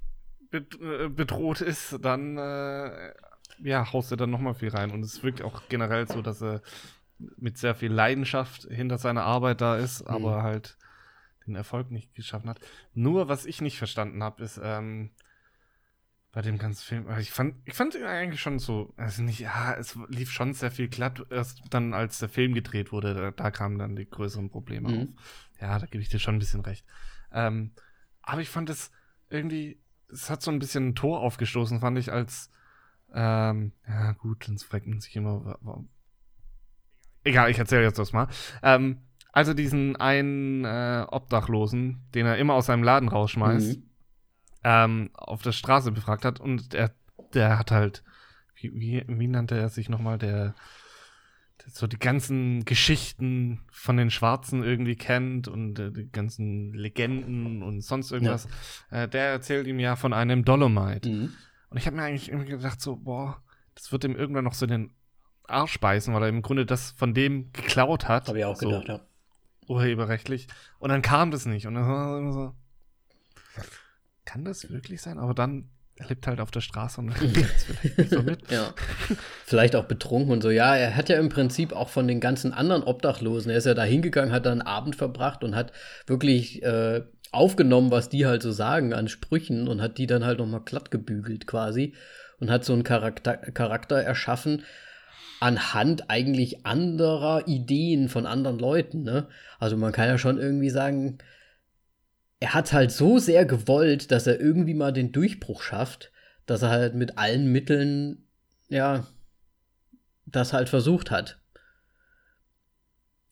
[0.51, 0.59] äh,
[1.07, 3.13] bedroht ist, dann äh,
[3.59, 4.91] ja, haust du dann nochmal viel rein.
[4.91, 6.61] Und es wirkt auch generell so, dass er
[7.37, 10.13] mit sehr viel Leidenschaft hinter seiner Arbeit da ist, mhm.
[10.13, 10.77] aber halt
[11.45, 12.59] den Erfolg nicht geschaffen hat.
[12.93, 15.11] Nur, was ich nicht verstanden habe, ist ähm,
[16.33, 19.97] bei dem ganzen Film, ich fand, ich fand eigentlich schon so, also nicht, ja, es
[20.07, 23.77] lief schon sehr viel glatt, erst dann, als der Film gedreht wurde, da, da kamen
[23.77, 25.01] dann die größeren Probleme mhm.
[25.01, 25.49] auf.
[25.61, 26.85] Ja, da gebe ich dir schon ein bisschen recht.
[27.31, 27.71] Ähm,
[28.23, 28.91] aber ich fand es
[29.29, 29.79] irgendwie,
[30.11, 32.49] es hat so ein bisschen ein Tor aufgestoßen, fand ich, als,
[33.13, 35.89] ähm, ja gut, sonst fragt man sich immer, warum.
[37.23, 38.27] Egal, ich erzähle jetzt das mal.
[38.63, 39.03] Ähm,
[39.33, 43.89] also diesen einen äh, Obdachlosen, den er immer aus seinem Laden rausschmeißt, mhm.
[44.63, 46.91] ähm, auf der Straße befragt hat und der,
[47.33, 48.03] der hat halt,
[48.55, 50.53] wie, wie, wie nannte er sich nochmal, der,
[51.65, 57.63] der so die ganzen Geschichten von den Schwarzen irgendwie kennt und äh, die ganzen Legenden
[57.63, 58.47] und sonst irgendwas.
[58.91, 59.03] Ja.
[59.03, 61.09] Äh, der erzählt ihm ja von einem Dolomite.
[61.09, 61.33] Mhm.
[61.71, 63.41] Und ich habe mir eigentlich irgendwie gedacht, so, boah,
[63.73, 64.93] das wird ihm irgendwann noch so den
[65.47, 68.27] Arsch beißen, weil er im Grunde das von dem geklaut hat.
[68.27, 68.67] Habe ich auch so.
[68.67, 69.01] gedacht, ja
[69.67, 70.47] urheberrechtlich.
[70.79, 71.67] Und dann kam das nicht.
[71.67, 72.55] Und dann war immer so,
[74.25, 75.19] kann das wirklich sein?
[75.19, 78.49] Aber dann, er lebt halt auf der Straße und vielleicht nicht so mit.
[78.51, 78.73] ja.
[79.45, 80.49] Vielleicht auch betrunken und so.
[80.49, 83.73] Ja, er hat ja im Prinzip auch von den ganzen anderen Obdachlosen, er ist ja
[83.73, 85.71] da hingegangen, hat da einen Abend verbracht und hat
[86.07, 90.39] wirklich äh, aufgenommen, was die halt so sagen an Sprüchen und hat die dann halt
[90.39, 91.93] nochmal glatt gebügelt quasi
[92.39, 94.63] und hat so einen Charakter, Charakter erschaffen,
[95.43, 99.03] anhand eigentlich anderer Ideen von anderen Leuten.
[99.03, 99.27] Ne?
[99.59, 101.17] Also man kann ja schon irgendwie sagen,
[102.39, 106.13] er hat halt so sehr gewollt, dass er irgendwie mal den Durchbruch schafft,
[106.45, 108.25] dass er halt mit allen Mitteln,
[108.69, 109.05] ja,
[110.25, 111.41] das halt versucht hat.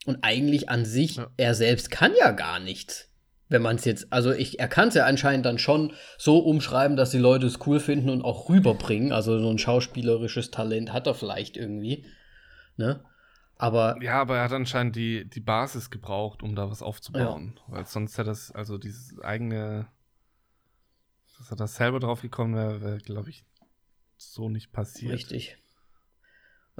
[0.05, 1.31] Und eigentlich an sich, ja.
[1.37, 3.09] er selbst kann ja gar nichts
[3.51, 6.95] wenn man es jetzt, also ich, er kann es ja anscheinend dann schon so umschreiben,
[6.95, 9.11] dass die Leute es cool finden und auch rüberbringen.
[9.11, 12.05] Also so ein schauspielerisches Talent hat er vielleicht irgendwie.
[12.77, 13.03] Ne?
[13.57, 14.01] Aber.
[14.01, 17.59] Ja, aber er hat anscheinend die, die Basis gebraucht, um da was aufzubauen.
[17.67, 17.75] Ja.
[17.75, 19.87] Weil sonst hätte das, also dieses eigene,
[21.37, 23.43] dass er da selber drauf gekommen wäre, wäre, glaube ich,
[24.15, 25.11] so nicht passiert.
[25.13, 25.60] Richtig.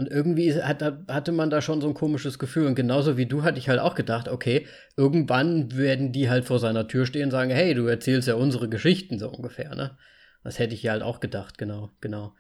[0.02, 2.66] Und irgendwie hat, hatte man da schon so ein komisches Gefühl.
[2.66, 4.66] Und genauso wie du hatte ich halt auch gedacht, okay,
[4.98, 8.68] irgendwann werden die halt vor seiner Tür stehen und sagen, hey, du erzählst ja unsere
[8.68, 9.96] Geschichten so ungefähr, ne?
[10.44, 12.34] Das hätte ich ja halt auch gedacht, genau, genau.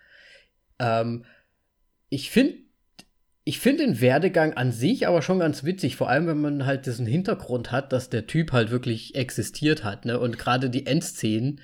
[0.79, 1.23] Ähm,
[2.09, 2.55] ich finde
[3.43, 6.87] ich finde den Werdegang an sich aber schon ganz witzig, vor allem wenn man halt
[6.87, 10.19] diesen Hintergrund hat, dass der Typ halt wirklich existiert hat, ne?
[10.19, 11.61] Und gerade die Endszenen,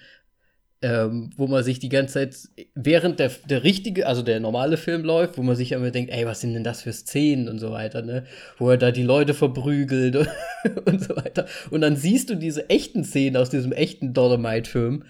[0.81, 2.37] ähm, wo man sich die ganze Zeit,
[2.75, 6.25] während der, der richtige, also der normale Film läuft, wo man sich immer denkt, ey,
[6.25, 8.25] was sind denn das für Szenen und so weiter, ne?
[8.57, 10.15] Wo er da die Leute verprügelt
[10.85, 11.47] und, so weiter.
[11.71, 15.03] Und dann siehst du diese echten Szenen aus diesem echten Dolomite-Film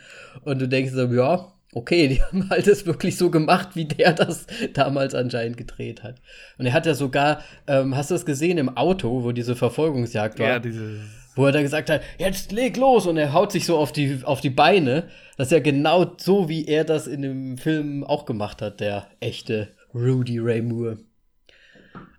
[0.43, 4.13] und du denkst so, ja, okay, die haben halt das wirklich so gemacht, wie der
[4.13, 6.22] das damals anscheinend gedreht hat.
[6.57, 10.39] Und er hat ja sogar, ähm, hast du das gesehen im Auto, wo diese Verfolgungsjagd
[10.39, 10.47] war?
[10.47, 13.77] Ja, dieses wo er da gesagt hat, jetzt leg los und er haut sich so
[13.77, 15.09] auf die, auf die Beine.
[15.38, 19.07] Das ist ja genau so, wie er das in dem Film auch gemacht hat, der
[19.19, 20.99] echte Rudy Ray Moore.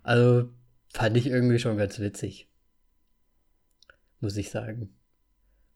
[0.03, 0.49] Also
[0.93, 2.47] fand ich irgendwie schon ganz witzig.
[4.21, 4.95] Muss ich sagen.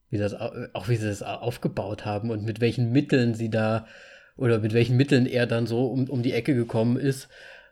[0.10, 3.88] Wie das, auch wie sie das aufgebaut haben und mit welchen Mitteln sie da,
[4.36, 7.30] oder mit welchen Mitteln er dann so um, um die Ecke gekommen ist.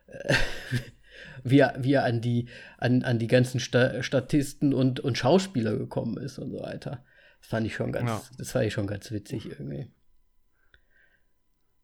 [1.44, 5.78] wie er, wie er an, die, an, an die ganzen Sta Statisten und, und Schauspieler
[5.78, 7.04] gekommen ist und so weiter.
[7.40, 8.22] Das fand ich schon ganz, ja.
[8.38, 9.92] das fand ich schon ganz witzig irgendwie.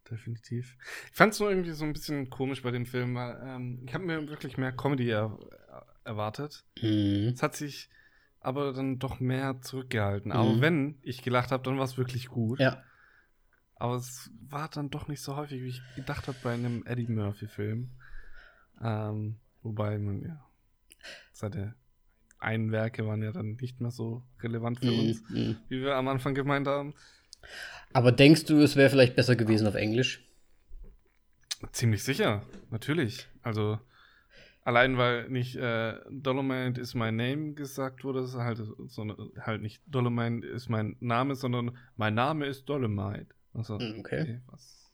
[0.09, 0.77] Definitiv.
[1.11, 3.93] Ich fand es nur irgendwie so ein bisschen komisch bei dem Film, weil ähm, ich
[3.93, 5.37] habe mir wirklich mehr Comedy er
[6.05, 6.63] erwartet.
[6.81, 7.31] Mhm.
[7.33, 7.89] Es hat sich
[8.39, 10.31] aber dann doch mehr zurückgehalten.
[10.31, 10.61] Aber Mhm.
[10.61, 12.59] wenn ich gelacht habe, dann war es wirklich gut.
[12.59, 12.81] Ja.
[13.75, 17.07] Aber es war dann doch nicht so häufig, wie ich gedacht habe bei einem Eddie
[17.07, 17.91] Murphy-Film.
[18.81, 20.45] Ähm, wobei man ja,
[21.33, 21.75] seine
[22.39, 25.57] einen Werke waren ja dann nicht mehr so relevant für uns, Mhm.
[25.69, 26.93] wie wir am Anfang gemeint haben.
[27.93, 30.23] Aber denkst du, es wäre vielleicht besser gewesen auf Englisch?
[31.71, 33.27] Ziemlich sicher, natürlich.
[33.41, 33.79] Also
[34.63, 39.81] allein weil nicht äh, Dolomite is my name gesagt wurde, ist halt so halt nicht
[39.87, 43.27] Dolomite ist mein Name, sondern mein Name ist Dolomite.
[43.53, 44.41] Also, Hm, okay.
[44.47, 44.86] was,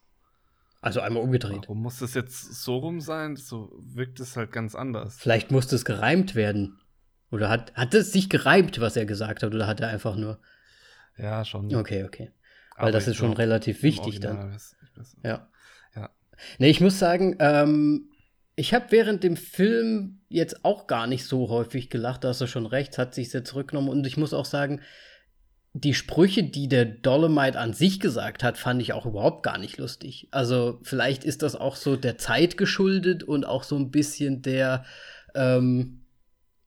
[0.84, 1.62] Also einmal umgedreht.
[1.64, 3.36] warum muss das jetzt so rum sein?
[3.36, 5.18] So wirkt es halt ganz anders.
[5.18, 6.80] Vielleicht musste es gereimt werden.
[7.32, 10.40] Oder hat, hat es sich gereimt, was er gesagt hat, oder hat er einfach nur.
[11.18, 11.74] Ja, schon.
[11.74, 12.32] Okay, okay.
[12.76, 14.54] Aber Weil das ich ist schon relativ wichtig dann.
[14.54, 15.18] Ist- ist.
[15.24, 15.48] Ja.
[15.96, 16.10] Ja.
[16.60, 18.10] Ne, ich muss sagen, ähm,
[18.56, 22.48] ich habe während dem Film jetzt auch gar nicht so häufig gelacht, da hast du
[22.48, 23.90] schon recht, hat sich sehr zurückgenommen.
[23.90, 24.82] Und ich muss auch sagen,
[25.74, 29.78] die Sprüche, die der Dolomite an sich gesagt hat, fand ich auch überhaupt gar nicht
[29.78, 30.28] lustig.
[30.30, 34.86] Also vielleicht ist das auch so der Zeit geschuldet und auch so ein bisschen der,
[35.34, 36.06] ähm,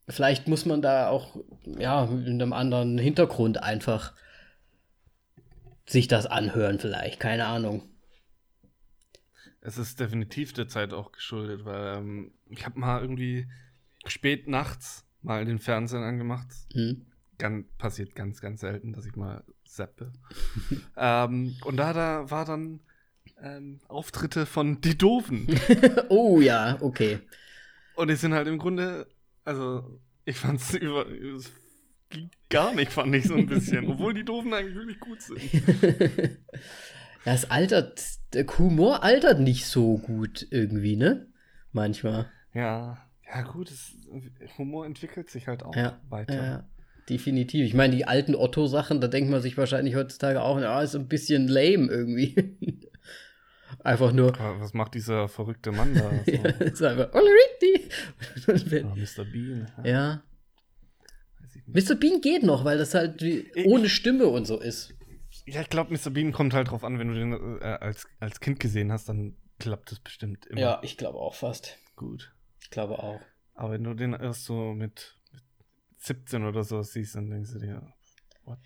[0.08, 1.36] vielleicht muss man da auch,
[1.78, 4.12] ja, mit einem anderen Hintergrund einfach
[5.86, 7.88] sich das anhören vielleicht, keine Ahnung.
[9.60, 13.46] Es ist definitiv der Zeit auch geschuldet, weil ähm, ich habe mal irgendwie
[14.04, 16.48] spät nachts mal den Fernsehen angemacht.
[16.72, 17.06] Hm.
[17.38, 20.12] Ganz, passiert ganz, ganz selten, dass ich mal zappe.
[20.96, 22.80] ähm, und da, da war dann
[23.42, 25.46] ähm, Auftritte von Die Doofen.
[26.08, 27.18] Oh ja, okay.
[27.96, 29.06] und die sind halt im Grunde,
[29.44, 31.50] also ich fand es über, es
[32.10, 33.86] ging gar nicht, fand ich so ein bisschen.
[33.90, 35.40] Obwohl die Doofen eigentlich wirklich gut sind.
[37.24, 38.02] Das altert,
[38.34, 41.26] der Humor altert nicht so gut irgendwie, ne?
[41.72, 42.30] Manchmal.
[42.54, 43.96] Ja, ja gut, es,
[44.56, 46.34] Humor entwickelt sich halt auch Ja, weiter.
[46.34, 46.68] Ja,
[47.08, 47.64] definitiv.
[47.66, 51.08] Ich meine, die alten Otto-Sachen, da denkt man sich wahrscheinlich heutzutage auch, ja, ist ein
[51.08, 52.34] bisschen lame irgendwie.
[53.80, 56.10] einfach nur, Aber Was macht dieser verrückte Mann da?
[56.24, 56.30] So?
[56.32, 57.90] ja, ist einfach, Ulrich!
[58.84, 59.24] Ah, Mr.
[59.24, 59.70] Bean.
[59.84, 60.22] ja.
[61.66, 61.88] Nicht.
[61.90, 61.94] Mr.
[61.96, 63.24] Bean geht noch, weil das halt
[63.64, 64.94] ohne Stimme und so ist.
[65.46, 66.10] Ja, ich glaube, Mr.
[66.10, 69.36] Bean kommt halt drauf an, wenn du den äh, als, als Kind gesehen hast, dann
[69.58, 71.78] klappt das bestimmt immer Ja, ich glaube auch fast.
[71.96, 72.32] gut.
[72.60, 73.20] Ich glaube auch.
[73.54, 75.15] Aber wenn du den erst so mit
[75.98, 77.82] 17 oder so siehst, dann denkst du dir,
[78.44, 78.58] what?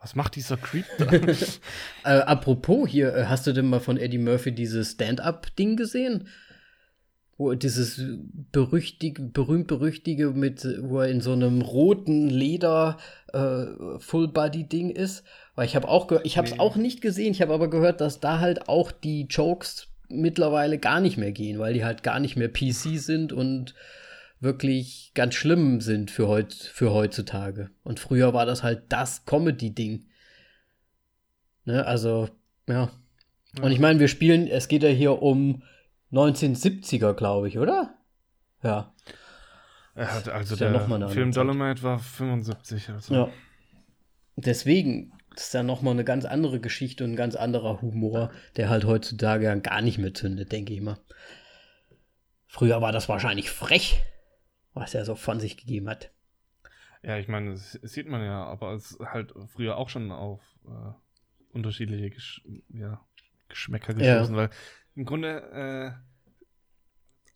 [0.00, 1.06] Was macht dieser Creep da?
[2.04, 6.26] Äh, apropos hier, äh, hast du denn mal von Eddie Murphy dieses Stand-up-Ding gesehen?
[7.38, 8.02] Wo dieses
[8.52, 12.98] berüchtige, berühmt-berüchtige mit, wo er in so einem roten Leder
[13.32, 13.66] äh,
[13.98, 15.22] Full-Body-Ding ist.
[15.54, 16.60] Weil ich habe auch, ich habe es Nee.
[16.60, 17.30] auch nicht gesehen.
[17.32, 21.58] Ich habe aber gehört, dass da halt auch die Jokes mittlerweile gar nicht mehr gehen,
[21.60, 23.74] weil die halt gar nicht mehr PC sind und
[24.42, 27.70] wirklich ganz schlimm sind für, heut, für heutzutage.
[27.84, 30.06] Und früher war das halt das Comedy-Ding.
[31.64, 32.28] Ne, also,
[32.68, 32.90] ja.
[33.60, 35.62] Und ich meine, wir spielen, es geht ja hier um
[36.12, 37.94] 1970er, glaube ich, oder?
[38.64, 38.92] Ja.
[39.94, 41.40] hat also ja der andere Film Zeit.
[41.40, 43.14] Dolomite war 75 oder so.
[43.14, 43.28] Ja.
[44.34, 48.68] Deswegen ist ja noch mal eine ganz andere Geschichte und ein ganz anderer Humor, der
[48.68, 50.98] halt heutzutage ja gar nicht mehr zündet, denke ich mal.
[52.48, 54.02] Früher war das wahrscheinlich frech,
[54.74, 56.10] was er so von sich gegeben hat.
[57.02, 60.40] Ja, ich meine, das sieht man ja, aber es ist halt früher auch schon auf
[60.66, 60.92] äh,
[61.52, 63.00] unterschiedliche Gesch ja,
[63.48, 64.18] Geschmäcker Ja.
[64.18, 64.50] gestoßen, weil
[64.94, 66.12] im Grunde äh,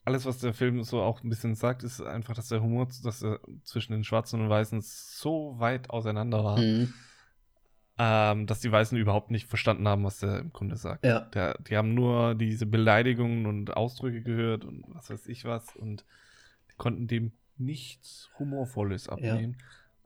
[0.05, 3.23] alles, was der Film so auch ein bisschen sagt, ist einfach, dass der Humor, dass
[3.23, 6.95] er zwischen den Schwarzen und Weißen so weit auseinander war, Mhm.
[7.99, 11.05] ähm, dass die Weißen überhaupt nicht verstanden haben, was der im Grunde sagt.
[11.05, 11.21] Ja.
[11.21, 16.05] Der, die haben nur diese Beleidigungen und Ausdrücke gehört und was weiß ich was und
[16.77, 19.57] konnten dem nichts Humorvolles abnehmen.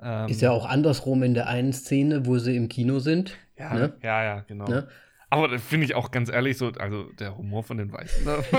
[0.03, 3.37] Ähm, Ist ja auch andersrum in der einen Szene, wo sie im Kino sind.
[3.59, 3.93] Ja, ne?
[4.03, 4.67] ja, ja, genau.
[4.67, 4.89] Ne?
[5.29, 8.39] Aber das finde ich auch ganz ehrlich so, also der Humor von den Weißen, da,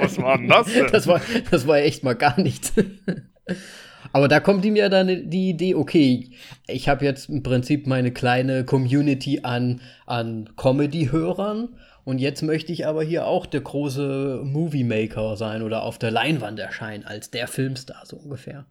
[0.00, 0.86] was war denn das denn?
[0.92, 1.20] Das war,
[1.50, 2.72] das war echt mal gar nichts.
[4.12, 6.30] Aber da kommt ihm ja dann die Idee, okay,
[6.66, 11.70] ich habe jetzt im Prinzip meine kleine Community an, an Comedy-Hörern
[12.08, 16.58] und jetzt möchte ich aber hier auch der große Movie-Maker sein oder auf der Leinwand
[16.58, 18.64] erscheinen als der Filmstar, so ungefähr.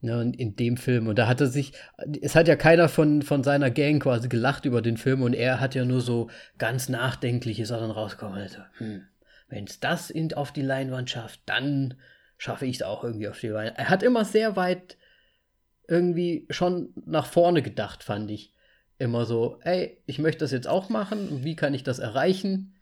[0.00, 1.08] Ja, und in dem Film.
[1.08, 1.72] Und da hatte sich,
[2.22, 5.58] es hat ja keiner von, von seiner Gang quasi gelacht über den Film und er
[5.58, 8.38] hat ja nur so ganz nachdenkliche Sachen rausgekommen.
[8.38, 9.08] Also, hm,
[9.48, 11.94] wenn es das in, auf die Leinwand schafft, dann
[12.38, 13.76] schaffe ich es auch irgendwie auf die Leinwand.
[13.76, 14.98] Er hat immer sehr weit
[15.88, 18.54] irgendwie schon nach vorne gedacht, fand ich.
[19.00, 22.76] Immer so, ey, ich möchte das jetzt auch machen wie kann ich das erreichen?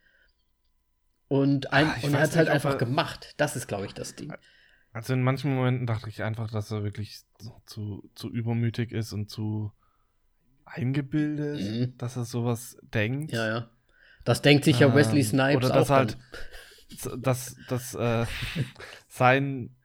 [1.29, 3.35] Und, ein, Ah, ich und er hat es halt einfach er- gemacht.
[3.37, 4.35] Das ist, glaube ich, das Ding.
[4.93, 7.21] Also in manchen Momenten dachte ich einfach, dass er wirklich
[7.67, 9.71] zu, zu übermütig ist und zu
[10.65, 11.97] eingebildet, mhm.
[11.99, 13.31] dass er sowas denkt.
[13.31, 13.71] Ja, ja.
[14.25, 16.19] Das denkt sich ja Wesley ähm, Snipes oder dass auch halt,
[17.17, 18.27] dass, dass äh,
[19.07, 19.77] sein,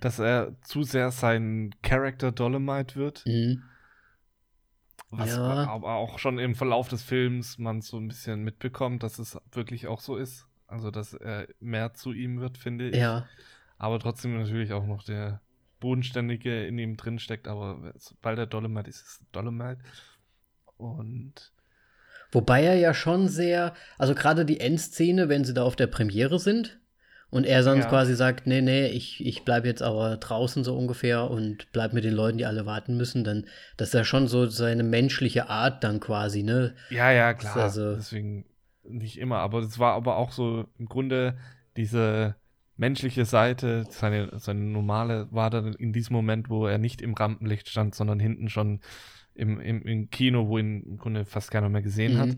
[0.00, 3.26] dass er zu sehr sein Character Dolomite wird.
[3.26, 3.62] Mhm.
[5.10, 5.66] Was ja.
[5.68, 9.86] aber auch schon im Verlauf des Films man so ein bisschen mitbekommt, dass es wirklich
[9.86, 10.46] auch so ist.
[10.66, 12.96] Also, dass er mehr zu ihm wird, finde ich.
[12.96, 13.26] Ja.
[13.78, 15.40] Aber trotzdem natürlich auch noch der
[15.78, 17.46] Bodenständige in ihm drin steckt.
[17.46, 19.78] Aber sobald er Dolomite ist, ist es Dolomite.
[20.76, 21.52] Und.
[22.32, 26.40] Wobei er ja schon sehr, also gerade die Endszene, wenn sie da auf der Premiere
[26.40, 26.80] sind
[27.30, 27.90] und er sonst ja.
[27.90, 32.04] quasi sagt, nee, nee, ich, ich bleibe jetzt aber draußen so ungefähr und bleib mit
[32.04, 33.46] den Leuten, die alle warten müssen, dann,
[33.76, 36.74] das ist ja schon so seine menschliche Art dann quasi, ne?
[36.90, 37.56] Ja, ja, klar.
[37.56, 38.46] Also, Deswegen
[38.84, 41.36] nicht immer, aber es war aber auch so im Grunde
[41.76, 42.36] diese
[42.76, 47.68] menschliche Seite, seine, seine normale, war dann in diesem Moment, wo er nicht im Rampenlicht
[47.68, 48.80] stand, sondern hinten schon
[49.34, 52.18] im, im, im Kino, wo ihn im Grunde fast keiner mehr gesehen mhm.
[52.18, 52.36] hat.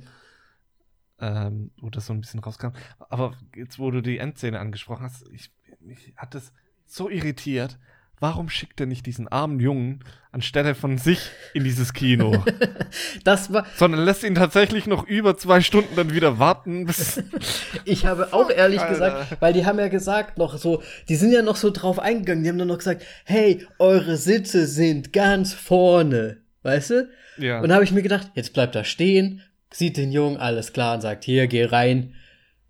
[1.20, 2.68] Ähm, wo das so ein bisschen rauskam.
[3.10, 5.50] Aber jetzt, wo du die Endszene angesprochen hast, ich,
[5.80, 6.52] mich hat das
[6.86, 7.78] so irritiert,
[8.20, 12.44] warum schickt er nicht diesen armen Jungen anstelle von sich in dieses Kino?
[13.24, 13.66] das war.
[13.76, 16.86] Sondern lässt ihn tatsächlich noch über zwei Stunden dann wieder warten.
[16.86, 17.22] Bis
[17.84, 18.92] ich habe auch ehrlich Alter.
[18.92, 22.42] gesagt, weil die haben ja gesagt noch so, die sind ja noch so drauf eingegangen,
[22.42, 26.38] die haben dann noch gesagt, hey, eure Sitze sind ganz vorne.
[26.62, 27.08] Weißt du?
[27.38, 27.60] Ja.
[27.60, 30.94] Und da habe ich mir gedacht, jetzt bleibt er stehen, sieht den Jungen, alles klar,
[30.94, 32.14] und sagt, hier, geh rein,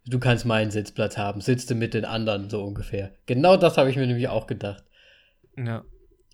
[0.07, 3.13] du kannst meinen Sitzplatz haben, sitzt du mit den anderen, so ungefähr.
[3.27, 4.85] Genau das habe ich mir nämlich auch gedacht.
[5.57, 5.85] Ja.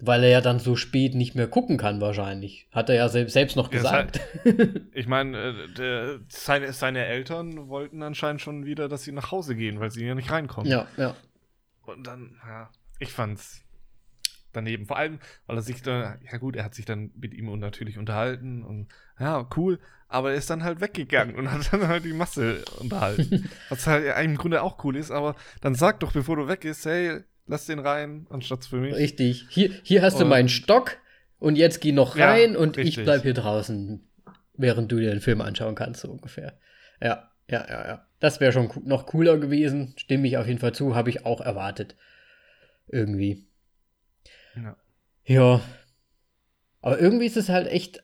[0.00, 2.68] Weil er ja dann so spät nicht mehr gucken kann, wahrscheinlich.
[2.72, 4.20] Hat er ja selbst noch gesagt.
[4.44, 4.52] Ja,
[4.92, 5.38] ich meine,
[5.78, 10.04] äh, seine, seine Eltern wollten anscheinend schon wieder, dass sie nach Hause gehen, weil sie
[10.04, 10.70] ja nicht reinkommen.
[10.70, 11.14] Ja, ja.
[11.82, 13.62] Und dann, ja, ich fand's
[14.52, 14.86] daneben.
[14.86, 17.98] Vor allem, weil er sich da, ja gut, er hat sich dann mit ihm natürlich
[17.98, 18.88] unterhalten und
[19.18, 23.48] ja, cool, aber er ist dann halt weggegangen und hat dann halt die Masse unterhalten.
[23.68, 26.86] Was halt im Grunde auch cool ist, aber dann sag doch, bevor du weg bist,
[26.86, 28.94] hey, lass den rein, anstatt für mich.
[28.94, 29.46] Richtig.
[29.50, 30.98] Hier, hier hast und, du meinen Stock
[31.38, 32.98] und jetzt geh noch rein ja, und richtig.
[32.98, 34.06] ich bleib hier draußen,
[34.54, 36.58] während du dir den Film anschauen kannst, so ungefähr.
[37.00, 38.06] Ja, ja, ja, ja.
[38.20, 39.94] Das wäre schon noch cooler gewesen.
[39.96, 41.96] Stimme ich auf jeden Fall zu, habe ich auch erwartet.
[42.86, 43.46] Irgendwie.
[44.56, 44.76] Ja.
[45.24, 45.60] Ja.
[46.80, 48.03] Aber irgendwie ist es halt echt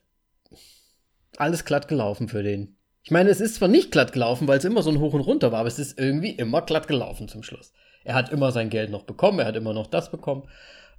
[1.36, 2.76] alles glatt gelaufen für den.
[3.02, 5.22] Ich meine, es ist zwar nicht glatt gelaufen, weil es immer so ein Hoch und
[5.22, 7.72] Runter war, aber es ist irgendwie immer glatt gelaufen zum Schluss.
[8.04, 10.44] Er hat immer sein Geld noch bekommen, er hat immer noch das bekommen.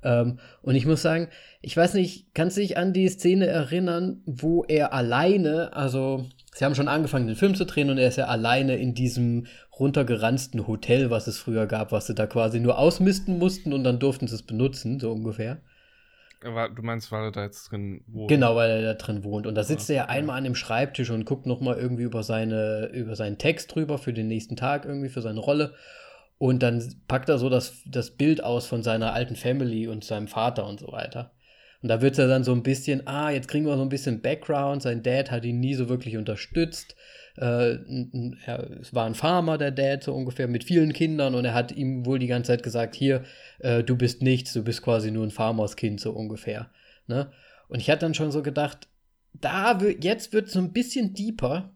[0.03, 1.27] Ähm, und ich muss sagen,
[1.61, 6.65] ich weiß nicht, kannst du dich an die Szene erinnern, wo er alleine, also sie
[6.65, 9.45] haben schon angefangen, den Film zu drehen und er ist ja alleine in diesem
[9.79, 13.99] runtergeranzten Hotel, was es früher gab, was sie da quasi nur ausmisten mussten und dann
[13.99, 15.61] durften sie es benutzen, so ungefähr.
[16.41, 18.29] Du meinst, weil er da jetzt drin wohnt?
[18.29, 19.45] Genau, weil er da drin wohnt.
[19.45, 22.23] Und da sitzt ja, er ja einmal an dem Schreibtisch und guckt nochmal irgendwie über,
[22.23, 25.75] seine, über seinen Text drüber für den nächsten Tag, irgendwie für seine Rolle.
[26.39, 30.27] Und dann packt er so das, das Bild aus von seiner alten Family und seinem
[30.27, 31.31] Vater und so weiter.
[31.83, 34.21] Und da wird er dann so ein bisschen, ah, jetzt kriegen wir so ein bisschen
[34.21, 34.81] Background.
[34.81, 36.95] Sein Dad hat ihn nie so wirklich unterstützt.
[37.37, 37.77] Äh,
[38.45, 41.35] er, es war ein Farmer, der Dad, so ungefähr, mit vielen Kindern.
[41.35, 43.23] Und er hat ihm wohl die ganze Zeit gesagt, hier,
[43.59, 46.69] äh, du bist nichts, du bist quasi nur ein Farmerskind, so ungefähr.
[47.07, 47.31] Ne?
[47.67, 48.87] Und ich hatte dann schon so gedacht,
[49.33, 51.71] da jetzt wird so ein bisschen deeper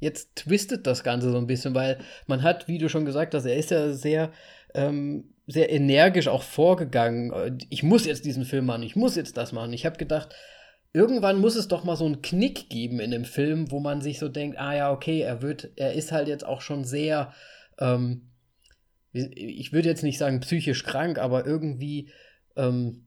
[0.00, 3.44] jetzt twistet das Ganze so ein bisschen, weil man hat, wie du schon gesagt hast,
[3.44, 4.32] er ist ja sehr,
[4.74, 7.58] ähm, sehr energisch auch vorgegangen.
[7.68, 9.72] Ich muss jetzt diesen Film machen, ich muss jetzt das machen.
[9.72, 10.34] Ich habe gedacht,
[10.92, 14.18] irgendwann muss es doch mal so einen Knick geben in dem Film, wo man sich
[14.18, 17.32] so denkt, ah ja, okay, er wird, er ist halt jetzt auch schon sehr,
[17.78, 18.30] ähm,
[19.12, 22.10] ich würde jetzt nicht sagen psychisch krank, aber irgendwie
[22.56, 23.06] ähm,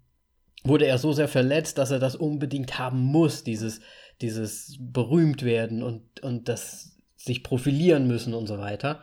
[0.64, 3.82] wurde er so sehr verletzt, dass er das unbedingt haben muss, dieses,
[4.22, 9.02] dieses berühmt werden und, und das sich profilieren müssen und so weiter.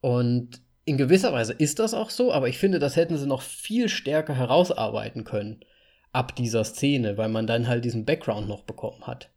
[0.00, 3.42] Und in gewisser Weise ist das auch so, aber ich finde, das hätten sie noch
[3.42, 5.60] viel stärker herausarbeiten können
[6.12, 9.30] ab dieser Szene, weil man dann halt diesen Background noch bekommen hat.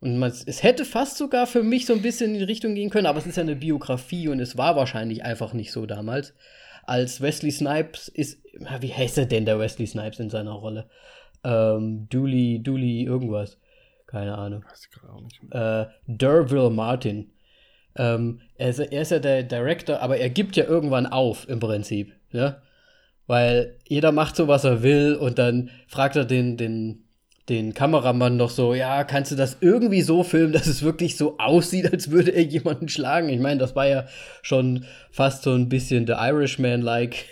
[0.00, 2.90] Und man, es hätte fast sogar für mich so ein bisschen in die Richtung gehen
[2.90, 6.34] können, aber es ist ja eine Biografie und es war wahrscheinlich einfach nicht so damals.
[6.84, 8.42] Als Wesley Snipes ist,
[8.80, 10.88] wie heißt er denn, der Wesley Snipes in seiner Rolle?
[11.44, 13.58] Ähm, Dooley, Dooley, irgendwas.
[14.06, 14.64] Keine Ahnung.
[14.68, 15.92] Weiß ich gerade auch nicht mehr.
[15.92, 17.30] Äh, Derville Martin.
[17.94, 21.60] Ähm, er, ist, er, ist, ja der Director, aber er gibt ja irgendwann auf im
[21.60, 22.12] Prinzip.
[22.32, 22.60] Ne?
[23.32, 27.04] Weil jeder macht so, was er will und dann fragt er den, den,
[27.48, 31.38] den Kameramann noch so, ja, kannst du das irgendwie so filmen, dass es wirklich so
[31.38, 33.30] aussieht, als würde er jemanden schlagen?
[33.30, 34.04] Ich meine, das war ja
[34.42, 37.24] schon fast so ein bisschen The Irishman-like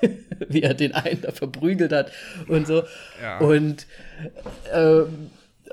[0.48, 2.12] wie er den einen da verprügelt hat
[2.46, 2.84] und so.
[3.20, 3.38] Ja.
[3.38, 3.88] Und,
[4.72, 5.00] äh,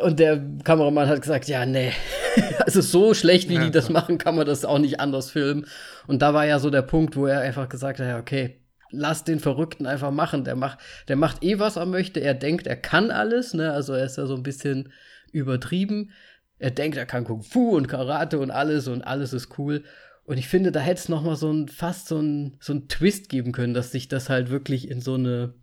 [0.01, 1.91] und der Kameramann hat gesagt, ja, nee,
[2.65, 5.67] also so schlecht, wie Ja, die das machen, kann man das auch nicht anders filmen.
[6.07, 8.55] Und da war ja so der Punkt, wo er einfach gesagt hat, ja, okay,
[8.91, 10.43] lass den Verrückten einfach machen.
[10.43, 12.19] Der macht, der macht eh, was er möchte.
[12.19, 13.71] Er denkt, er kann alles, ne?
[13.71, 14.91] Also er ist ja so ein bisschen
[15.31, 16.11] übertrieben.
[16.59, 19.83] Er denkt, er kann Kung Fu und Karate und alles und alles ist cool.
[20.23, 22.87] Und ich finde, da hätte es noch mal so ein, fast so ein, so ein
[22.87, 25.53] Twist geben können, dass sich das halt wirklich in so eine,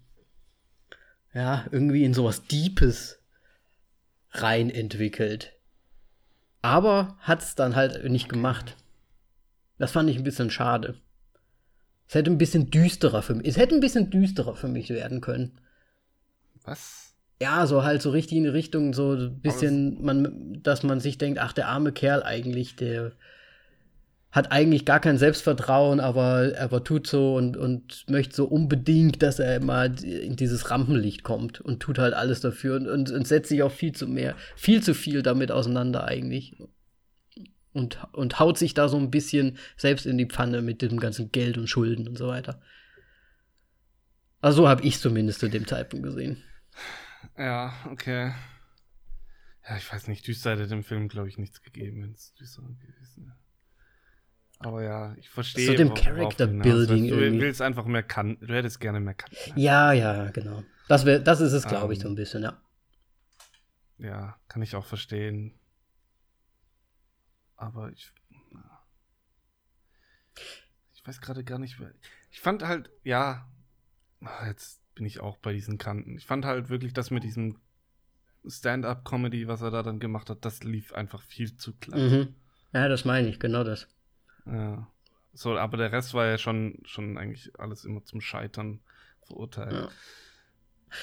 [1.34, 3.18] ja, irgendwie in sowas Deepes
[4.30, 5.52] rein entwickelt.
[6.60, 8.76] Aber hat es dann halt nicht gemacht.
[9.78, 10.94] Das fand ich ein bisschen schade.
[12.12, 13.48] Es hätte ein bisschen düsterer für mich.
[13.48, 15.52] Es hätte ein bisschen düsterer für mich werden können.
[16.62, 17.14] Was?
[17.40, 21.16] Ja, so halt so richtig in die Richtung, so ein bisschen, man, dass man sich
[21.16, 23.12] denkt, ach, der arme Kerl eigentlich, der
[24.30, 29.38] hat eigentlich gar kein Selbstvertrauen, aber, aber tut so und, und möchte so unbedingt, dass
[29.38, 33.48] er mal in dieses Rampenlicht kommt und tut halt alles dafür und, und, und setzt
[33.48, 36.58] sich auch viel zu mehr, viel zu viel damit auseinander eigentlich.
[37.72, 41.32] Und, und haut sich da so ein bisschen selbst in die Pfanne mit dem ganzen
[41.32, 42.60] Geld und Schulden und so weiter.
[44.40, 46.42] Also so habe ich zumindest zu dem Zeitpunkt gesehen.
[47.38, 48.32] Ja, okay.
[49.68, 52.62] Ja, ich weiß nicht, düster hätte dem Film, glaube ich, nichts gegeben, wenn es düster
[52.62, 53.36] gewesen wäre.
[54.58, 55.66] Aber ja, ich verstehe.
[55.66, 57.10] So dem hinaus Character-Building willst.
[57.12, 57.40] Du irgendwie.
[57.40, 58.46] willst einfach mehr Kanten.
[58.46, 59.58] Du hättest gerne mehr Kanten.
[59.58, 60.62] Ja, ja, genau.
[60.88, 62.02] Das, wär, das ist es, glaube ich, Ähm.
[62.02, 62.60] so ein bisschen, ja.
[63.98, 65.58] Ja, kann ich auch verstehen.
[67.62, 68.12] Aber ich.
[70.94, 71.78] Ich weiß gerade gar nicht.
[71.80, 71.94] wer-
[72.30, 73.48] Ich fand halt, ja.
[74.46, 76.16] Jetzt bin ich auch bei diesen Kanten.
[76.16, 77.58] Ich fand halt wirklich, dass mit diesem
[78.46, 82.00] Stand-up-Comedy, was er da dann gemacht hat, das lief einfach viel zu glatt.
[82.00, 82.34] Mhm.
[82.72, 83.86] Ja, das meine ich, genau das.
[84.46, 84.88] Ja.
[85.34, 88.80] So, aber der Rest war ja schon, schon eigentlich alles immer zum Scheitern
[89.26, 89.72] verurteilt.
[89.72, 89.88] Ja.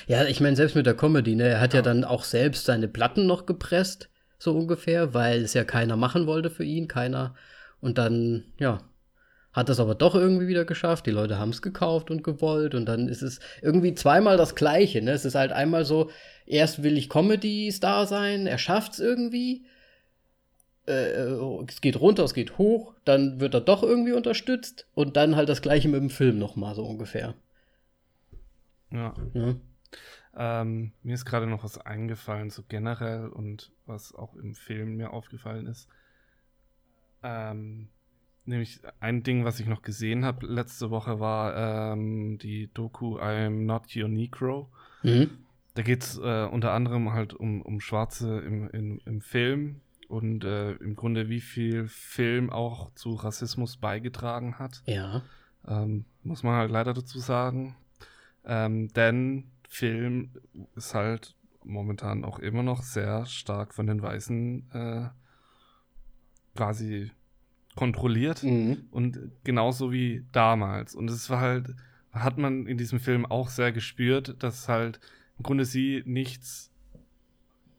[0.07, 1.79] Ja, ich meine, selbst mit der Comedy, ne, er hat ja.
[1.79, 1.83] Ja.
[1.83, 4.09] dann auch selbst seine Platten noch gepresst,
[4.39, 7.35] so ungefähr, weil es ja keiner machen wollte für ihn, keiner.
[7.81, 8.81] Und dann, ja,
[9.51, 11.05] hat es aber doch irgendwie wieder geschafft.
[11.05, 12.73] Die Leute haben es gekauft und gewollt.
[12.73, 15.01] Und dann ist es irgendwie zweimal das Gleiche.
[15.01, 15.11] Ne?
[15.11, 16.09] Es ist halt einmal so,
[16.45, 19.65] erst will ich Comedy-Star sein, er schafft es irgendwie.
[20.87, 21.33] Äh,
[21.67, 24.87] es geht runter, es geht hoch, dann wird er doch irgendwie unterstützt.
[24.93, 27.35] Und dann halt das Gleiche mit dem Film nochmal so ungefähr.
[28.91, 29.13] Ja.
[29.33, 29.59] Ne?
[30.35, 35.11] Ähm, mir ist gerade noch was eingefallen, so generell und was auch im Film mir
[35.11, 35.89] aufgefallen ist.
[37.23, 37.89] Ähm,
[38.45, 43.65] nämlich ein Ding, was ich noch gesehen habe letzte Woche, war ähm, die Doku I'm
[43.65, 44.69] Not Your Negro.
[45.03, 45.29] Mhm.
[45.75, 50.43] Da geht es äh, unter anderem halt um, um Schwarze im, im, im Film und
[50.43, 54.81] äh, im Grunde, wie viel Film auch zu Rassismus beigetragen hat.
[54.85, 55.21] Ja.
[55.67, 57.75] Ähm, muss man halt leider dazu sagen.
[58.43, 60.31] Ähm, denn Film
[60.75, 65.09] ist halt momentan auch immer noch sehr stark von den Weißen äh,
[66.55, 67.11] quasi
[67.75, 68.43] kontrolliert.
[68.43, 68.87] Mhm.
[68.91, 70.95] Und genauso wie damals.
[70.95, 71.75] Und es war halt,
[72.11, 74.99] hat man in diesem Film auch sehr gespürt, dass halt
[75.37, 76.71] im Grunde sie nichts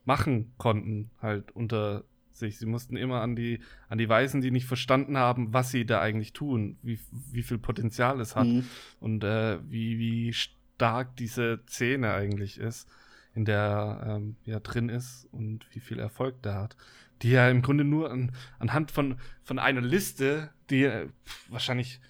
[0.05, 2.59] machen konnten, halt unter sich.
[2.59, 6.01] Sie mussten immer an die, an die Weißen, die nicht verstanden haben, was sie da
[6.01, 6.99] eigentlich tun, wie,
[7.33, 8.65] wie viel Potenzial es hat Mhm.
[9.01, 10.33] und äh, wie, wie
[10.81, 12.89] stark diese Szene eigentlich ist,
[13.35, 16.75] in der er ähm, ja drin ist und wie viel Erfolg der hat.
[17.21, 21.09] Die ja im Grunde nur an, anhand von, von einer Liste, die äh,
[21.51, 22.01] wahrscheinlich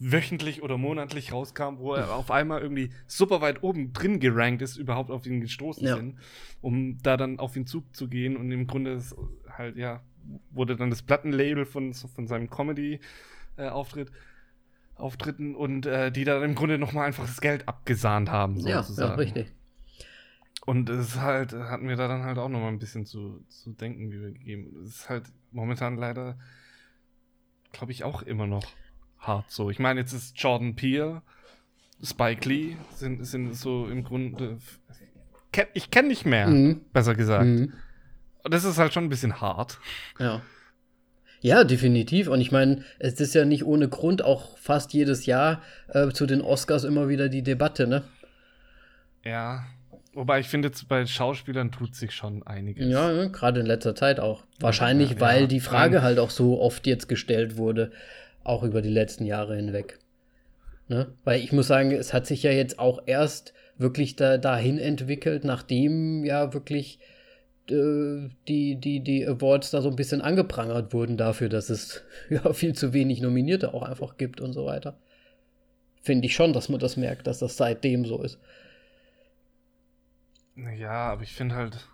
[0.00, 4.76] wöchentlich oder monatlich rauskam, wo er auf einmal irgendwie super weit oben drin gerankt ist,
[4.76, 5.96] überhaupt auf ihn gestoßen Ja.
[5.96, 6.18] sind,
[6.60, 9.14] um da dann auf den Zug zu gehen und im Grunde ist
[9.48, 10.02] halt, ja,
[10.50, 14.10] wurde dann das Plattenlabel von, von seinem Comedy-Auftritt
[14.96, 19.10] Auftritten und äh, die dann im Grunde nochmal einfach das Geld abgesahnt haben, Ja, sozusagen.
[19.10, 19.52] ja, richtig.
[20.64, 23.70] Und es ist halt, hat mir da dann halt auch nochmal ein bisschen zu, zu
[23.72, 24.74] denken wie wir gegeben.
[24.82, 26.38] Es ist halt momentan leider,
[27.72, 28.64] glaube ich, auch immer noch
[29.18, 29.70] hart so.
[29.70, 31.22] Ich meine, jetzt ist Jordan Peele,
[32.02, 34.58] Spike Lee, sind, sind so im Grunde.
[35.72, 36.80] Ich kenne nicht mehr, Mhm.
[36.92, 37.46] besser gesagt.
[37.46, 37.72] Mhm.
[38.44, 39.78] Und das ist halt schon ein bisschen hart.
[40.18, 40.42] Ja.
[41.40, 42.28] Ja, definitiv.
[42.28, 46.26] Und ich meine, es ist ja nicht ohne Grund auch fast jedes Jahr äh, zu
[46.26, 48.02] den Oscars immer wieder die Debatte, ne?
[49.24, 49.64] Ja.
[50.14, 52.86] Wobei ich finde, bei Schauspielern tut sich schon einiges.
[52.88, 53.30] Ja, ne?
[53.30, 54.44] gerade in letzter Zeit auch.
[54.60, 55.46] Wahrscheinlich, Ja, weil ja.
[55.46, 57.92] die Frage halt auch so oft jetzt gestellt wurde,
[58.42, 59.98] auch über die letzten Jahre hinweg.
[60.88, 61.08] Ne?
[61.24, 65.44] Weil ich muss sagen, es hat sich ja jetzt auch erst wirklich da, dahin entwickelt,
[65.44, 66.98] nachdem ja wirklich
[67.70, 72.52] äh, die, die, die Awards da so ein bisschen angeprangert wurden dafür, dass es ja
[72.52, 74.98] viel zu wenig Nominierte auch einfach gibt und so weiter.
[76.02, 78.38] finde ich schon, dass man das merkt, dass das seitdem so ist.
[80.56, 81.88] Ja, aber ich finde halt.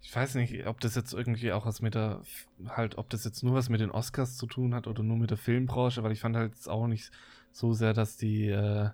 [0.00, 2.22] Ich weiß nicht, ob das jetzt irgendwie auch was mit der.
[2.68, 5.30] Halt, ob das jetzt nur was mit den Oscars zu tun hat oder nur mit
[5.30, 7.10] der Filmbranche, weil ich fand halt auch nicht
[7.52, 8.48] so sehr, dass die.
[8.48, 8.90] Äh,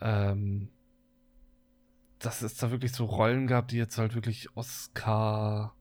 [0.00, 0.70] ähm,
[2.20, 5.74] dass es da wirklich so Rollen gab, die jetzt halt wirklich Oscar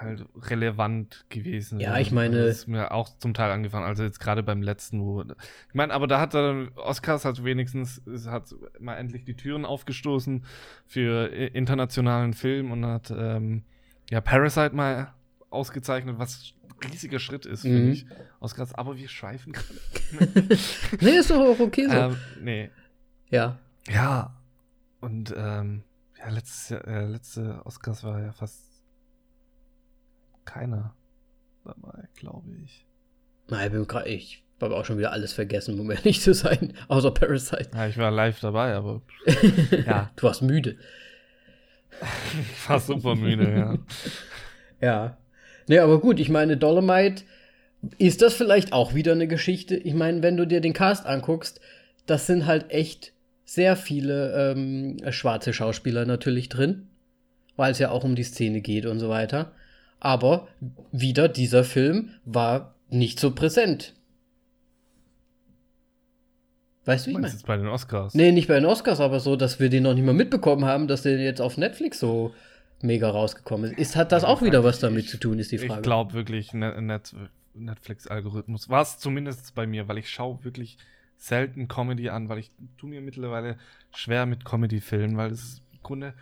[0.00, 2.46] halt relevant gewesen Ja, ich meine.
[2.46, 5.22] Das ist mir auch zum Teil angefangen, also jetzt gerade beim letzten, wo.
[5.22, 10.44] Ich meine, aber da hat er, Oscars hat wenigstens, hat mal endlich die Türen aufgestoßen
[10.86, 13.64] für internationalen Film und hat, ähm,
[14.10, 15.12] ja, Parasite mal
[15.50, 17.70] ausgezeichnet, was ein riesiger Schritt ist, mhm.
[17.70, 18.06] finde ich.
[18.40, 19.78] Oscars, aber wir schweifen gerade.
[21.00, 21.94] nee, ist doch auch okay so.
[21.94, 22.70] Ähm, nee.
[23.30, 23.58] Ja.
[23.88, 24.36] Ja.
[25.00, 25.82] Und, ähm,
[26.18, 28.62] ja, letztes Jahr, äh, letzte Oscars war ja fast
[30.44, 30.94] keiner
[31.64, 32.86] dabei, glaube ich.
[33.48, 37.70] Nein, ich habe auch schon wieder alles vergessen, um ehrlich zu sein, außer Parasite.
[37.74, 39.02] Ja, ich war live dabei, aber.
[39.86, 40.10] ja.
[40.16, 40.76] Du warst müde.
[42.52, 43.78] ich war super müde, ja.
[44.80, 45.18] ja.
[45.68, 47.24] Nee, aber gut, ich meine, Dolomite,
[47.98, 49.76] ist das vielleicht auch wieder eine Geschichte?
[49.76, 51.60] Ich meine, wenn du dir den Cast anguckst,
[52.06, 53.11] das sind halt echt
[53.52, 56.88] sehr viele ähm, schwarze Schauspieler natürlich drin,
[57.56, 59.52] weil es ja auch um die Szene geht und so weiter.
[60.00, 60.48] Aber
[60.90, 63.94] wieder dieser Film war nicht so präsent.
[66.86, 67.34] Weißt du, wie ich meine?
[67.46, 68.14] bei den Oscars?
[68.14, 70.88] Nee, nicht bei den Oscars, aber so, dass wir den noch nicht mal mitbekommen haben,
[70.88, 72.34] dass der jetzt auf Netflix so
[72.80, 73.78] mega rausgekommen ist.
[73.78, 75.74] ist hat das auch wieder was damit zu tun, ist die Frage.
[75.74, 77.14] Ich glaube wirklich, Net
[77.54, 80.78] Netflix-Algorithmus war es zumindest bei mir, weil ich schaue wirklich
[81.22, 83.56] selten Comedy an, weil ich tue mir mittlerweile
[83.92, 86.14] schwer mit Comedy-Filmen, weil es ist im Grunde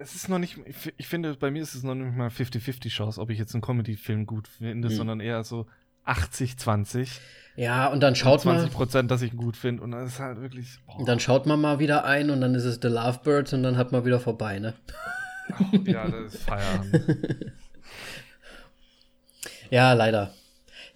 [0.00, 2.88] es ist noch nicht, ich, ich, finde, bei mir ist es noch nicht mal 50-50
[2.88, 4.92] Chance, ob ich jetzt einen Comedy-Film gut finde, mhm.
[4.94, 5.66] sondern eher so
[6.06, 7.18] 80-20.
[7.56, 8.56] Ja, und dann schaut 20 man.
[8.60, 9.82] 20 Prozent, dass ich ihn gut finde.
[9.82, 10.78] Und dann ist halt wirklich.
[10.86, 13.76] Und dann schaut man mal wieder ein und dann ist es The Lovebirds und dann
[13.76, 14.74] hat man wieder vorbei, ne?
[15.84, 17.02] Ja, das ist Feierabend.
[19.70, 20.32] ja, leider.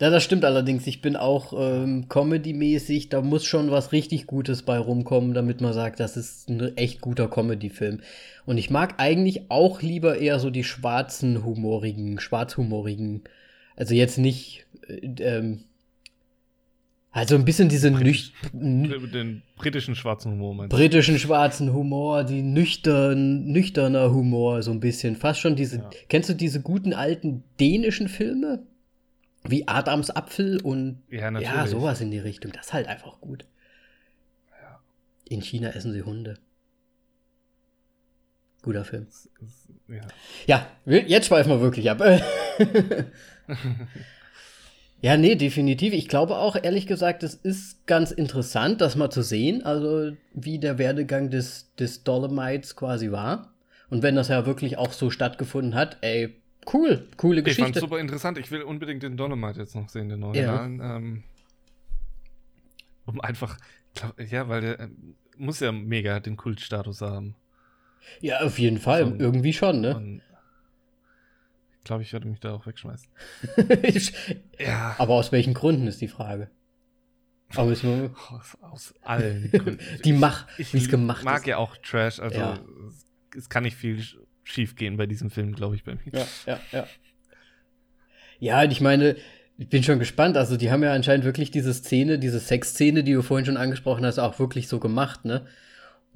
[0.01, 0.86] Ja, das stimmt allerdings.
[0.86, 5.72] Ich bin auch ähm, Comedy-mäßig, da muss schon was richtig Gutes bei rumkommen, damit man
[5.72, 8.01] sagt, das ist ein echt guter Comedy-Film.
[8.45, 13.22] Und ich mag eigentlich auch lieber eher so die schwarzen, humorigen, schwarzhumorigen.
[13.76, 15.64] Also jetzt nicht, äh, ähm,
[17.12, 20.76] also ein bisschen diese Britisch, den britischen schwarzen Humor, meinst du?
[20.76, 25.14] Britischen schwarzen Humor, die nüchtern, nüchterner Humor, so ein bisschen.
[25.14, 25.90] Fast schon diese, ja.
[26.09, 28.64] kennst du diese guten alten dänischen Filme?
[29.47, 32.53] Wie Adams Apfel und ja, ja, sowas in die Richtung.
[32.53, 33.45] Das ist halt einfach gut.
[34.51, 34.80] Ja.
[35.28, 36.38] In China essen sie Hunde.
[38.62, 39.07] Guter Film.
[39.88, 40.01] Ja,
[40.47, 42.01] ja jetzt schweifen wir wirklich ab.
[45.03, 45.92] ja, nee, definitiv.
[45.92, 50.59] Ich glaube auch, ehrlich gesagt, es ist ganz interessant, das mal zu sehen, also wie
[50.59, 53.53] der Werdegang des, des Dolomites quasi war.
[53.90, 56.34] Und wenn das ja wirklich auch so stattgefunden hat, ey,
[56.73, 57.62] Cool, coole Geschichte.
[57.62, 58.39] Ich fand's super interessant.
[58.39, 60.79] Ich will unbedingt den Dolomite jetzt noch sehen, den Originalen.
[60.79, 60.97] Ja.
[60.97, 61.25] Ähm,
[63.07, 63.59] um einfach,
[63.95, 64.89] glaub, ja, weil der äh,
[65.37, 67.35] muss ja mega den Kultstatus haben.
[68.21, 69.07] Ja, auf jeden Fall.
[69.07, 70.21] So, Irgendwie schon, ne?
[71.79, 73.09] ich glaube, ich werde mich da auch wegschmeißen.
[74.59, 74.95] ja.
[74.99, 76.51] Aber aus welchen Gründen ist die Frage?
[77.55, 77.71] Aber
[78.31, 79.79] aus, aus allen Gründen.
[80.05, 81.23] die Mach, wie es gemacht ist.
[81.23, 82.59] Ich mag ja auch Trash, also ja.
[83.37, 84.03] es kann nicht viel
[84.45, 86.12] schief gehen bei diesem Film, glaube ich, bei mir.
[86.12, 86.87] Ja, ja, ja.
[88.38, 89.16] Ja, ich meine,
[89.57, 90.37] ich bin schon gespannt.
[90.37, 94.04] Also, die haben ja anscheinend wirklich diese Szene, diese Sexszene, die du vorhin schon angesprochen
[94.04, 95.46] hast, auch wirklich so gemacht, ne?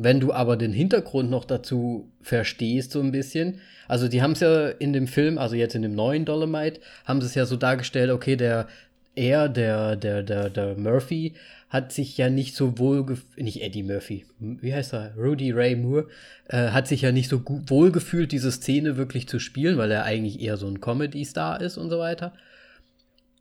[0.00, 3.60] Wenn du aber den Hintergrund noch dazu verstehst, so ein bisschen.
[3.88, 7.20] Also, die haben es ja in dem Film, also jetzt in dem neuen Dolomite, haben
[7.20, 8.68] sie es ja so dargestellt, okay, der,
[9.14, 11.34] er, der, der, der, der Murphy,
[11.69, 13.05] hat sich ja nicht so wohl,
[13.36, 15.15] nicht Eddie Murphy, wie heißt er?
[15.16, 16.09] Rudy Ray Moore,
[16.49, 20.05] äh, hat sich ja nicht so wohl gefühlt, diese Szene wirklich zu spielen, weil er
[20.05, 22.32] eigentlich eher so ein Comedy-Star ist und so weiter.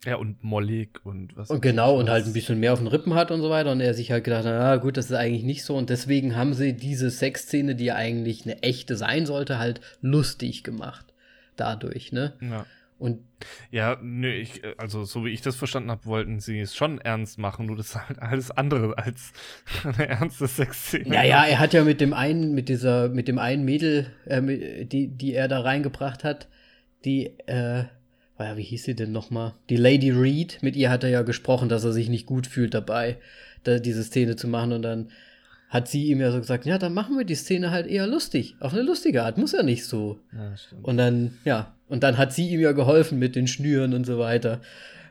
[0.06, 1.50] Ja, und mollig und was.
[1.50, 3.72] Und genau, und halt ein bisschen mehr auf den Rippen hat und so weiter.
[3.72, 5.76] Und er sich halt gedacht hat, na gut, das ist eigentlich nicht so.
[5.76, 10.64] Und deswegen haben sie diese Sexszene, die ja eigentlich eine echte sein sollte, halt lustig
[10.64, 11.14] gemacht.
[11.56, 12.34] Dadurch, ne?
[12.42, 12.66] Ja.
[13.00, 13.20] Und
[13.70, 17.38] ja, nö, ich, also so wie ich das verstanden habe, wollten sie es schon ernst
[17.38, 19.34] machen, nur das ist halt alles andere als
[19.84, 21.14] eine ernste Sexszene.
[21.14, 24.86] Ja, ja, er hat ja mit dem einen, mit dieser, mit dem einen Mädel, äh,
[24.86, 26.48] die, die er da reingebracht hat,
[27.06, 27.84] die, äh,
[28.40, 29.54] wie hieß sie denn nochmal?
[29.70, 32.74] Die Lady Reed, mit ihr hat er ja gesprochen, dass er sich nicht gut fühlt
[32.74, 33.18] dabei,
[33.64, 35.10] da diese Szene zu machen und dann
[35.70, 38.56] hat sie ihm ja so gesagt, ja, dann machen wir die Szene halt eher lustig,
[38.60, 40.20] auf eine lustige Art, muss ja nicht so.
[40.34, 44.06] Ja, und dann, ja, und dann hat sie ihm ja geholfen mit den Schnüren und
[44.06, 44.62] so weiter.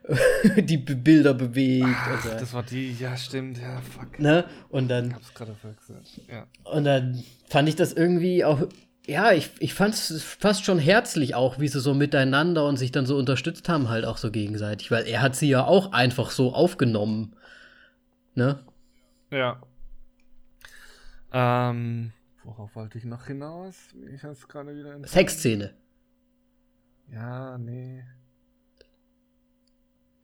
[0.57, 1.87] die Bilder bewegt.
[1.89, 4.19] Ach, das war die, ja, stimmt, ja, fuck.
[4.19, 4.45] ne?
[4.69, 6.07] und dann Ich hab's gerade verwechselt.
[6.31, 6.47] Ja.
[6.65, 8.69] Und dann fand ich das irgendwie auch,
[9.07, 12.93] ja, ich, ich fand es fast schon herzlich auch, wie sie so miteinander und sich
[12.93, 16.31] dann so unterstützt haben, halt auch so gegenseitig, weil er hat sie ja auch einfach
[16.31, 17.35] so aufgenommen.
[18.35, 18.61] Ne?
[19.31, 19.61] Ja.
[21.33, 22.13] Ähm,
[22.45, 23.77] worauf wollte ich noch hinaus?
[24.15, 24.97] Ich hab's gerade wieder.
[25.07, 25.75] Sexszene.
[27.13, 28.05] Ja, nee.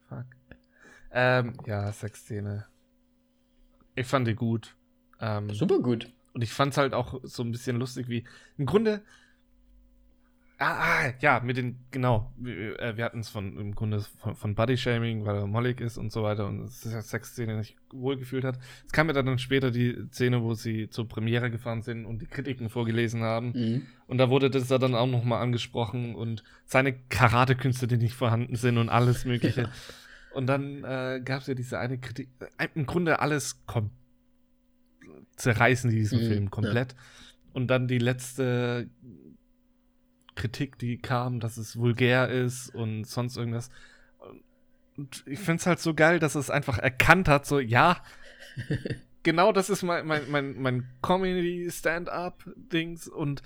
[0.08, 0.26] Fuck.
[1.10, 2.66] Ähm, ja, Sexszene.
[3.94, 4.76] Ich fand die gut.
[5.20, 6.12] Ähm, Super gut.
[6.32, 8.24] und ich fand's halt auch so ein bisschen lustig, wie
[8.58, 9.02] im Grunde.
[10.58, 12.32] Ah, ah ja, mit den, genau.
[12.36, 15.98] Wir, äh, wir hatten es von im Grunde von, von Body-Shaming, weil er mollig ist
[15.98, 18.58] und so weiter und es ist ja Sexszene nicht wohlgefühlt hat.
[18.86, 22.26] Es kam ja dann später die Szene, wo sie zur Premiere gefahren sind und die
[22.26, 23.52] Kritiken vorgelesen haben.
[23.54, 23.86] Mhm.
[24.06, 28.54] Und da wurde das ja dann auch nochmal angesprochen und seine Karatekünste, die nicht vorhanden
[28.54, 29.68] sind und alles Mögliche.
[30.34, 33.90] Und dann äh, gab es ja diese eine Kritik, äh, im Grunde alles kom
[35.36, 36.94] zerreißen die diesen Mhm, Film komplett.
[37.52, 38.88] Und dann die letzte
[40.34, 43.70] Kritik, die kam, dass es vulgär ist und sonst irgendwas.
[44.96, 48.02] Und ich finde es halt so geil, dass es einfach erkannt hat, so, ja,
[49.22, 53.42] genau das ist mein, mein, mein, mein Comedy-Stand-up-Dings und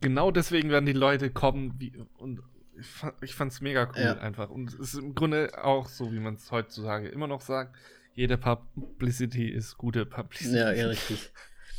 [0.00, 2.40] genau deswegen werden die Leute kommen wie, und
[2.78, 4.18] ich, fa- ich fand's mega cool Ja.
[4.18, 4.50] einfach.
[4.50, 7.74] Und es ist im Grunde auch so, wie man es heutzutage immer noch sagt,
[8.14, 10.56] jede Publicity ist gute Publicity.
[10.56, 11.30] Ja, ja, richtig.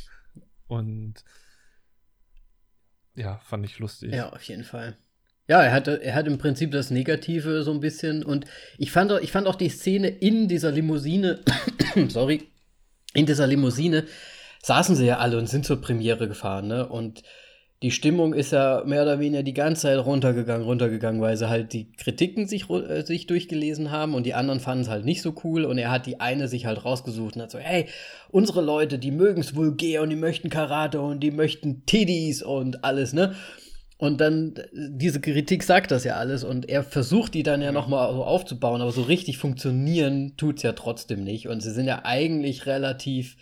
[0.68, 1.24] Und
[3.16, 4.12] ja, fand ich lustig.
[4.14, 4.96] Ja, auf jeden Fall.
[5.48, 8.46] Ja, er hatte, er hat im Prinzip das Negative so ein bisschen und
[8.78, 11.40] ich fand, auch- ich fand auch die Szene in dieser Limousine,
[12.08, 12.48] sorry,
[13.14, 14.04] in dieser Limousine
[14.62, 16.88] saßen sie ja alle und sind zur Premiere gefahren, ne?
[16.88, 17.22] Und
[17.82, 21.74] die Stimmung ist ja mehr oder weniger die ganze Zeit runtergegangen, runtergegangen, weil sie halt
[21.74, 25.34] die Kritiken sich, äh, sich durchgelesen haben und die anderen fanden es halt nicht so
[25.44, 27.86] cool und er hat die eine sich halt rausgesucht und hat so, hey,
[28.30, 32.82] unsere Leute, die mögen es vulgär und die möchten Karate und die möchten Tiddies und
[32.82, 33.34] alles, ne?
[33.98, 38.12] Und dann, diese Kritik sagt das ja alles und er versucht die dann ja nochmal
[38.12, 41.48] so aufzubauen, aber so richtig funktionieren tut's ja trotzdem nicht.
[41.48, 43.36] Und sie sind ja eigentlich relativ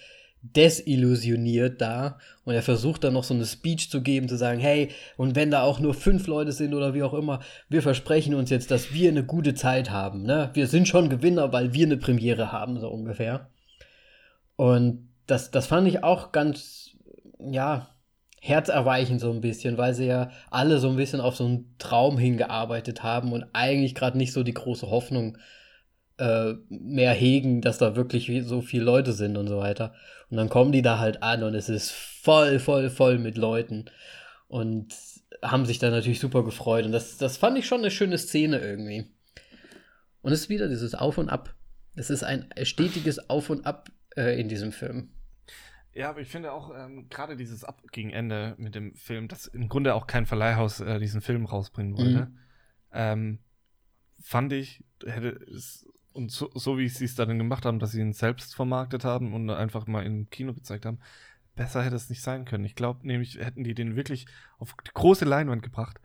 [0.53, 4.91] desillusioniert da und er versucht dann noch so eine Speech zu geben, zu sagen, hey,
[5.17, 7.41] und wenn da auch nur fünf Leute sind oder wie auch immer,
[7.71, 10.51] wir versprechen uns jetzt, dass wir eine gute Zeit haben, ne?
[10.53, 13.49] Wir sind schon Gewinner, weil wir eine Premiere haben, so ungefähr.
[14.57, 16.91] Und das, das fand ich auch ganz,
[17.41, 17.89] ja,
[18.43, 22.19] herzerweichend so ein bisschen, weil sie ja alle so ein bisschen auf so einen Traum
[22.19, 25.41] hingearbeitet haben und eigentlich gerade nicht so die große Hoffnung äh,
[26.69, 29.95] mehr hegen, dass da wirklich so viele Leute sind und so weiter.
[30.31, 33.87] Und dann kommen die da halt an und es ist voll, voll, voll mit Leuten
[34.49, 34.95] und
[35.43, 36.87] haben sich da natürlich super gefreut.
[36.87, 39.13] Und das, das fand ich schon eine schöne Szene irgendwie.
[40.23, 41.55] Und es ist wieder dieses Auf und Ab.
[41.97, 45.11] Es ist ein stetiges Auf und Ab äh, in diesem Film.
[45.93, 49.47] Ja, aber ich finde auch ähm, gerade dieses Ab gegen Ende mit dem Film, dass
[49.47, 52.33] im Grunde auch kein Verleihhaus äh, diesen Film rausbringen wollte,
[52.93, 53.39] ähm,
[54.21, 58.01] fand ich, hätte es, und so, so wie sie es dann gemacht haben, dass sie
[58.01, 60.99] ihn selbst vermarktet haben und einfach mal im Kino gezeigt haben,
[61.55, 62.65] besser hätte es nicht sein können.
[62.65, 64.27] Ich glaube nämlich, hätten die den wirklich
[64.59, 66.01] auf die große Leinwand gebracht,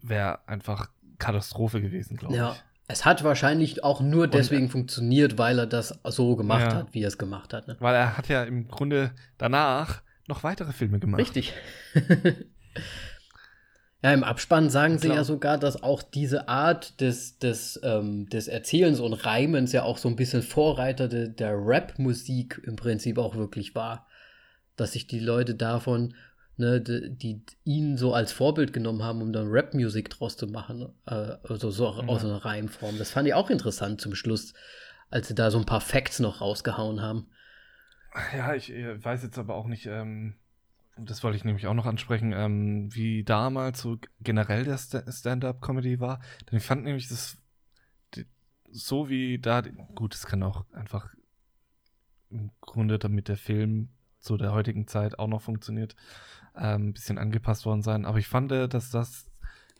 [0.00, 2.52] wäre einfach Katastrophe gewesen, glaube Ja.
[2.52, 2.62] ich.
[2.88, 6.74] Es hat wahrscheinlich auch nur deswegen funktioniert, weil er das so gemacht Ja.
[6.78, 7.68] hat, wie er es gemacht hat.
[7.68, 7.76] Ne?
[7.80, 11.20] Weil er hat ja im Grunde danach noch weitere Filme gemacht.
[11.20, 11.54] Richtig.
[14.02, 15.18] ja, im Abspann sagen sie Klar.
[15.18, 19.96] ja sogar, dass auch diese Art des, des, ähm, des Erzählens und Reimens ja auch
[19.96, 24.08] so ein bisschen Vorreiter de, der Rap-Musik im Prinzip auch wirklich war.
[24.74, 26.14] Dass sich die Leute davon,
[26.56, 30.92] ne, die, die ihn so als Vorbild genommen haben, um dann Rap-Musik draus zu machen.
[31.06, 32.98] Äh, also so auch aus einer Reimform.
[32.98, 34.52] Das fand ich auch interessant zum Schluss,
[35.10, 37.28] als sie da so ein paar Facts noch rausgehauen haben.
[38.36, 40.34] Ja, ich äh, weiß jetzt aber auch nicht, ähm,
[41.04, 46.00] das wollte ich nämlich auch noch ansprechen, ähm, wie damals so generell der Sta- Stand-up-Comedy
[46.00, 46.20] war.
[46.50, 47.38] Denn ich fand nämlich das
[48.70, 49.60] so wie da,
[49.94, 51.14] gut, es kann auch einfach
[52.30, 55.94] im Grunde, damit der Film zu der heutigen Zeit auch noch funktioniert,
[56.56, 58.06] ähm, ein bisschen angepasst worden sein.
[58.06, 59.26] Aber ich fand, äh, dass das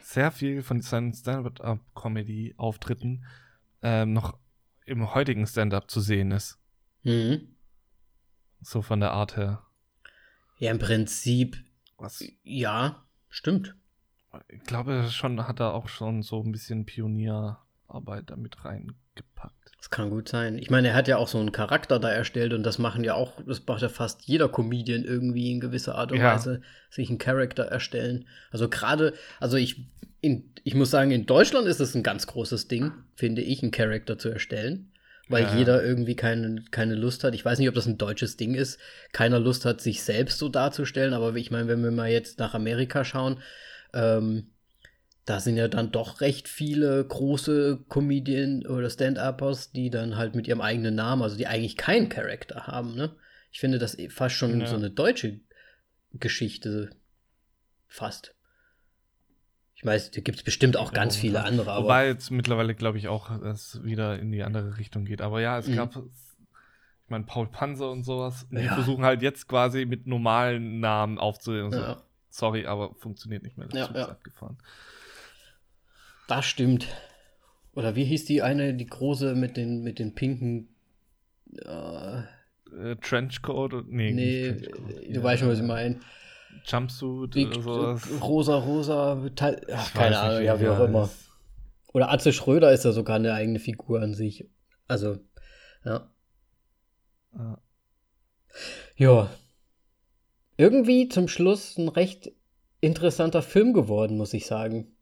[0.02, 3.24] sehr viel von seinen Stand-up-Comedy-Auftritten
[3.82, 4.36] ähm, noch
[4.84, 6.58] im heutigen Stand-up zu sehen ist.
[7.02, 7.56] Mhm.
[8.60, 9.62] So von der Art her.
[10.62, 11.56] Ja, im Prinzip,
[11.98, 13.74] Was, ja, stimmt.
[14.46, 19.72] ich glaube, schon hat er auch schon so ein bisschen Pionierarbeit damit reingepackt.
[19.76, 20.58] Das kann gut sein.
[20.58, 23.14] Ich meine, er hat ja auch so einen Charakter da erstellt und das machen ja
[23.14, 26.34] auch, das macht ja fast jeder Comedian irgendwie in gewisser Art und Ja.
[26.34, 28.28] Weise, sich einen Charakter erstellen.
[28.52, 29.88] Also gerade, also ich,
[30.20, 33.72] in, ich muss sagen, in Deutschland ist es ein ganz großes Ding, finde ich, einen
[33.72, 34.91] Charakter zu erstellen.
[35.32, 35.58] Weil Ja.
[35.58, 37.34] jeder irgendwie keine, keine Lust hat.
[37.34, 38.78] Ich weiß nicht, ob das ein deutsches Ding ist.
[39.12, 41.14] Keiner Lust hat, sich selbst so darzustellen.
[41.14, 43.40] Aber ich meine, wenn wir mal jetzt nach Amerika schauen,
[43.94, 44.48] ähm,
[45.24, 50.46] da sind ja dann doch recht viele große Comedian oder Stand-Uppers, die dann halt mit
[50.48, 53.14] ihrem eigenen Namen, also die eigentlich keinen Charakter haben, ne?
[53.52, 54.66] Ich finde das eh fast schon Ja.
[54.66, 55.40] so eine deutsche
[56.14, 56.90] Geschichte.
[57.86, 58.34] Fast.
[59.82, 61.52] Ich weiß, da gibt es bestimmt auch ganz viele momentan.
[61.54, 61.84] andere, aber.
[61.86, 65.20] Wobei jetzt mittlerweile, glaube ich, auch es wieder in die andere Richtung geht.
[65.20, 65.74] Aber ja, es Mhm.
[65.74, 68.74] gab, ich meine, Paul Panzer und sowas, die Ja.
[68.74, 71.72] versuchen halt jetzt quasi mit normalen Namen aufzunehmen.
[71.72, 72.02] So, Ja.
[72.30, 73.66] Sorry, aber funktioniert nicht mehr.
[73.66, 74.02] Das Ja, ja.
[74.04, 74.56] ist abgefahren.
[76.28, 76.86] Das stimmt.
[77.74, 80.68] Oder wie hieß die eine, die große mit den, mit den pinken.
[81.56, 82.22] Äh,
[82.72, 83.84] Äh, Trenchcoat?
[83.88, 84.90] Nee, nee, Trenchcoat.
[85.08, 86.00] du Ja, weißt schon, was ich meine.
[86.64, 88.08] Jumpsuit Die, oder sowas.
[88.20, 89.60] rosa, rosa, Metall.
[89.72, 91.10] Ach, keine nicht, Ahnung, ja, wie auch immer.
[91.92, 94.48] Oder Atze Schröder ist ja sogar eine eigene Figur an sich.
[94.88, 95.18] Also,
[95.84, 96.10] ja.
[97.34, 97.58] Ja.
[98.96, 99.30] Ja.
[100.56, 102.32] Irgendwie zum Schluss ein recht
[102.80, 104.94] interessanter Film geworden, muss ich sagen.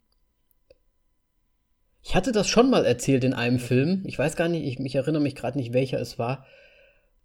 [2.03, 4.03] Ich hatte das schon mal erzählt in einem Film.
[4.05, 6.45] Ich weiß gar nicht, ich, ich erinnere mich gerade nicht, welcher es war,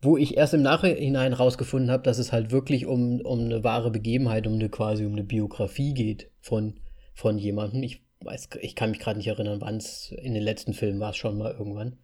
[0.06, 3.90] wo ich erst im Nachhinein rausgefunden habe, dass es halt wirklich um, um eine wahre
[3.90, 6.80] Begebenheit, um eine quasi um eine Biografie geht von,
[7.12, 7.82] von jemandem.
[7.82, 11.10] Ich weiß, ich kann mich gerade nicht erinnern, wann es in den letzten Filmen war
[11.10, 11.98] es schon mal irgendwann.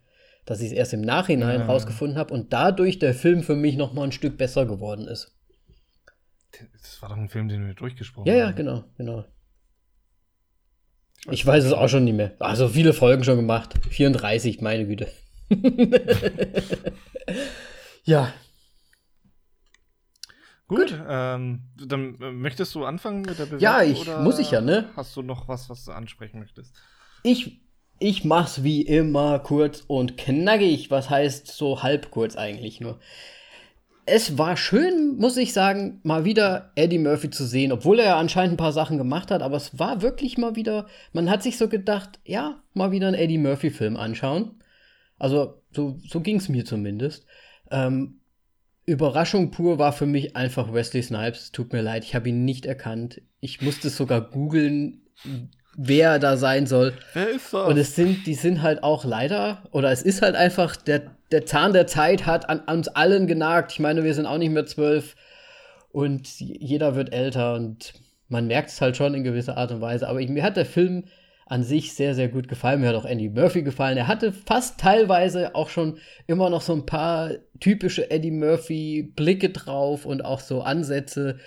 [0.44, 1.66] Dass ich es erst im Nachhinein Ja.
[1.66, 5.34] rausgefunden habe und dadurch der Film für mich noch mal ein Stück besser geworden ist.
[6.82, 8.56] Das war doch ein Film, den wir durchgesprochen Ja, ja, haben.
[8.56, 9.24] genau, genau.
[11.30, 12.32] Ich weiß es auch schon nicht mehr.
[12.40, 13.74] Also viele Folgen schon gemacht.
[13.90, 15.06] 34, meine Güte.
[18.04, 18.32] ja,
[20.68, 23.58] Gut, Ähm, dann äh, möchtest du anfangen mit der Bewertung?
[23.60, 24.88] Ja, ich- muss ich ja, ne?
[24.96, 26.74] Hast du noch was, was du ansprechen möchtest?
[27.24, 27.60] ich,
[27.98, 30.90] ich mach's wie immer kurz und knackig.
[30.90, 32.98] Was heißt so halb kurz eigentlich nur?
[34.06, 38.18] Es war schön, muss ich sagen, mal wieder Eddie Murphy zu sehen, obwohl er ja
[38.18, 41.58] anscheinend ein paar Sachen gemacht hat, aber es war wirklich mal wieder, man hat sich
[41.58, 44.60] so gedacht, ja, mal wieder einen Eddie Murphy-Film anschauen.
[45.18, 47.26] Also, so, so ging's mir zumindest.
[47.72, 48.20] Ähm,
[48.84, 51.52] Überraschung pur war für mich einfach Wesley Snipes.
[51.52, 53.22] Tut mir leid, ich habe ihn nicht erkannt.
[53.40, 55.02] Ich musste sogar googeln,
[55.76, 56.92] wer da sein soll.
[57.14, 57.68] Wer ist das?
[57.68, 61.46] Und es sind, die sind halt auch leider, oder es ist halt einfach, der, der
[61.46, 63.72] Zahn der Zeit hat an, uns allen genagt.
[63.72, 65.16] Ich meine, wir sind auch nicht mehr zwölf
[65.90, 67.94] und jeder wird älter und
[68.28, 70.08] man merkt es halt schon in gewisser Art und Weise.
[70.08, 71.04] Aber ich, mir hat der Film
[71.46, 72.80] an sich sehr, sehr gut gefallen.
[72.80, 73.98] Mir hat auch Andy Murphy gefallen.
[73.98, 80.06] Er hatte fast teilweise auch schon immer noch so ein paar typische Eddie Murphy-Blicke drauf
[80.06, 81.38] und auch so Ansätze,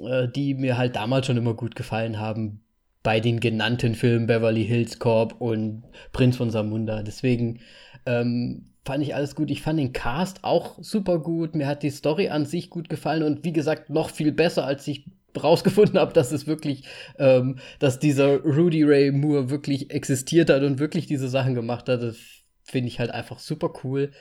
[0.00, 2.60] äh, die mir halt damals schon immer gut gefallen haben
[3.02, 7.02] bei den genannten Filmen Beverly Hills Corp und Prinz von Samunda.
[7.02, 7.60] Deswegen
[8.06, 9.50] ähm, fand ich alles gut.
[9.50, 11.54] Ich fand den Cast auch super gut.
[11.54, 14.88] Mir hat die Story an sich gut gefallen und wie gesagt noch viel besser, als
[14.88, 15.06] ich
[15.42, 16.84] rausgefunden habe, dass es wirklich,
[17.18, 22.02] ähm, dass dieser Rudy Ray Moore wirklich existiert hat und wirklich diese Sachen gemacht hat.
[22.02, 22.16] Das
[22.62, 24.12] finde ich halt einfach super cool.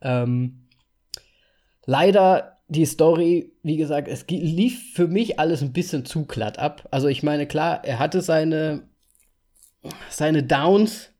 [0.00, 0.68] Ähm,
[1.86, 6.86] leider die Story, wie gesagt, es lief für mich alles ein bisschen zu glatt ab.
[6.92, 8.88] Also ich meine, klar, er hatte seine,
[10.08, 11.10] seine Downs,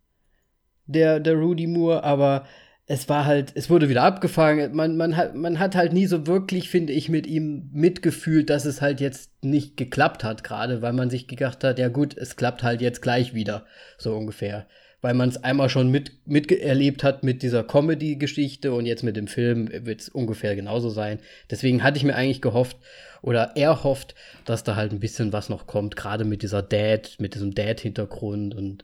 [0.87, 2.47] der, der Rudy Moore, aber
[2.91, 4.75] es war halt, es wurde wieder abgefangen.
[4.75, 8.65] Man, man, hat, man hat halt nie so wirklich, finde ich, mit ihm mitgefühlt, dass
[8.65, 12.35] es halt jetzt nicht geklappt hat, gerade, weil man sich gedacht hat, ja gut, es
[12.35, 13.65] klappt halt jetzt gleich wieder,
[13.97, 14.67] so ungefähr.
[15.03, 19.29] Weil man es einmal schon mit, miterlebt hat mit dieser Comedy-Geschichte und jetzt mit dem
[19.29, 21.21] Film wird es ungefähr genauso sein.
[21.49, 22.77] Deswegen hatte ich mir eigentlich gehofft,
[23.23, 27.19] oder er hofft, dass da halt ein bisschen was noch kommt, gerade mit dieser Dad,
[27.21, 28.83] mit diesem Dad-Hintergrund und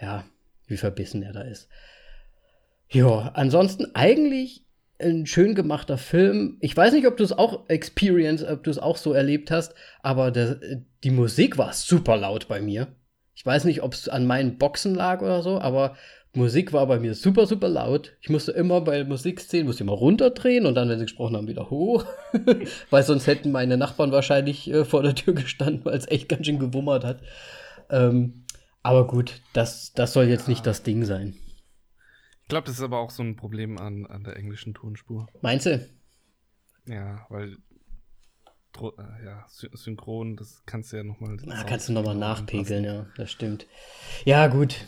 [0.00, 0.22] ja,
[0.68, 1.68] wie verbissen er da ist.
[2.92, 4.66] Ja, ansonsten eigentlich
[5.00, 6.58] ein schön gemachter Film.
[6.60, 9.74] Ich weiß nicht, ob du es auch experience, ob du es auch so erlebt hast,
[10.02, 10.60] aber der,
[11.02, 12.88] die Musik war super laut bei mir.
[13.34, 15.96] Ich weiß nicht, ob es an meinen Boxen lag oder so, aber
[16.34, 18.12] Musik war bei mir super, super laut.
[18.20, 21.70] Ich musste immer bei Musikszenen, musste immer runterdrehen und dann, wenn sie gesprochen haben, wieder
[21.70, 22.04] hoch.
[22.90, 26.46] weil sonst hätten meine Nachbarn wahrscheinlich äh, vor der Tür gestanden, weil es echt ganz
[26.46, 27.20] schön gewummert hat.
[27.90, 28.44] Ähm,
[28.82, 31.34] aber gut, das, das soll jetzt nicht das Ding sein.
[32.42, 35.26] Ich glaube, das ist aber auch so ein Problem an, an der englischen Tonspur.
[35.40, 35.88] Meinst du?
[36.86, 37.56] Ja, weil
[38.80, 41.36] äh, ja, sy synchron, das kannst du ja nochmal.
[41.48, 43.66] Ah, kannst du nochmal nachpegeln, ja, das stimmt.
[44.24, 44.86] Ja, gut.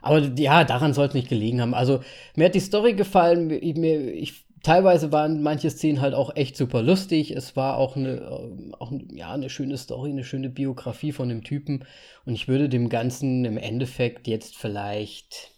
[0.00, 1.74] Aber ja, daran soll es nicht gelegen haben.
[1.74, 2.02] Also,
[2.34, 3.46] mir hat die Story gefallen.
[3.46, 7.30] Mir, ich, teilweise waren manche Szenen halt auch echt super lustig.
[7.30, 11.44] Es war auch eine, äh, auch, ja, eine schöne Story, eine schöne Biografie von dem
[11.44, 11.84] Typen.
[12.24, 15.52] Und ich würde dem Ganzen im Endeffekt jetzt vielleicht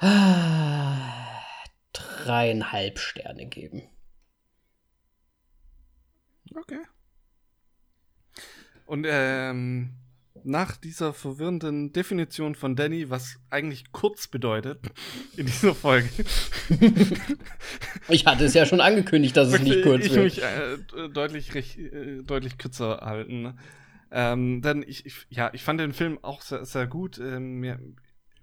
[1.92, 3.82] dreieinhalb Sterne geben.
[6.54, 6.80] Okay.
[8.86, 9.94] Und ähm,
[10.42, 14.80] nach dieser verwirrenden Definition von Danny, was eigentlich kurz bedeutet
[15.36, 16.08] in dieser Folge.
[18.08, 20.26] ich hatte es ja schon angekündigt, dass es nicht kurz ich wird.
[20.26, 23.42] Ich mich äh, deutlich, äh, deutlich kürzer halten.
[23.42, 23.56] Ne?
[24.10, 27.18] Ähm, denn ich, ich, ja, ich fand den Film auch sehr, sehr gut.
[27.18, 27.60] Ähm,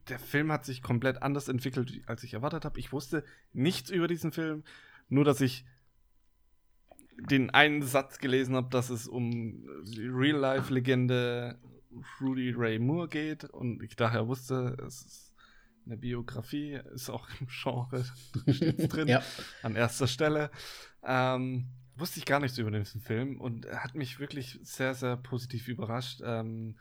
[0.10, 2.80] der Film hat sich komplett anders entwickelt, als ich erwartet habe.
[2.80, 3.24] Ich wusste
[3.54, 4.64] nichts über diesen Film,
[5.10, 5.66] nur dass ich
[7.18, 9.68] den einen Satz gelesen habe, dass es um
[9.98, 11.60] Real-Life-Legende
[12.22, 15.34] Rudy Ray Moore geht und ich daher wusste, es ist
[15.86, 18.06] eine Biografie, ist auch im Genre
[18.46, 19.24] drin, ja.
[19.64, 20.52] an erster Stelle.
[21.04, 25.18] Ähm, wusste ich gar nichts über diesen Film und er hat mich wirklich sehr, sehr
[25.18, 26.22] positiv überrascht.
[26.24, 26.78] Ähm,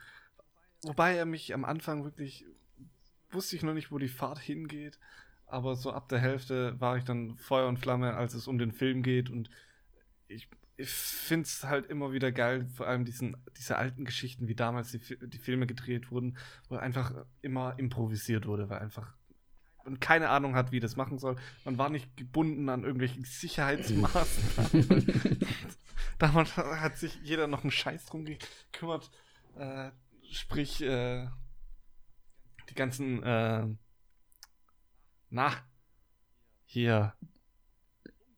[0.83, 2.45] wobei er mich am Anfang wirklich,
[3.37, 4.99] wusste ich noch nicht, wo die Fahrt hingeht,
[5.45, 8.71] aber so ab der Hälfte war ich dann Feuer und Flamme, als es um den
[8.71, 9.49] Film geht und
[10.27, 10.49] ich
[10.79, 14.91] ich finde es halt immer wieder geil, vor allem diesen, diese alten Geschichten, wie damals
[14.91, 16.37] die, die Filme gedreht wurden,
[16.69, 19.11] wo einfach immer improvisiert wurde, weil einfach
[19.87, 21.35] man keine Ahnung hat, wie das machen soll.
[21.65, 25.07] Man war nicht gebunden an irgendwelchen Sicherheitsmaßnahmen.
[26.19, 29.09] Damals hat sich jeder noch einen Scheiß drum gekümmert.
[29.57, 29.91] Äh,
[30.29, 31.27] sprich, äh,
[32.69, 33.67] die ganzen, äh,
[35.29, 35.51] na,
[36.65, 37.13] hier,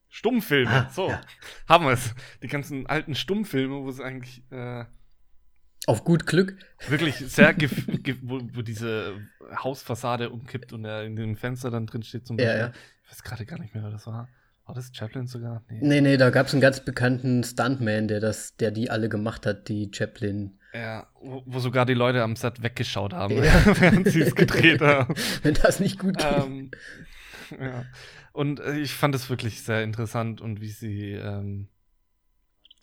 [0.10, 0.88] Stummfilme.
[0.88, 1.22] Ah, so, ja.
[1.68, 2.14] haben wir es.
[2.42, 4.44] Die ganzen alten Stummfilme, wo es eigentlich.
[4.52, 4.86] Äh,
[5.86, 6.58] Auf gut Glück.
[6.88, 7.56] Wirklich sehr,
[8.22, 9.16] wo, wo, diese
[9.56, 12.54] Hausfassade umkippt und er in dem Fenster dann drin steht zum Beispiel.
[12.54, 12.74] Ja, ja.
[13.06, 14.28] Ich weiß gerade gar nicht mehr, wer das war.
[14.66, 15.64] War das Chaplin sogar?
[15.70, 19.10] Nee, nee, nee da gab es einen ganz bekannten Stuntman, der, das, der die alle
[19.10, 20.59] gemacht hat, die Chaplin.
[20.74, 23.66] Ja, wo, sogar die Leute am Set weggeschaut haben, ja.
[23.80, 25.16] während sie es gedreht haben.
[25.42, 26.28] Wenn das nicht gut geht.
[26.28, 26.72] Ähm,
[27.60, 27.86] ja.
[28.34, 31.68] Und äh, ich fand es wirklich sehr interessant und wie sie ähm,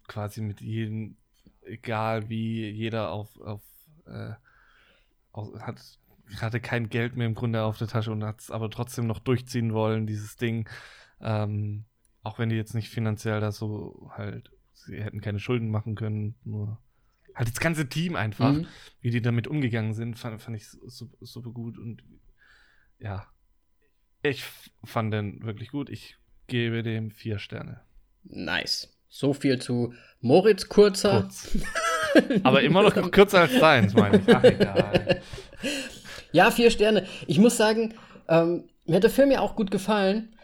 [0.09, 1.17] quasi mit jedem,
[1.63, 3.63] egal wie jeder auf, auf,
[4.07, 4.33] äh,
[5.31, 5.81] auf hat,
[6.41, 9.21] hatte kein Geld mehr im Grunde auf der Tasche und hat es aber trotzdem noch
[9.21, 10.69] durchziehen wollen, dieses Ding.
[11.21, 11.85] Ähm,
[12.25, 16.35] auch wenn die jetzt nicht finanziell da so halt, sie hätten keine Schulden machen können,
[16.43, 16.79] nur
[17.37, 18.67] halt das ganze Team einfach, mhm.
[19.01, 22.03] wie die damit umgegangen sind, fand, fand ich super, super gut und
[22.99, 23.27] ja,
[24.23, 24.43] ich
[24.85, 25.91] fand den wirklich gut.
[25.91, 27.83] Ich gebe dem vier Sterne.
[28.25, 28.93] Nice.
[29.09, 31.23] So viel zu Moritz Kurzer.
[31.23, 31.59] Kurz.
[32.43, 34.35] Aber immer noch kürzer als deins, meine ich.
[34.35, 35.21] Ach, egal.
[36.33, 37.07] Ja, vier Sterne.
[37.27, 37.95] Ich muss sagen,
[38.29, 40.35] ähm, mir hat der Film ja auch gut gefallen.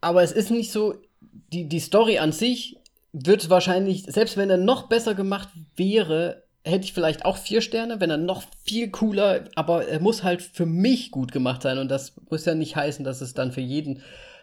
[0.00, 2.76] Aber es ist nicht so, die, die Story an sich
[3.12, 8.00] wird wahrscheinlich, selbst wenn er noch besser gemacht wäre, hätte ich vielleicht auch vier Sterne,
[8.00, 11.88] wenn er noch viel cooler, aber er muss halt für mich gut gemacht sein und
[11.88, 14.02] das muss ja nicht heißen, dass es dann für jeden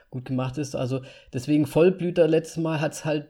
[0.10, 0.76] gut gemacht ist.
[0.76, 1.02] Also
[1.34, 3.28] deswegen Vollblüter letztes Mal hat's halt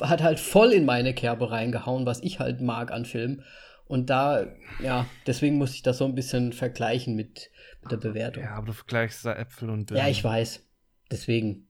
[0.00, 3.44] hat halt voll in meine Kerbe reingehauen, was ich halt mag an Filmen.
[3.86, 4.46] Und da,
[4.82, 7.50] ja, deswegen muss ich das so ein bisschen vergleichen mit,
[7.82, 8.42] mit der Bewertung.
[8.42, 10.02] Ja, aber du vergleichst da Äpfel und Birnen.
[10.02, 10.64] Ja, ich weiß.
[11.10, 11.68] Deswegen.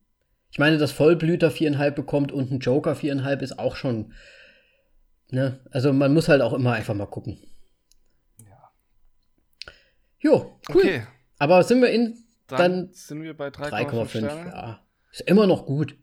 [0.53, 4.13] Ich meine, dass Vollblüter viereinhalb bekommt und ein Joker viereinhalb ist auch schon
[5.33, 5.61] Ne?
[5.71, 7.39] Also man muss halt auch immer einfach mal gucken.
[8.39, 8.71] Ja.
[10.21, 10.83] Jo, cool.
[10.83, 11.07] Okay.
[11.39, 14.27] Aber sind wir in dann, dann sind wir bei 3,5.
[14.27, 14.85] Ja.
[15.11, 15.97] Ist immer noch gut.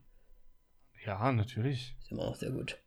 [1.06, 1.96] Ja, natürlich.
[2.02, 2.80] Ist immer noch sehr gut.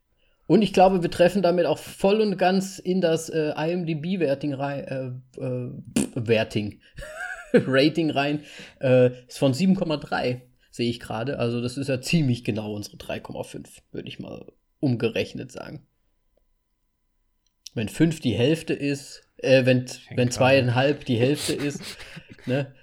[0.48, 5.22] Und ich glaube, wir treffen damit auch voll und ganz in das äh, IMDb-Werting rein.
[5.36, 5.70] Äh, äh,
[6.16, 6.80] Werting.
[7.52, 8.42] Rating rein.
[8.80, 10.40] Äh, ist von 7,3,
[10.72, 11.38] sehe ich gerade.
[11.38, 14.50] Also, das ist ja ziemlich genau unsere 3,5, würde ich mal
[14.80, 15.86] umgerechnet sagen
[17.74, 21.82] wenn fünf die Hälfte ist, äh, wenn, wenn zweieinhalb die Hälfte ist,
[22.46, 22.74] ne?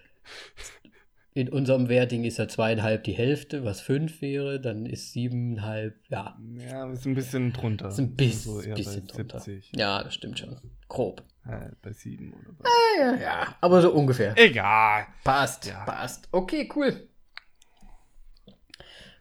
[1.35, 6.37] In unserem Werting ist ja zweieinhalb die Hälfte, was fünf wäre, dann ist siebeneinhalb, ja.
[6.69, 7.89] Ja, ist ein bisschen drunter.
[7.89, 9.41] Ist ein bisschen, so bisschen drunter.
[9.73, 10.59] Ja, das stimmt schon.
[10.89, 11.23] Grob.
[11.45, 12.65] Ja, bei sieben oder bei.
[12.65, 14.33] Ah, ja, ja, aber so ungefähr.
[14.37, 15.05] Egal.
[15.23, 15.85] Passt, ja.
[15.85, 16.27] passt.
[16.31, 17.08] Okay, cool.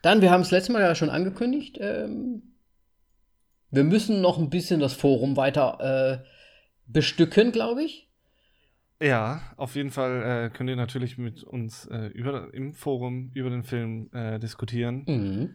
[0.02, 2.42] Dann, wir haben es letztes Mal ja schon angekündigt, ähm,
[3.70, 6.26] wir müssen noch ein bisschen das Forum weiter äh,
[6.86, 8.08] bestücken, glaube ich.
[9.00, 13.50] Ja, auf jeden Fall äh, könnt ihr natürlich mit uns äh, über, im Forum über
[13.50, 15.04] den Film äh, diskutieren.
[15.06, 15.50] Mhm.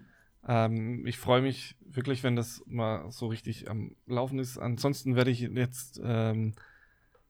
[0.47, 4.57] Ähm, ich freue mich wirklich, wenn das mal so richtig am Laufen ist.
[4.57, 6.53] Ansonsten werde ich jetzt ähm,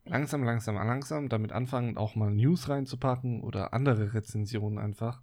[0.06, 5.22] langsam, langsam, langsam damit anfangen, auch mal News reinzupacken oder andere Rezensionen einfach,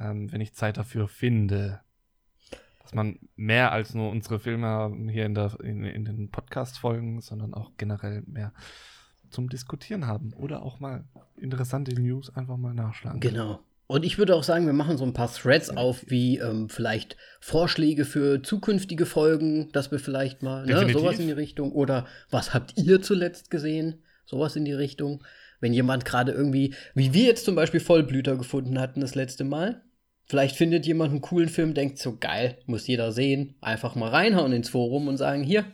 [0.00, 1.80] ähm, wenn ich Zeit dafür finde.
[2.80, 7.52] Dass man mehr als nur unsere Filme hier in, der, in, in den Podcast-Folgen, sondern
[7.52, 8.52] auch generell mehr
[9.30, 11.04] zum Diskutieren haben oder auch mal
[11.36, 13.20] interessante News einfach mal nachschlagen.
[13.20, 13.60] Genau.
[13.88, 17.16] Und ich würde auch sagen, wir machen so ein paar Threads auf, wie ähm, vielleicht
[17.40, 22.52] Vorschläge für zukünftige Folgen, dass wir vielleicht mal ne, sowas in die Richtung oder was
[22.52, 24.02] habt ihr zuletzt gesehen?
[24.24, 25.22] Sowas in die Richtung.
[25.60, 29.82] Wenn jemand gerade irgendwie, wie wir jetzt zum Beispiel Vollblüter gefunden hatten das letzte Mal,
[30.26, 34.52] vielleicht findet jemand einen coolen Film, denkt so geil, muss jeder sehen, einfach mal reinhauen
[34.52, 35.64] ins Forum und sagen, hier,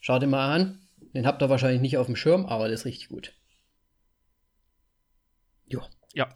[0.00, 0.80] schaut ihn mal an.
[1.14, 3.32] Den habt ihr wahrscheinlich nicht auf dem Schirm, aber der ist richtig gut.
[5.66, 5.82] Jo.
[6.14, 6.28] Ja.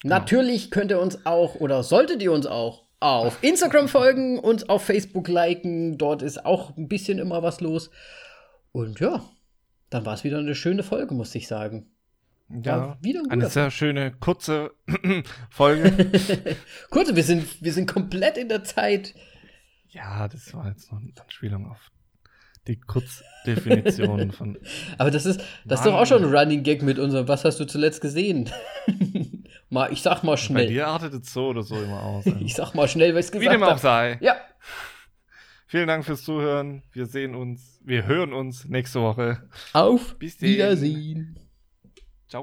[0.00, 0.14] Genau.
[0.14, 4.84] Natürlich könnt ihr uns auch oder solltet ihr uns auch auf Instagram folgen, uns auf
[4.84, 5.98] Facebook liken.
[5.98, 7.90] Dort ist auch ein bisschen immer was los.
[8.72, 9.24] Und ja,
[9.90, 11.90] dann war es wieder eine schöne Folge, muss ich sagen.
[12.48, 14.72] Ja, wieder ein eine sehr schöne, kurze
[15.50, 16.10] Folge.
[16.90, 19.14] kurze, wir sind, wir sind komplett in der Zeit.
[19.88, 21.90] Ja, das war jetzt noch eine Anspielung auf
[22.66, 24.58] die Kurzdefinition von.
[24.98, 27.58] Aber das ist, das ist doch auch schon ein Running Gag mit unserem, was hast
[27.58, 28.50] du zuletzt gesehen?
[29.70, 30.66] mal, ich sag mal schnell.
[30.66, 32.26] Bei dir artet es so oder so immer aus.
[32.26, 32.38] Also.
[32.40, 33.50] ich sag mal schnell, was ich gesagt.
[33.50, 34.18] Wie dem auch sei.
[34.20, 34.36] Ja.
[35.68, 36.82] Vielen Dank fürs Zuhören.
[36.92, 39.48] Wir sehen uns, wir hören uns nächste Woche.
[39.72, 41.45] Auf Bis Wiedersehen.
[42.28, 42.42] 走